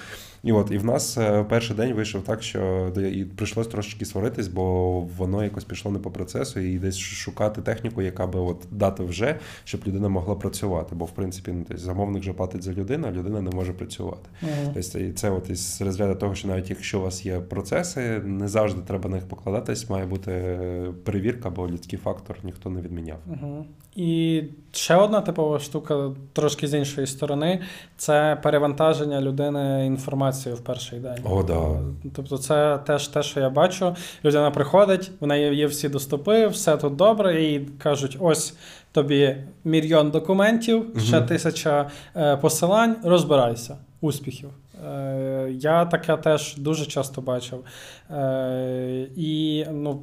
І 0.43 0.53
от, 0.53 0.71
і 0.71 0.79
в 0.79 0.85
нас 0.85 1.19
е, 1.19 1.45
перший 1.45 1.77
день 1.77 1.93
вийшов 1.93 2.23
так, 2.23 2.43
що 2.43 2.93
і 2.97 3.25
прийшлось 3.25 3.67
трошечки 3.67 4.05
сваритись, 4.05 4.49
бо 4.49 5.01
воно 5.01 5.45
якось 5.45 5.65
пішло 5.65 5.91
не 5.91 5.99
по 5.99 6.11
процесу, 6.11 6.61
і 6.61 6.79
десь 6.79 6.99
шукати 6.99 7.63
техніку, 7.63 8.03
яка 8.03 8.27
би 8.27 8.41
от 8.41 8.67
дати 8.71 9.05
вже, 9.05 9.39
щоб 9.65 9.81
людина 9.87 10.09
могла 10.09 10.35
працювати. 10.35 10.95
Бо 10.95 11.05
в 11.05 11.11
принципі 11.11 11.53
ну, 11.53 11.65
тобто, 11.69 11.83
замовник 11.83 12.23
же 12.23 12.33
платить 12.33 12.63
за 12.63 12.73
людину, 12.73 13.07
а 13.09 13.11
людина 13.11 13.43
не 13.43 13.51
може 13.51 13.73
працювати. 13.73 14.29
Ага. 14.43 14.73
Тобто, 14.75 14.99
і 14.99 15.13
це 15.13 15.31
от 15.31 15.51
із 15.51 15.83
розряду 15.83 16.15
того, 16.15 16.35
що 16.35 16.49
навіть 16.49 16.71
якщо 16.71 16.99
у 16.99 17.03
вас 17.03 17.27
є 17.27 17.41
процеси, 17.41 18.21
не 18.25 18.49
завжди 18.49 18.81
треба 18.87 19.11
на 19.11 19.17
них 19.17 19.29
покладатись, 19.29 19.91
має 19.91 20.07
бути 20.07 20.33
е, 20.33 20.93
перевірка, 21.05 21.51
бо 21.51 21.69
людський 21.69 21.99
фактор 21.99 22.37
ніхто 22.43 22.71
не 22.71 22.81
відміняв. 22.81 23.19
Угу. 23.27 23.67
І 23.97 24.43
ще 24.73 24.97
одна 24.97 25.21
типова 25.21 25.59
штука, 25.59 26.11
трошки 26.33 26.69
з 26.69 26.75
іншої 26.75 27.07
сторони, 27.07 27.61
це 27.97 28.39
перевантаження 28.43 29.21
людини 29.21 29.87
інформацією 29.87 30.61
в 30.61 30.65
перший 30.65 30.99
день. 30.99 31.19
О, 31.25 31.43
да. 31.43 31.81
Тобто, 32.15 32.39
це 32.39 32.79
теж 32.87 33.09
те, 33.09 33.23
що 33.23 33.41
я 33.41 33.51
бачу. 33.51 33.97
Людина 34.25 34.51
приходить, 34.51 35.11
в 35.21 35.27
неї 35.27 35.57
є 35.57 35.67
всі 35.67 35.89
доступи, 35.89 36.47
все 36.47 36.77
тут 36.77 36.97
добре, 36.97 37.45
і 37.45 37.61
кажуть: 37.61 38.17
ось 38.21 38.55
тобі 38.93 39.37
мільйон 39.65 40.11
документів, 40.11 40.87
ще 41.05 41.17
Мгм. 41.17 41.27
тисяча 41.27 41.91
е, 42.17 42.37
посилань, 42.37 42.97
розбирайся. 43.05 43.77
Успіхів. 44.01 44.49
Е, 44.89 45.51
я 45.53 45.85
таке 45.85 46.17
теж 46.17 46.57
дуже 46.57 46.87
часто 46.87 47.21
бачив. 47.21 47.65
Е, 48.11 49.07
і 49.17 49.65
ну, 49.73 50.03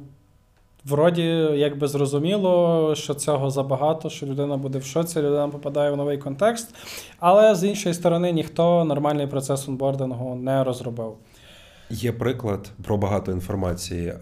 Вроді, 0.84 1.22
якби 1.54 1.88
зрозуміло, 1.88 2.94
що 2.96 3.14
цього 3.14 3.50
забагато, 3.50 4.10
що 4.10 4.26
людина 4.26 4.56
буде 4.56 4.78
в 4.78 4.84
шоці, 4.84 5.18
людина 5.18 5.48
попадає 5.48 5.90
в 5.90 5.96
новий 5.96 6.18
контекст. 6.18 6.74
Але 7.18 7.54
з 7.54 7.64
іншої 7.64 7.94
сторони, 7.94 8.32
ніхто 8.32 8.84
нормальний 8.84 9.26
процес 9.26 9.68
онбордингу 9.68 10.34
не 10.34 10.64
розробив. 10.64 11.14
Є 11.90 12.12
приклад 12.12 12.70
про 12.84 12.96
багато 12.96 13.32
інформації. 13.32 14.06
Е, 14.08 14.18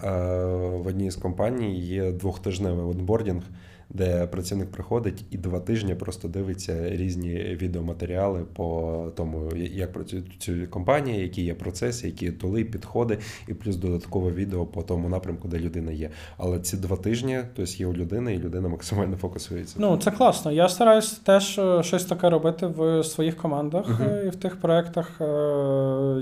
В 0.85 0.87
одній 0.87 1.11
з 1.11 1.17
компаній 1.17 1.81
є 1.81 2.13
двохтижневий 2.13 2.85
онбордінг, 2.87 3.43
де 3.91 4.27
працівник 4.27 4.71
приходить 4.71 5.25
і 5.31 5.39
два 5.39 5.61
тижні 5.61 5.95
просто 5.95 6.29
дивиться 6.29 6.91
різні 6.91 7.35
відеоматеріали 7.35 8.45
по 8.55 9.13
тому, 9.17 9.57
як 9.57 9.93
працюють 9.93 10.37
ці 10.39 10.53
компанії, 10.53 11.23
які 11.23 11.43
є 11.43 11.55
процеси, 11.55 12.07
які 12.07 12.33
тули, 12.33 12.65
підходи, 12.65 13.19
і 13.49 13.55
плюс 13.55 13.77
додаткове 13.77 14.33
відео 14.33 14.67
по 14.67 14.83
тому 14.83 15.09
напрямку, 15.09 15.49
де 15.49 15.59
людина 15.59 15.93
є. 15.93 16.11
Але 16.37 16.61
ці 16.61 16.77
два 16.77 16.97
тижні 16.97 17.39
тобто 17.57 17.73
є 17.73 17.87
у 17.87 17.93
людини, 17.93 18.35
і 18.35 18.39
людина 18.39 18.69
максимально 18.69 19.17
фокусується. 19.17 19.77
Ну, 19.79 19.97
це 19.97 20.11
класно. 20.11 20.53
Я 20.53 20.69
стараюсь 20.69 21.11
теж 21.11 21.59
е, 21.59 21.83
щось 21.83 22.05
таке 22.05 22.31
робити 22.31 22.67
в 22.67 23.05
своїх 23.05 23.37
командах 23.37 24.01
е, 24.01 24.23
і 24.27 24.29
в 24.29 24.37
тих 24.37 24.61
проєктах, 24.61 25.21
е, 25.21 25.25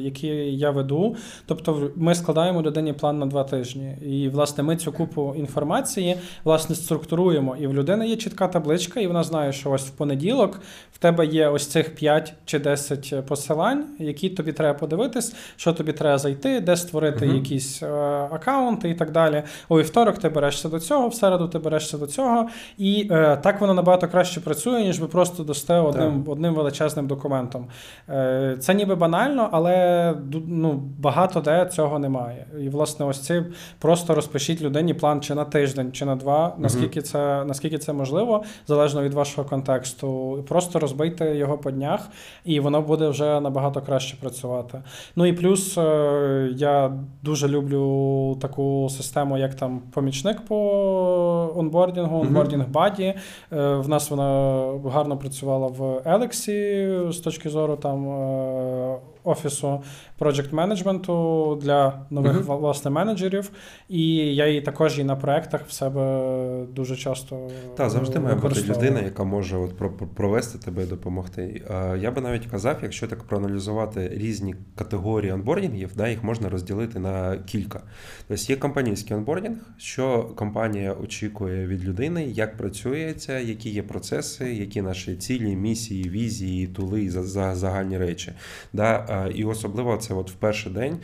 які 0.01 0.27
я 0.57 0.71
веду. 0.71 1.17
Тобто, 1.47 1.91
ми 1.97 2.15
складаємо 2.15 2.63
людині 2.63 2.93
план 2.93 3.19
на 3.19 3.27
два 3.27 3.45
тижні. 3.45 3.97
І, 4.07 4.29
власне, 4.29 4.65
ми 4.65 4.77
цю 4.77 4.93
купу 4.93 5.35
інформації 5.37 6.17
власне 6.45 6.75
структуруємо. 6.75 7.56
І 7.61 7.67
в 7.67 7.75
людини 7.75 8.09
є 8.09 8.17
чітка 8.17 8.49
табличка, 8.49 9.01
і 9.01 9.07
вона 9.07 9.23
знає, 9.23 9.53
що 9.53 9.71
ось 9.71 9.89
в 9.89 9.91
понеділок 9.91 10.61
в 10.93 10.99
тебе 10.99 11.27
є 11.27 11.49
ось 11.49 11.67
цих 11.67 11.95
5 11.95 12.35
чи 12.45 12.59
10 12.59 13.27
посилань, 13.27 13.85
які 13.99 14.31
тобі 14.31 14.53
треба 14.53 14.79
подивитись, 14.79 15.35
що 15.57 15.73
тобі 15.73 15.93
треба 15.93 16.19
зайти, 16.19 16.61
де 16.61 16.77
створити 16.77 17.27
Мгм. 17.27 17.37
якісь 17.37 17.83
е, 17.83 17.87
аккаунти 18.33 18.91
і 18.91 18.95
так 18.95 19.11
далі. 19.11 19.43
У 19.69 19.79
вівторок 19.79 20.19
ти 20.19 20.29
берешся 20.29 20.69
до 20.69 20.81
цього, 20.81 21.09
в 21.09 21.15
середу 21.15 21.49
ти 21.49 21.59
берешся 21.59 21.99
до 21.99 22.07
цього. 22.07 22.49
І 22.79 23.09
е, 23.11 23.37
так 23.37 23.61
воно 23.61 23.75
набагато 23.75 24.09
краще 24.09 24.41
працює, 24.41 24.83
ніж 24.83 25.01
ви 25.01 25.07
просто 25.07 25.45
дасте 25.45 25.75
одним, 25.75 26.25
одним 26.27 26.55
величезним 26.55 27.07
документом. 27.07 27.67
Е, 28.09 28.57
це 28.61 28.75
ніби 28.75 28.95
банально, 28.95 29.49
але 29.53 30.15
ну, 30.47 30.83
багато 30.99 31.41
де 31.41 31.67
цього 31.67 31.99
немає. 31.99 32.47
І, 32.61 32.69
власне, 32.69 33.07
ось 33.07 33.21
це 33.21 33.45
просто 33.79 34.15
розпишіть 34.15 34.63
людині 34.63 34.95
план 34.95 35.21
чи 35.21 35.35
на 35.35 35.45
тиждень, 35.45 35.93
чи 35.93 36.05
на 36.05 36.17
два, 36.17 36.55
наскільки 36.59 37.03
це 37.03 37.45
наскільки 37.47 37.79
це 37.79 37.93
можливо, 37.93 38.43
залежно 38.67 39.03
від 39.03 39.15
вашого 39.15 39.49
контексту. 39.49 40.39
Просто 40.49 40.79
розбийте 40.79 41.37
його 41.37 41.59
по 41.59 41.71
днях, 41.71 42.09
і 42.45 42.61
воно 42.61 42.83
буде 42.83 43.09
вже 43.09 43.41
набагато 43.41 43.83
краще 43.83 44.17
працювати. 44.21 44.83
Ну 45.17 45.27
і 45.27 45.33
плюс 45.33 45.79
е, 45.79 46.51
я 46.57 46.93
дуже 47.23 47.49
люблю 47.49 48.39
таку 48.41 48.89
систему, 48.91 49.39
як 49.39 49.55
там 49.55 49.83
помічник 49.93 50.41
по 50.41 51.53
onboarding 51.57 52.21
у, 52.21 52.29
onboarding 52.29 52.69
buddy. 52.69 53.15
В 53.51 53.89
нас 53.89 54.11
вона 54.11 54.67
гарно 54.91 55.17
працювала 55.17 55.67
в 55.67 56.03
Елексі 56.05 56.89
з 57.11 57.17
точки 57.17 57.49
зору 57.49 57.77
там 57.77 58.09
е, 58.09 58.97
офісу 59.31 59.83
project 60.19 60.55
management'у 60.55 61.59
для 61.63 62.07
нових 62.11 62.33
Мгм, 62.35 62.43
власне 62.59 62.91
менеджерів. 62.91 63.51
І 63.89 64.17
я 64.35 64.47
її 64.47 64.61
також 64.61 64.99
і 64.99 65.05
на 65.05 65.17
проектах 65.17 65.67
в 65.67 65.73
себе 65.73 66.67
дуже 66.75 66.97
часто 66.97 67.49
Так, 67.77 67.91
завжди 67.91 68.19
має 68.21 68.35
бути 68.37 68.63
людина, 68.63 69.01
яка 69.01 69.25
може 69.25 69.57
от 69.57 69.77
про- 69.77 69.91
про- 69.91 70.07
провести 70.07 70.59
тебе 70.59 70.83
і 70.83 70.87
допомогти. 70.87 71.63
Е, 71.71 71.99
Я 71.99 72.11
би 72.11 72.21
навіть 72.21 72.47
казав, 72.47 72.77
якщо 72.83 73.07
так 73.07 73.23
проаналізувати 73.25 74.09
різні 74.15 74.55
категорії 74.75 75.33
онбордінгів, 75.33 75.91
да, 75.97 76.09
їх 76.09 76.25
можна 76.25 76.49
розділити 76.49 76.99
на 76.99 77.37
кілька. 77.37 77.81
Тобто 78.29 78.43
є 78.53 78.57
компанійський 78.57 79.17
онбордінг, 79.17 79.57
що 79.79 80.23
компанія 80.37 80.93
очікує 81.05 81.67
від 81.67 81.85
людини, 81.85 82.25
як 82.25 82.57
працюється, 82.57 83.39
які 83.39 83.71
є 83.71 83.83
процеси, 83.83 84.55
які 84.55 84.83
наші 84.83 85.17
цілі, 85.17 85.57
місії, 85.57 86.09
візії, 86.09 86.67
tools'и 86.67 87.11
загальні 87.55 87.99
речі. 87.99 88.33
Да, 88.73 89.07
е, 89.11 89.16
І 89.35 89.45
особливо 89.45 89.97
це 89.97 90.15
от 90.15 90.31
в 90.31 90.35
перший 90.35 90.73
день. 90.73 90.99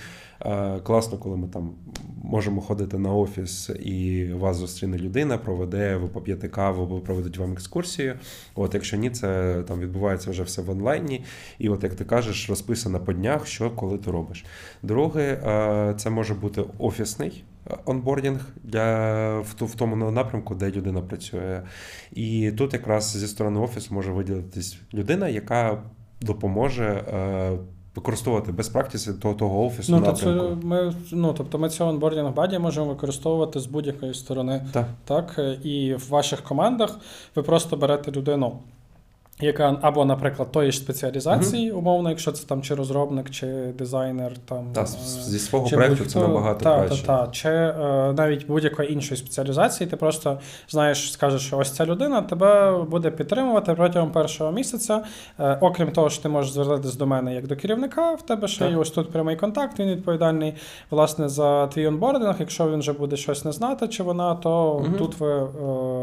Е, 0.47 0.81
Класно, 0.81 1.19
коли 1.19 1.37
ми 1.37 1.49
там 1.49 1.75
можемо 2.25 2.61
ходити 2.61 2.99
на 2.99 3.13
офіс 3.13 3.71
і 3.81 4.27
вас 4.33 4.57
зустріне 4.57 4.99
людина, 4.99 5.39
проведе, 5.39 5.97
ви 5.97 6.09
поп'єте 6.09 6.49
каву, 6.49 6.83
або 6.83 7.01
проведуть 7.01 7.39
вам 7.39 7.53
екскурсію. 7.53 8.15
От, 8.55 8.75
якщо 8.75 8.97
ні, 8.97 9.11
це 9.11 9.63
там 9.69 9.81
відбувається 9.81 10.31
вже 10.31 10.43
все 10.43 10.63
в 10.63 10.71
онлайні. 10.71 11.25
І 11.59 11.69
от 11.69 11.83
як 11.85 11.95
ти 11.95 12.05
кажеш, 12.05 12.49
розписано 12.51 13.01
по 13.01 13.13
днях, 13.13 13.47
що 13.47 13.71
коли 13.71 13.99
ти 13.99 14.11
робиш. 14.11 14.45
Друге, 14.83 15.23
е, 15.23 15.95
це 15.97 16.11
може 16.11 16.35
бути 16.35 16.65
офісний 16.79 17.45
е, 17.71 17.77
онбордінг 17.85 18.41
для 18.65 19.39
в 19.41 19.75
тому 19.77 20.11
напрямку, 20.11 20.55
де 20.55 20.71
людина 20.71 21.01
працює. 21.01 21.63
І 22.13 22.53
тут 22.53 22.73
якраз 22.73 23.17
зі 23.17 23.29
сторони 23.29 23.61
офісу 23.61 23.95
може 23.95 24.13
виділитись 24.13 24.79
людина, 24.95 25.29
яка 25.29 25.83
допоможе. 26.21 27.05
Е, 27.93 27.97
Використовувати 27.97 28.53
без 28.53 28.69
практиці 28.69 29.13
того, 29.13 29.35
того 29.35 29.67
офісу 29.67 29.93
Ну, 29.93 30.03
то 30.03 30.13
це 30.13 30.27
ми, 30.63 30.95
ну, 31.13 31.35
тобто 31.37 31.59
ми 31.59 31.69
цього 31.69 31.91
onboarding 31.91 32.33
buddy 32.33 32.59
можемо 32.59 32.87
використовувати 32.87 33.61
з 33.61 33.67
будь-якої 33.67 34.15
сторони. 34.15 34.67
Так. 34.73 34.87
Так, 35.05 35.41
і 35.65 35.95
в 35.95 36.09
ваших 36.09 36.41
командах 36.41 36.99
ви 37.37 37.43
просто 37.43 37.77
берете 37.77 38.13
людину, 38.13 38.59
яка 39.43 39.79
або, 39.83 40.05
наприклад, 40.05 40.53
тої 40.53 40.73
ж 40.73 40.79
спеціалізації, 40.79 41.71
умовно, 41.71 42.09
якщо 42.11 42.33
це 42.33 42.47
там 42.47 42.63
чи 42.63 42.75
розробник, 42.75 43.31
чи 43.31 43.47
дизайнер, 43.79 44.33
там 44.39 44.67
Та, 44.73 44.83
е, 44.83 44.87
зі 45.23 45.39
свого 45.39 45.69
чи 45.69 45.77
проекту 45.77 46.05
це 46.05 46.19
набагато 46.19 46.65
та, 46.65 46.79
краще. 46.79 47.07
Та, 47.07 47.27
та. 47.27 47.33
Чи 47.33 47.49
е, 47.49 47.75
навіть 48.17 48.47
будь-якої 48.47 48.93
іншої 48.93 49.19
спеціалізації, 49.19 49.91
ти 49.91 49.97
просто 49.97 50.39
знаєш, 50.69 51.13
скажеш, 51.13 51.43
що 51.43 51.59
ось 51.59 51.71
ця 51.71 51.87
людина 51.87 52.23
тебе 52.23 52.79
буде 52.91 53.11
підтримувати 53.11 53.75
протягом 53.75 54.11
першого 54.11 54.53
місяця. 54.53 55.03
Е, 55.41 55.59
окрім 55.61 55.93
того, 55.93 56.11
що 56.11 56.23
ти 56.23 56.29
можеш 56.29 56.53
звертатись 56.53 56.97
до 56.97 57.07
мене 57.07 57.35
як 57.35 57.47
до 57.47 57.57
керівника, 57.57 58.15
в 58.15 58.23
тебе 58.23 58.49
ще 58.49 58.71
є 58.71 58.77
ось 58.77 58.91
тут 58.91 59.13
прямий 59.13 59.37
контакт. 59.37 59.79
Він 59.79 59.89
відповідальний 59.89 60.55
власне 60.91 61.29
за 61.29 61.67
твій 61.67 61.87
онбординг. 61.87 62.37
Якщо 62.39 62.71
він 62.71 62.79
вже 62.79 62.93
буде 62.93 63.17
щось 63.17 63.45
не 63.45 63.53
знати, 63.53 63.89
чи 63.89 64.03
вона, 64.03 64.35
то 64.35 64.81
Мгм. 64.85 64.95
тут 64.99 65.21
ви 65.21 65.33
е, 65.33 65.49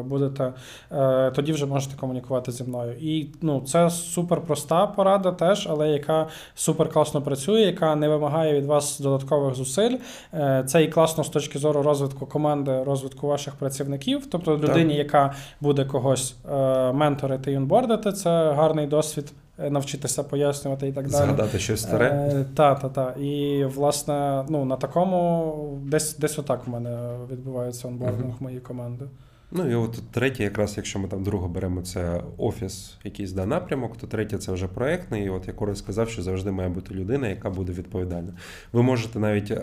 будете 0.03 0.53
е, 0.91 1.31
тоді 1.31 1.53
вже 1.53 1.65
можете 1.65 1.97
комунікувати 1.97 2.51
зі 2.51 2.63
мною. 2.63 2.93
І 3.01 3.28
ну, 3.41 3.61
це 3.61 3.89
супер 3.89 4.41
проста 4.41 4.87
порада 4.87 5.31
теж, 5.31 5.67
але 5.71 5.89
яка 5.89 6.27
супер 6.55 6.89
класно 6.89 7.21
працює, 7.21 7.61
яка 7.61 7.95
не 7.95 8.09
вимагає 8.09 8.53
від 8.53 8.65
вас 8.65 8.99
додаткових 8.99 9.55
зусиль. 9.55 9.97
Е, 10.33 10.63
Це 10.67 10.83
і 10.83 10.87
класно 10.87 11.23
з 11.23 11.29
точки 11.29 11.59
зору 11.59 11.81
розвитку 11.81 12.25
команди, 12.25 12.83
розвитку 12.83 13.27
ваших 13.27 13.55
працівників. 13.55 14.25
Тобто 14.31 14.57
людині, 14.57 14.95
яка 14.95 15.33
буде 15.61 15.85
когось 15.85 16.35
е, 16.51 16.91
менторити 16.93 17.51
і 17.51 17.57
онбордити, 17.57 18.11
це 18.11 18.51
гарний 18.51 18.87
досвід. 18.87 19.31
е, 19.59 19.69
Навчитися 19.69 20.23
пояснювати 20.23 20.87
і 20.87 20.91
так 20.91 21.09
далі. 21.09 21.25
Згадати 21.25 21.59
щось 21.59 21.81
старе. 21.81 22.05
Е, 22.33 22.45
та, 22.55 22.75
та, 22.75 22.89
та. 22.89 23.11
І 23.19 23.65
власне, 23.65 24.43
ну 24.49 24.65
на 24.65 24.75
такому 24.75 25.79
десь 25.83 26.17
десь 26.17 26.39
отак 26.39 26.67
в 26.67 26.69
мене 26.69 27.09
відбувається 27.31 27.87
онбординг 27.87 28.25
Мгм. 28.25 28.35
моєї 28.39 28.61
команди. 28.61 29.05
Ну 29.51 29.71
і 29.71 29.75
от 29.75 30.01
третє, 30.11 30.43
якраз 30.43 30.73
якщо 30.77 30.99
ми 30.99 31.07
там 31.07 31.23
друге 31.23 31.47
беремо, 31.47 31.81
це 31.81 32.23
офіс, 32.37 32.97
якийсь 33.03 33.31
да, 33.31 33.45
напрямок, 33.45 33.97
то 33.97 34.07
третє 34.07 34.37
це 34.37 34.51
вже 34.51 34.67
проектний. 34.67 35.25
І 35.25 35.29
от 35.29 35.47
я 35.47 35.53
коротко 35.53 35.79
сказав, 35.79 36.09
що 36.09 36.21
завжди 36.21 36.51
має 36.51 36.69
бути 36.69 36.93
людина, 36.93 37.27
яка 37.27 37.49
буде 37.49 37.73
відповідальна. 37.73 38.33
Ви 38.73 38.83
можете 38.83 39.19
навіть 39.19 39.51
е, 39.51 39.57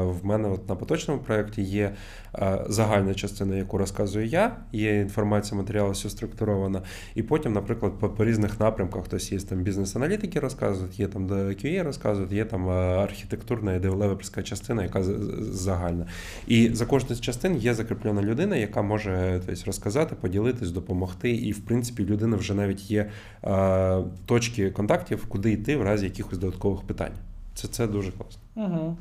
в 0.00 0.26
мене 0.26 0.48
от 0.48 0.68
на 0.68 0.76
поточному 0.76 1.20
проєкті 1.20 1.62
є 1.62 1.94
е, 2.34 2.64
загальна 2.68 3.14
частина, 3.14 3.56
яку 3.56 3.78
розказую 3.78 4.26
я, 4.26 4.56
є 4.72 5.00
інформація, 5.00 5.60
матеріал, 5.60 5.90
все 5.90 6.10
структуровано. 6.10 6.82
І 7.14 7.22
потім, 7.22 7.52
наприклад, 7.52 7.92
по, 8.00 8.08
по 8.08 8.24
різних 8.24 8.60
напрямках 8.60 9.04
хтось 9.04 9.32
є 9.32 9.38
там 9.38 9.58
бізнес-аналітики 9.58 10.40
розказують, 10.40 11.00
є 11.00 11.06
там 11.06 11.26
QA 11.28 11.82
розказують, 11.82 12.32
є 12.32 12.44
там 12.44 12.68
е, 12.68 12.72
архітектурна 12.72 13.74
і 13.74 13.78
девелоперська 13.78 14.42
частина, 14.42 14.82
яка 14.82 15.02
загальна. 15.40 16.06
І 16.46 16.70
за 16.72 16.86
кожну 16.86 17.16
з 17.16 17.20
частин 17.20 17.56
є 17.56 17.74
закріплена 17.74 18.22
людина, 18.22 18.56
яка 18.56 18.82
може 18.82 19.23
тобто, 19.46 19.62
розказати, 19.66 20.16
поділитись, 20.20 20.70
допомогти. 20.70 21.30
І, 21.30 21.52
в 21.52 21.64
принципі, 21.64 22.04
людина 22.04 22.36
вже 22.36 22.54
навіть 22.54 22.90
є 22.90 23.10
е, 23.44 24.02
точки 24.26 24.70
контактів, 24.70 25.26
куди 25.28 25.52
йти 25.52 25.76
в 25.76 25.82
разі 25.82 26.04
якихось 26.04 26.38
додаткових 26.38 26.80
питань. 26.80 27.12
Це, 27.54 27.68
це 27.68 27.86
дуже 27.86 28.12
класно. 28.12 28.40
Угу. 28.56 28.96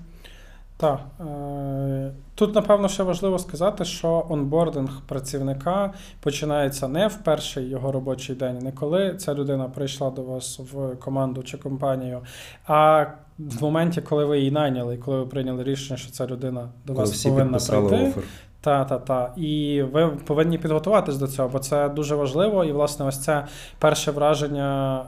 Так. 0.78 1.00
Е, 1.20 2.12
тут, 2.36 2.56
напевно, 2.56 2.90
ще 2.90 3.04
важливо 3.04 3.40
сказати, 3.40 3.86
що 3.86 4.26
онбординг 4.30 5.02
працівника 5.08 5.94
починається 6.20 6.88
не 6.88 7.08
в 7.08 7.16
перший 7.16 7.70
його 7.70 7.92
робочий 7.92 8.36
день, 8.36 8.60
не 8.60 8.72
коли 8.72 9.16
ця 9.16 9.34
людина 9.34 9.64
прийшла 9.64 10.10
до 10.10 10.22
вас 10.22 10.60
в 10.74 10.96
команду 10.96 11.44
чи 11.44 11.58
компанію, 11.58 12.22
а 12.66 13.06
в 13.40 13.62
моменті, 13.62 14.02
коли 14.02 14.26
ви 14.26 14.40
її 14.40 14.52
найняли, 14.52 14.98
коли 14.98 15.18
ви 15.18 15.26
прийняли 15.26 15.64
рішення, 15.64 15.98
що 15.98 16.12
ця 16.12 16.28
людина 16.28 16.70
до 16.86 16.94
Коли 16.94 17.06
вас 17.06 17.12
всі 17.12 17.30
повинна 17.30 17.58
прийти. 17.58 18.08
офер. 18.08 18.24
Та, 18.64 18.84
та, 18.86 18.98
та. 18.98 19.32
І 19.36 19.82
ви 19.82 20.08
повинні 20.08 20.58
підготуватись 20.58 21.18
до 21.18 21.28
цього, 21.28 21.50
бо 21.50 21.60
це 21.60 21.90
дуже 21.90 22.16
важливо. 22.16 22.64
І, 22.64 22.72
власне, 22.72 23.06
ось 23.06 23.20
це 23.20 23.46
перше 23.80 24.12
враження 24.12 25.00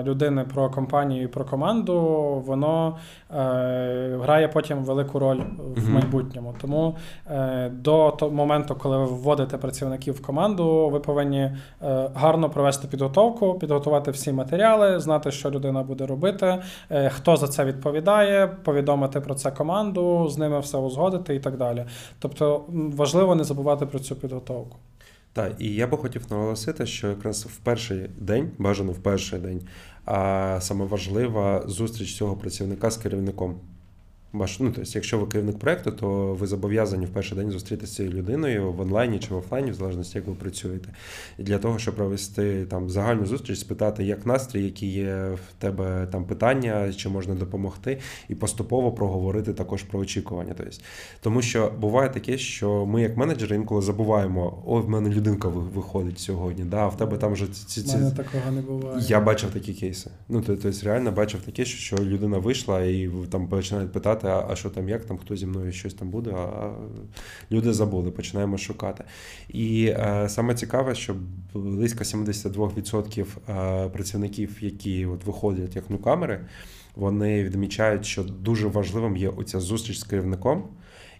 е, 0.00 0.08
людини 0.08 0.44
про 0.54 0.70
компанію 0.70 1.22
і 1.22 1.26
про 1.26 1.44
команду, 1.44 2.00
воно 2.46 2.96
е, 3.30 4.18
грає 4.22 4.48
потім 4.48 4.78
велику 4.78 5.18
роль 5.18 5.40
в 5.76 5.90
майбутньому. 5.90 6.54
Тому 6.60 6.96
е, 7.30 7.70
до 7.74 8.10
того 8.10 8.32
моменту, 8.32 8.74
коли 8.74 8.98
ви 8.98 9.04
вводите 9.04 9.58
працівників 9.58 10.14
в 10.14 10.22
команду, 10.22 10.88
ви 10.92 11.00
повинні 11.00 11.40
е, 11.40 11.56
гарно 12.14 12.50
провести 12.50 12.88
підготовку, 12.88 13.54
підготувати 13.54 14.10
всі 14.10 14.32
матеріали, 14.32 15.00
знати, 15.00 15.30
що 15.30 15.50
людина 15.50 15.82
буде 15.82 16.06
робити, 16.06 16.62
е, 16.90 17.08
хто 17.08 17.36
за 17.36 17.48
це 17.48 17.64
відповідає, 17.64 18.46
повідомити 18.46 19.20
про 19.20 19.34
це 19.34 19.50
команду, 19.50 20.28
з 20.28 20.38
ними 20.38 20.60
все 20.60 20.78
узгодити 20.78 21.34
і 21.34 21.40
так 21.40 21.56
далі. 21.56 21.84
Тобто 22.18 22.64
важливо 22.92 23.34
не 23.34 23.44
забувати 23.44 23.86
про 23.86 23.98
цю 23.98 24.16
підготовку. 24.16 24.78
Так, 25.32 25.52
і 25.58 25.74
я 25.74 25.86
би 25.86 25.96
хотів 25.96 26.26
наголосити, 26.30 26.86
що 26.86 27.08
якраз 27.08 27.44
в 27.44 27.56
перший 27.56 28.10
день, 28.18 28.50
бажано 28.58 28.92
в 28.92 28.98
перший 28.98 29.38
день, 29.38 29.62
а 30.04 30.58
саме 30.60 30.84
важлива 30.84 31.64
зустріч 31.66 32.16
цього 32.16 32.36
працівника 32.36 32.90
з 32.90 32.96
керівником. 32.96 33.54
Ваш, 34.32 34.60
ну, 34.60 34.72
тобто, 34.74 34.90
якщо 34.94 35.18
ви 35.18 35.26
керівник 35.26 35.58
проекту, 35.58 35.90
то 35.90 36.34
ви 36.34 36.46
зобов'язані 36.46 37.06
в 37.06 37.08
перший 37.08 37.38
день 37.38 37.50
зустрітися 37.50 37.92
з 37.92 37.96
цією 37.96 38.14
людиною 38.14 38.72
в 38.72 38.80
онлайні 38.80 39.18
чи 39.18 39.34
в 39.34 39.36
офлайні, 39.36 39.70
в 39.70 39.74
залежності, 39.74 40.18
як 40.18 40.26
ви 40.26 40.34
працюєте. 40.34 40.88
І 41.38 41.42
для 41.42 41.58
того, 41.58 41.78
щоб 41.78 41.94
провести 41.94 42.66
там 42.66 42.90
загальну 42.90 43.26
зустріч, 43.26 43.58
спитати, 43.58 44.04
як 44.04 44.26
настрій, 44.26 44.64
які 44.64 44.86
є 44.86 45.14
в 45.14 45.52
тебе 45.58 46.08
там 46.12 46.24
питання, 46.24 46.92
чи 46.92 47.08
можна 47.08 47.34
допомогти, 47.34 47.98
і 48.28 48.34
поступово 48.34 48.92
проговорити 48.92 49.52
також 49.52 49.82
про 49.82 50.00
очікування. 50.00 50.54
Тобто, 50.56 50.76
тому 51.20 51.42
що 51.42 51.72
буває 51.80 52.08
таке, 52.10 52.38
що 52.38 52.86
ми, 52.86 53.02
як 53.02 53.16
менеджери, 53.16 53.56
інколи 53.56 53.82
забуваємо, 53.82 54.62
ой, 54.66 54.82
в 54.82 54.88
мене 54.88 55.10
людинка 55.10 55.48
виходить 55.48 56.18
сьогодні, 56.18 56.64
да, 56.64 56.78
а 56.78 56.88
в 56.88 56.96
тебе 56.96 57.16
там 57.16 57.32
вже 57.32 57.46
ці, 57.46 57.82
ці, 57.82 57.96
мене 57.96 58.10
такого 58.10 58.50
не 58.50 58.60
буває. 58.60 59.04
я 59.08 59.20
бачив 59.20 59.50
такі 59.50 59.74
кейси. 59.74 60.10
Ну, 60.28 60.42
тобто, 60.46 60.70
реально 60.82 61.12
бачив 61.12 61.40
таке, 61.40 61.64
що 61.64 61.96
людина 61.96 62.38
вийшла 62.38 62.80
і 62.80 63.10
там 63.30 63.48
починають 63.48 63.92
питати, 63.92 64.21
а, 64.28 64.46
а 64.50 64.56
що 64.56 64.70
там, 64.70 64.88
як 64.88 65.04
там, 65.04 65.18
хто 65.18 65.36
зі 65.36 65.46
мною 65.46 65.72
щось 65.72 65.94
там 65.94 66.10
буде, 66.10 66.30
а 66.30 66.70
люди 67.50 67.72
забули, 67.72 68.10
починаємо 68.10 68.58
шукати. 68.58 69.04
І 69.48 69.86
е, 69.86 70.26
саме 70.28 70.54
цікаве, 70.54 70.94
що 70.94 71.16
близько 71.54 72.04
72% 72.04 73.26
е, 73.48 73.88
працівників, 73.88 74.56
які 74.60 75.06
от 75.06 75.24
виходять 75.24 75.76
як 75.76 75.90
нукамери, 75.90 76.40
вони 76.96 77.44
відмічають, 77.44 78.06
що 78.06 78.22
дуже 78.22 78.68
важливим 78.68 79.16
є 79.16 79.28
оця 79.28 79.60
зустріч 79.60 79.98
з 79.98 80.04
керівником. 80.04 80.64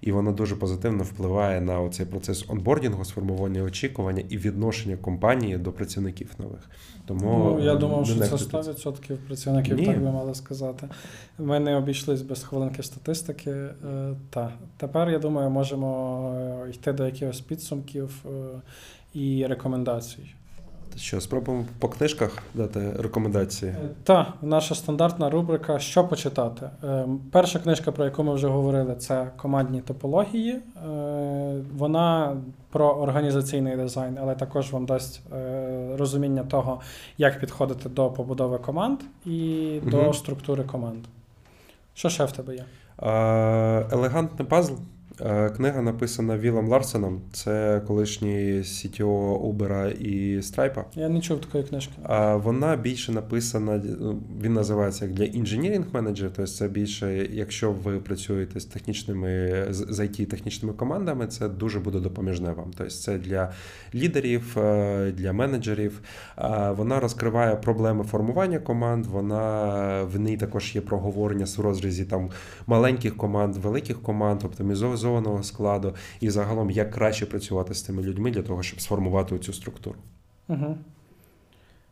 І 0.02 0.12
воно 0.12 0.32
дуже 0.32 0.56
позитивно 0.56 1.04
впливає 1.04 1.60
на 1.60 1.88
цей 1.88 2.06
процес 2.06 2.44
онбордінгу, 2.48 3.04
сформування 3.04 3.62
очікування 3.62 4.22
і 4.28 4.38
відношення 4.38 4.96
компанії 4.96 5.58
до 5.58 5.72
працівників 5.72 6.30
нових. 6.38 6.70
Тому 7.06 7.56
ну, 7.58 7.64
я 7.64 7.74
думав, 7.74 8.06
що 8.06 8.14
це 8.14 8.20
нехтуйте 8.20 8.56
100% 8.56 9.16
працівників, 9.16 9.76
Ні. 9.76 9.86
так 9.86 10.02
би 10.02 10.10
мали 10.10 10.34
сказати. 10.34 10.88
Ми 11.38 11.60
не 11.60 11.76
обійшлись 11.76 12.22
без 12.22 12.42
хвилинки 12.42 12.82
статистики. 12.82 13.50
Е, 13.50 13.74
Та 14.30 14.52
тепер 14.76 15.10
я 15.10 15.18
думаю, 15.18 15.50
можемо 15.50 16.34
е, 16.66 16.70
йти 16.70 16.92
до 16.92 17.06
якихось 17.06 17.40
підсумків 17.40 18.24
е, 18.26 18.60
і 19.14 19.46
рекомендацій. 19.46 20.34
Що 20.96 21.20
спробуємо 21.20 21.64
по 21.78 21.88
книжках 21.88 22.38
дати 22.54 22.92
рекомендації. 22.98 23.74
Та 24.04 24.32
наша 24.42 24.74
стандартна 24.74 25.30
рубрика 25.30 25.78
Що 25.78 26.04
почитати. 26.04 26.70
Е, 26.84 27.06
Перша 27.32 27.58
книжка, 27.58 27.92
про 27.92 28.04
яку 28.04 28.22
ми 28.24 28.34
вже 28.34 28.48
говорили, 28.48 28.94
це 28.94 29.30
командні 29.36 29.80
топології. 29.80 30.50
Е, 30.52 30.60
Вона 31.76 32.36
про 32.70 32.86
організаційний 32.88 33.76
дизайн, 33.76 34.18
але 34.20 34.34
також 34.34 34.72
вам 34.72 34.86
дасть 34.86 35.20
е, 35.32 35.96
розуміння 35.96 36.44
того, 36.44 36.80
як 37.18 37.40
підходити 37.40 37.88
до 37.88 38.10
побудови 38.10 38.58
команд 38.58 38.98
і 39.26 39.80
до 39.84 40.02
Мгм. 40.02 40.14
структури 40.14 40.64
команд. 40.64 41.04
Що 41.94 42.08
ще 42.08 42.24
в 42.24 42.32
тебе 42.32 42.54
є? 42.54 42.64
Елегантний 43.92 44.48
пазл. 44.48 44.72
Е, 45.20 45.50
Книга 45.50 45.82
написана 45.82 46.38
Вілом 46.38 46.68
Ларсеном. 46.68 47.20
Це 47.32 47.82
колишній 47.86 48.58
CTO 48.58 49.38
Uber 49.52 49.92
і 49.92 50.38
Stripe. 50.38 50.84
Я 50.94 51.08
не 51.08 51.20
чув 51.20 51.40
такої 51.40 51.64
книжки. 51.64 51.92
А 52.02 52.36
вона 52.36 52.76
більше 52.76 53.12
написана, 53.12 53.82
ну, 54.00 54.18
він 54.42 54.52
називається 54.52 55.04
як 55.04 55.14
для 55.14 55.24
інженірінг 55.24 55.86
менеджер, 55.92 56.30
тобто 56.36 56.52
це 56.52 56.68
більше, 56.68 57.28
якщо 57.32 57.72
ви 57.72 57.98
працюєте 57.98 58.60
з 58.60 58.64
технічними 58.64 59.66
з 59.70 59.86
з 59.92 60.00
IT 60.00 60.26
технічними 60.26 60.74
командами, 60.74 61.26
це 61.26 61.48
дуже 61.48 61.80
буде 61.80 62.00
допоміжне 62.00 62.52
вам. 62.52 62.70
Тобто 62.76 62.94
це 62.94 63.18
для 63.18 63.52
лідерів, 63.94 64.58
е, 64.58 65.12
для 65.16 65.32
менеджерів. 65.32 66.00
Вона 66.76 67.00
розкриває 67.00 67.56
проблеми 67.56 68.04
формування 68.04 68.58
команд. 68.58 69.06
Вона 69.06 70.02
в 70.02 70.18
ній 70.18 70.36
також 70.36 70.74
є 70.74 70.80
проговорення 70.80 71.46
в 71.58 71.60
розрізі 71.60 72.04
там 72.04 72.30
маленьких 72.66 73.16
команд, 73.16 73.56
великих 73.56 74.02
команд, 74.02 74.42
оптимізованого 75.02 75.42
складу, 75.42 75.94
і 76.20 76.30
загалом 76.30 76.70
як 76.70 76.90
краще 76.90 77.26
працювати 77.26 77.74
з 77.74 77.82
тими 77.82 78.02
людьми 78.02 78.30
для 78.30 78.42
того, 78.42 78.62
щоб 78.62 78.80
сформувати 78.80 79.38
цю 79.38 79.52
структуру. 79.52 79.98
Угу. 80.48 80.76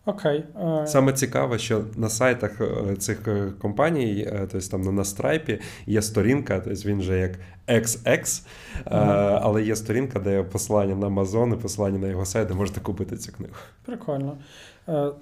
Окей. 0.07 0.44
Е, 0.82 0.86
Саме 0.86 1.12
цікаве, 1.12 1.59
що 1.59 1.80
на 1.96 2.09
сайтах 2.09 2.61
е, 2.61 2.96
цих 2.96 3.28
е, 3.28 3.53
компаній, 3.61 4.28
тобто 4.53 4.68
там 4.70 4.82
на- 4.82 4.92
на 4.92 5.05
страйпі, 5.05 5.59
є 5.86 6.03
сторінка, 6.03 6.61
тобто 6.64 6.88
він 6.88 7.03
же 7.03 7.18
як 7.18 7.32
XX, 7.68 8.42
Мгм. 8.90 9.38
але 9.42 9.62
є 9.62 9.76
сторінка, 9.76 10.18
де 10.18 10.32
є 10.32 10.42
посилання 10.42 10.94
на 10.94 11.07
Amazon 11.09 11.53
і 11.55 11.57
посилання 11.57 11.98
на 11.98 12.07
його 12.09 12.24
сайт, 12.24 12.48
де 12.48 12.55
можете 12.55 12.80
купити 12.80 13.16
цю 13.16 13.32
книгу. 13.32 13.53
Прикольно. 13.86 14.36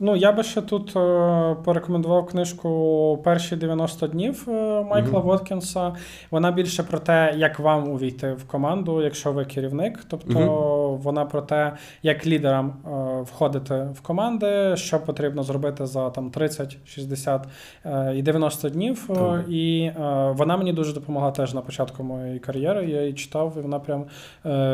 Ну, 0.00 0.16
я 0.16 0.32
би 0.32 0.42
ще 0.42 0.62
тут 0.62 0.92
порекомендував 1.64 2.26
книжку 2.26 3.18
Перші 3.24 3.56
90 3.56 4.06
днів 4.06 4.44
Майкла 4.90 5.18
Мгм. 5.18 5.22
Воткінса. 5.22 5.94
Вона 6.30 6.52
більше 6.52 6.82
про 6.82 6.98
те, 6.98 7.34
як 7.36 7.58
вам 7.58 7.88
увійти 7.90 8.32
в 8.32 8.44
команду, 8.44 9.02
якщо 9.02 9.32
ви 9.32 9.44
керівник. 9.44 10.04
Тобто 10.08 10.38
вона 11.02 11.24
про 11.24 11.42
те, 11.42 11.72
як 12.02 12.26
лідерам 12.26 12.66
е, 12.68 13.22
входити 13.22 13.88
в 13.94 14.00
команди, 14.00 14.76
що 14.76 15.00
потрібно 15.00 15.42
зробити 15.42 15.86
за 15.86 16.10
там 16.10 16.30
30, 16.30 16.76
60 16.84 17.48
е, 17.84 18.12
і 18.16 18.22
90 18.22 18.68
днів. 18.68 19.06
Е, 19.10 19.14
Так. 19.14 19.44
І 19.48 19.90
вона 20.30 20.56
мені 20.56 20.72
дуже 20.72 20.92
допомогла 20.92 21.30
теж 21.30 21.54
на 21.54 21.60
початку 21.60 22.02
моєї 22.02 22.38
кар'єри. 22.38 22.86
Я 22.86 23.00
її 23.00 23.12
читав, 23.12 23.54
і 23.58 23.60
вона 23.60 23.78
прям 23.78 24.04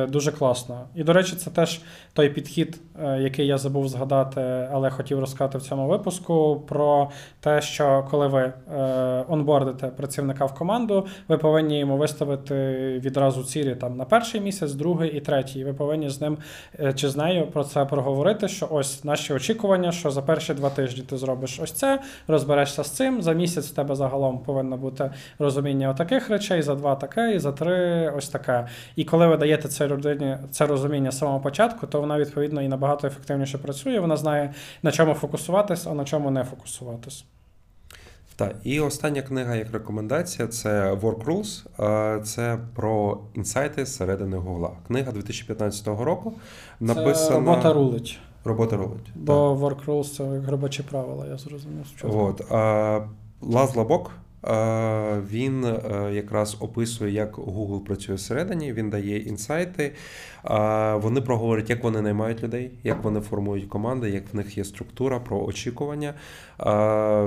дуже 0.08 0.32
класна. 0.32 0.80
І, 0.94 1.04
до 1.04 1.12
речі, 1.12 1.36
це 1.36 1.50
теж 1.50 1.80
той 2.12 2.28
підхід, 2.28 2.80
який 3.18 3.46
я 3.46 3.58
забув 3.58 3.88
згадати, 3.88 4.68
але 4.72 4.90
хотів 4.90 5.20
розказати 5.20 5.58
в 5.58 5.62
цьому 5.62 5.88
випуску, 5.88 6.62
про 6.68 7.10
те, 7.40 7.62
що 7.62 8.06
коли 8.10 8.26
ви 8.26 8.52
онбордите 9.28 9.86
працівника 9.86 10.44
в 10.44 10.54
команду, 10.54 11.06
ви 11.28 11.38
повинні 11.38 11.78
йому 11.78 11.96
виставити 11.96 12.54
відразу 13.04 13.44
цілі 13.44 13.74
там 13.74 13.96
на 13.96 14.04
перший 14.04 14.40
місяць, 14.40 14.72
другий 14.72 15.10
і 15.16 15.20
третій. 15.20 15.64
Ви 15.64 15.72
повинні 15.72 16.08
з 16.14 16.20
ним 16.20 16.38
е, 16.80 16.92
чи 16.92 17.08
з 17.08 17.16
нею 17.16 17.46
про 17.46 17.64
це 17.64 17.84
проговорити. 17.84 18.48
Що 18.48 18.68
ось 18.70 19.04
наші 19.04 19.32
очікування, 19.32 19.92
що 19.92 20.10
за 20.10 20.22
перші 20.22 20.54
два 20.54 20.70
тижні 20.70 21.02
ти 21.02 21.16
зробиш 21.16 21.60
ось 21.62 21.72
це, 21.72 22.00
розберешся 22.28 22.84
з 22.84 22.90
цим. 22.90 23.22
За 23.22 23.32
місяць 23.32 23.66
в 23.66 23.74
тебе 23.74 23.94
загалом 23.94 24.38
повинно 24.38 24.76
бути 24.76 25.10
розуміння 25.38 25.90
отаких 25.90 26.30
речей, 26.30 26.62
за 26.62 26.74
два 26.74 26.94
таке, 26.94 27.34
і 27.34 27.38
за 27.38 27.52
три 27.52 28.08
ось 28.16 28.28
таке. 28.28 28.66
І 28.96 29.04
коли 29.04 29.26
ви 29.26 29.36
даєте 29.36 29.68
цій 29.68 29.86
людині 29.86 30.36
це 30.50 30.66
розуміння 30.66 31.10
з 31.10 31.18
самого 31.18 31.40
початку, 31.40 31.86
то 31.86 32.00
вона 32.00 32.18
відповідно 32.18 32.62
і 32.62 32.68
набагато 32.68 33.06
ефективніше 33.06 33.58
працює. 33.58 34.00
Вона 34.00 34.16
знає 34.16 34.54
на 34.82 34.92
чому 34.92 35.14
фокусуватись, 35.14 35.86
а 35.86 35.94
на 35.94 36.04
чому 36.04 36.30
не 36.30 36.44
фокусуватись. 36.44 37.24
Так, 38.36 38.56
і 38.64 38.80
остання 38.80 39.22
книга 39.22 39.54
як 39.54 39.72
рекомендація 39.72 40.48
це 40.48 40.92
Work 40.92 41.24
Rules. 41.24 42.22
Це 42.22 42.58
про 42.74 43.18
інсайти 43.34 43.86
зсередини 43.86 44.36
Гугла. 44.36 44.70
Книга 44.86 45.12
2015 45.12 45.86
року 45.86 46.32
написана 46.80 47.14
Це 47.14 47.34
робота 47.34 47.72
рулить. 47.72 48.18
Робота 48.44 48.76
рулить. 48.76 49.04
так. 49.04 49.16
Бо 49.16 49.54
work 49.54 49.84
rules 49.86 50.16
це 50.16 50.24
як 50.24 50.48
робочі 50.48 50.82
правила, 50.82 51.26
я 51.26 51.38
зрозумів. 51.38 51.86
От, 52.02 52.52
а, 52.52 53.00
Лаз 53.40 53.76
Лабок, 53.76 54.10
він 55.30 55.66
якраз 56.12 56.56
описує, 56.60 57.12
як 57.12 57.38
Google 57.38 57.84
працює 57.84 58.14
всередині, 58.14 58.72
він 58.72 58.90
дає 58.90 59.18
інсайти. 59.18 59.92
Вони 60.94 61.20
проговорять, 61.20 61.70
як 61.70 61.84
вони 61.84 62.02
наймають 62.02 62.42
людей, 62.42 62.70
як 62.84 63.04
вони 63.04 63.20
формують 63.20 63.68
команди, 63.68 64.10
як 64.10 64.24
в 64.32 64.36
них 64.36 64.58
є 64.58 64.64
структура 64.64 65.20
про 65.20 65.44
очікування. 65.44 66.14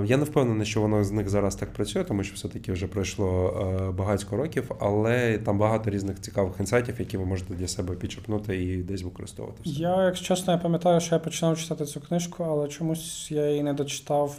Я 0.06 0.18
не 0.18 0.24
впевнений, 0.24 0.66
що 0.66 0.82
воно 0.82 1.04
з 1.04 1.12
них 1.12 1.30
зараз 1.30 1.56
так 1.56 1.74
працює, 1.74 2.04
тому 2.04 2.24
що 2.24 2.36
все-таки 2.36 2.72
вже 2.72 2.88
пройшло 2.88 3.48
а, 3.48 3.92
багатько 3.92 4.38
років, 4.38 4.72
але 4.80 5.38
там 5.38 5.58
багато 5.58 5.90
різних 5.90 6.22
цікавих 6.22 6.54
інсайтів, 6.60 6.96
які 7.00 7.18
ви 7.18 7.26
можете 7.26 7.54
для 7.54 7.68
себе 7.68 7.96
підчерпнути 7.96 8.64
і 8.64 8.78
десь 8.78 9.04
використовувати. 9.04 9.62
в 9.64 9.68
собі. 9.68 9.80
Я, 9.80 10.06
якщо 10.06 10.26
чесно, 10.26 10.54
я 10.54 10.60
пам'ятаю, 10.60 11.00
що 11.00 11.16
я 11.16 11.20
починав 11.20 11.58
читати 11.58 11.86
цю 11.86 12.02
книжку, 12.02 12.44
але 12.44 12.68
чомусь 12.68 13.32
я 13.32 13.50
її 13.50 13.64
не 13.64 13.74
дочитав. 13.74 14.38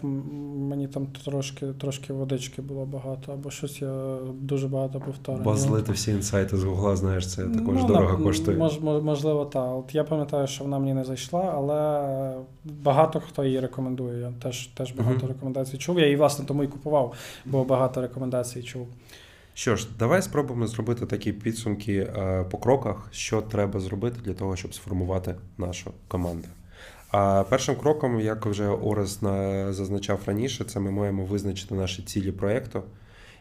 Мені 0.56 0.88
там 0.88 1.06
трошки, 1.24 1.66
трошки 1.66 2.12
водички 2.12 2.62
було 2.68 2.86
багато, 2.86 3.32
або 3.32 3.50
щось 3.50 3.82
я 3.82 4.16
дуже 4.40 4.68
багато 4.68 5.00
повторював. 5.00 5.44
Бо 5.44 5.56
злити 5.56 5.92
всі 5.92 6.10
інсайти 6.10 6.56
з 6.56 6.64
Гугла, 6.64 6.96
знаєш, 6.96 7.28
це 7.34 7.42
також 7.44 7.76
Ну, 7.80 7.86
дорого 7.86 8.24
коштує. 8.24 8.56
Мож, 8.56 8.80
мож- 8.80 9.02
можливо, 9.02 9.44
так. 9.44 9.76
От 9.76 9.94
я 9.94 10.04
пам'ятаю, 10.04 10.46
що 10.46 10.64
вона 10.64 10.78
мені 10.78 10.94
не 10.94 11.04
зайшла, 11.04 11.52
але 11.56 12.34
багато 12.64 13.20
хто 13.20 13.44
її 13.44 13.60
рекомендує. 13.60 14.20
Я 14.20 14.32
теж, 14.42 14.66
теж 14.66 14.92
багато 14.92 15.18
Мгм. 15.18 15.28
рекомендацій 15.28 15.78
чув. 15.78 15.98
Я 15.98 16.04
її, 16.04 16.16
власне, 16.16 16.44
тому 16.44 16.64
і 16.64 16.66
купував, 16.66 17.14
бо 17.46 17.64
багато 17.64 18.00
рекомендацій 18.00 18.62
чув. 18.62 18.86
Що 19.54 19.76
ж, 19.76 19.88
давай 19.98 20.22
спробуємо 20.22 20.66
зробити 20.66 21.06
такі 21.06 21.32
підсумки 21.32 21.94
е, 22.16 22.44
по 22.50 22.58
кроках, 22.58 23.08
що 23.10 23.42
треба 23.42 23.80
зробити 23.80 24.16
для 24.24 24.34
того, 24.34 24.56
щоб 24.56 24.74
сформувати 24.74 25.34
нашу 25.58 25.90
команду. 26.08 26.48
А 27.10 27.44
першим 27.44 27.76
кроком, 27.76 28.20
як 28.20 28.46
вже 28.46 28.68
Орес 28.68 29.20
зазначав 29.70 30.20
раніше, 30.26 30.64
це 30.64 30.80
ми 30.80 30.90
маємо 30.90 31.24
визначити 31.24 31.74
наші 31.74 32.02
цілі 32.02 32.32
проєкту 32.32 32.82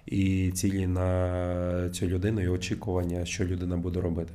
і 0.05 0.51
цілі 0.51 0.87
на 0.87 1.89
цю 1.89 2.07
людину, 2.07 2.41
і 2.41 2.47
очікування, 2.47 3.25
що 3.25 3.45
людина 3.45 3.77
буде 3.77 4.01
робити, 4.01 4.33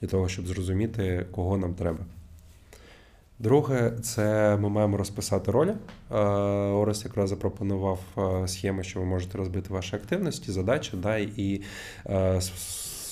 для 0.00 0.08
того, 0.08 0.28
щоб 0.28 0.46
зрозуміти, 0.46 1.26
кого 1.30 1.56
нам 1.56 1.74
треба. 1.74 1.98
Друге, 3.38 3.92
це 4.02 4.56
ми 4.56 4.68
маємо 4.68 4.96
розписати 4.96 5.50
ролі. 5.50 5.74
Е, 6.10 6.16
Орес 6.70 7.04
якраз 7.04 7.30
запропонував 7.30 8.00
е, 8.18 8.48
схеми, 8.48 8.84
що 8.84 9.00
ви 9.00 9.06
можете 9.06 9.38
розбити 9.38 9.74
ваші 9.74 9.96
активності, 9.96 10.52
задачі, 10.52 10.92
да, 10.96 11.18
і 11.18 11.62
е, 12.06 12.40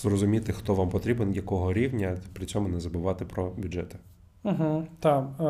зрозуміти, 0.03 0.53
хто 0.53 0.75
вам 0.75 0.91
потрібен, 0.91 1.33
якого 1.33 1.73
рівня, 1.73 2.19
при 2.33 2.47
цьому 2.47 2.69
не 2.69 2.81
забувати 2.81 3.25
про 3.25 3.51
бюджети. 3.51 3.99
Угу, 4.45 4.85
так. 5.01 5.25
Е, 5.41 5.45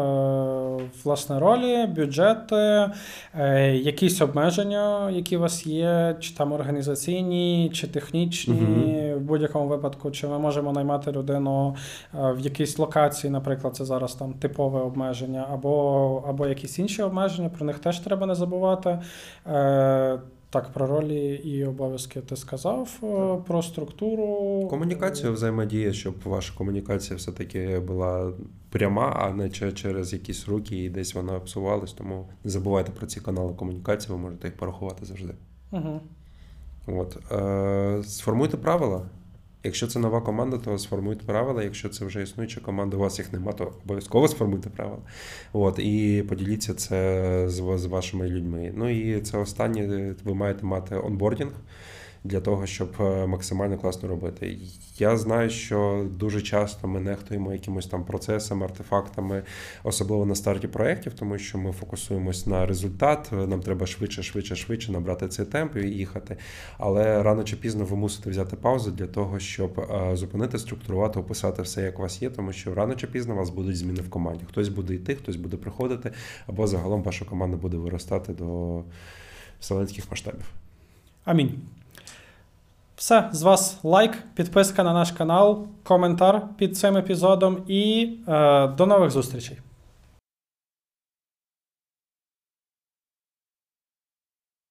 власне, 1.05 1.39
ролі, 1.39 1.87
бюджети, 1.87 2.91
е, 3.35 3.73
якісь 3.77 4.21
обмеження, 4.21 5.11
які 5.11 5.37
у 5.37 5.41
вас 5.41 5.67
є, 5.67 6.17
чи 6.21 6.35
там 6.35 6.53
організаційні, 6.53 7.71
чи 7.75 7.87
технічні, 7.87 9.15
в 9.17 9.21
будь-якому 9.21 9.67
випадку, 9.67 10.11
чи 10.11 10.29
ми 10.29 10.39
можемо 10.39 10.73
наймати 10.73 11.13
людину 11.13 11.77
е, 12.15 12.33
в 12.33 12.41
якійсь 12.41 12.79
локації, 12.79 13.31
наприклад, 13.31 13.77
це 13.77 13.85
зараз 13.85 14.15
там 14.15 14.33
типове 14.33 14.81
обмеження, 14.81 15.47
або, 15.53 16.25
або 16.29 16.47
якісь 16.47 16.79
інші 16.79 17.03
обмеження, 17.03 17.49
про 17.49 17.67
них 17.67 17.79
теж 17.79 17.99
треба 17.99 18.27
не 18.27 18.35
забувати. 18.35 18.99
Е, 19.47 20.19
так, 20.53 20.73
про 20.73 20.87
ролі 20.87 21.35
і 21.35 21.65
обов'язки 21.65 22.21
ти 22.21 22.37
сказав, 22.37 22.99
Так. 23.01 23.45
про 23.45 23.63
структуру. 23.63 24.67
Комунікацію 24.71 25.33
взаємодія, 25.33 25.93
щоб 25.93 26.15
ваша 26.25 26.55
комунікація 26.55 27.17
все-таки 27.17 27.79
була 27.79 28.33
пряма, 28.71 29.17
а 29.19 29.31
не 29.31 29.51
через 29.51 30.13
якісь 30.13 30.49
руки 30.49 30.85
і 30.85 30.91
десь 30.91 31.15
вона 31.15 31.41
псувалась. 31.41 31.93
Тому 31.93 32.29
не 32.45 32.51
забувайте 32.51 32.93
про 32.93 33.07
ці 33.07 33.21
канали 33.21 33.55
комунікації, 33.55 34.13
ви 34.13 34.23
можете 34.23 34.49
їх 34.49 34.57
порахувати 34.57 35.05
завжди. 35.05 35.35
Угу. 35.71 36.01
От. 36.87 37.33
Е, 37.33 38.03
сформуйте 38.05 38.57
правила. 38.57 39.03
Якщо 39.65 39.87
це 39.87 39.99
нова 39.99 40.21
команда, 40.21 40.59
то 40.59 40.79
сформуйте 40.79 41.25
правила. 41.27 41.63
Якщо 41.63 41.89
це 41.89 42.05
вже 42.05 42.23
існуюча 42.23 42.61
команда, 42.61 42.97
у 42.97 43.01
вас 43.01 43.19
їх 43.19 43.33
нема, 43.33 43.53
то 43.53 43.73
обов'язково 43.85 44.29
сформуйте 44.29 44.71
правила. 44.71 45.03
От, 45.53 45.79
і 45.79 46.25
поділіться 46.29 46.75
це 46.75 47.45
з, 47.49 47.79
з 47.79 47.85
вашими 47.85 48.29
людьми. 48.29 48.73
Ну 48.77 48.89
і 48.89 49.21
це 49.21 49.39
останнє, 49.39 50.15
ви 50.25 50.35
маєте 50.35 50.67
мати 50.67 50.97
онбордінг 50.97 51.53
для 52.25 52.41
того, 52.41 52.67
щоб 52.67 52.95
е, 53.01 53.27
максимально 53.27 53.79
класно 53.79 54.09
робити. 54.09 54.59
Я 54.99 55.17
знаю, 55.17 55.51
що 55.51 56.07
дуже 56.11 56.43
часто 56.43 56.89
ми 56.89 57.01
нехтуємо 57.01 57.53
якимось 57.53 57.87
там 57.87 58.05
процесами, 58.05 58.65
артефактами, 58.65 59.43
особливо 59.85 60.27
на 60.27 60.35
старті 60.35 60.69
проєктів, 60.69 61.13
тому 61.13 61.39
що 61.39 61.59
ми 61.59 61.73
фокусуємось 61.73 62.47
на 62.47 62.67
результат. 62.67 63.29
Нам 63.33 63.61
треба 63.61 63.87
швидше, 63.87 64.23
швидше, 64.23 64.57
швидше 64.57 64.93
набрати 64.93 65.29
цей 65.29 65.47
темп 65.47 65.77
і 65.77 65.81
їхати. 65.81 66.37
Але 66.79 67.23
рано 67.23 67.45
чи 67.45 67.57
пізно 67.57 67.85
ви 67.85 67.97
мусите 67.97 68.31
взяти 68.31 68.57
паузу 68.57 68.91
для 68.91 69.07
того, 69.07 69.39
щоб 69.39 69.81
е, 69.81 70.17
зупинити, 70.17 70.59
структурувати, 70.59 71.21
описати 71.21 71.63
все, 71.63 71.83
як 71.83 71.99
у 71.99 72.03
вас 72.03 72.23
є, 72.23 72.31
тому 72.31 72.53
що 72.53 72.75
рано 72.75 72.95
чи 72.95 73.07
пізно 73.07 73.35
у 73.35 73.37
вас 73.37 73.51
будуть 73.51 73.77
зміни 73.77 74.01
в 74.01 74.11
команді. 74.11 74.45
Хтось 74.49 74.69
буде 74.69 74.95
йти, 74.95 75.15
хтось 75.15 75.37
буде 75.37 75.57
приходити, 75.57 76.13
або 76.47 76.67
загалом 76.67 77.03
ваша 77.03 77.25
команда 77.25 77.57
буде 77.57 77.77
виростати 77.77 78.33
до 78.33 78.81
вселенських 79.61 80.11
масштабів. 80.11 80.51
Амінь. 81.25 81.61
Все, 83.03 83.29
з 83.33 83.43
вас 83.43 83.79
лайк, 83.83 84.19
підписка 84.35 84.83
на 84.83 84.93
наш 84.93 85.11
канал, 85.11 85.67
коментар 85.83 86.43
під 86.57 86.77
цим 86.77 86.97
епізодом 86.97 87.59
і 87.69 88.11
е, 88.29 88.67
до 88.67 88.87
нових 88.87 89.11
зустрічей. 89.11 89.59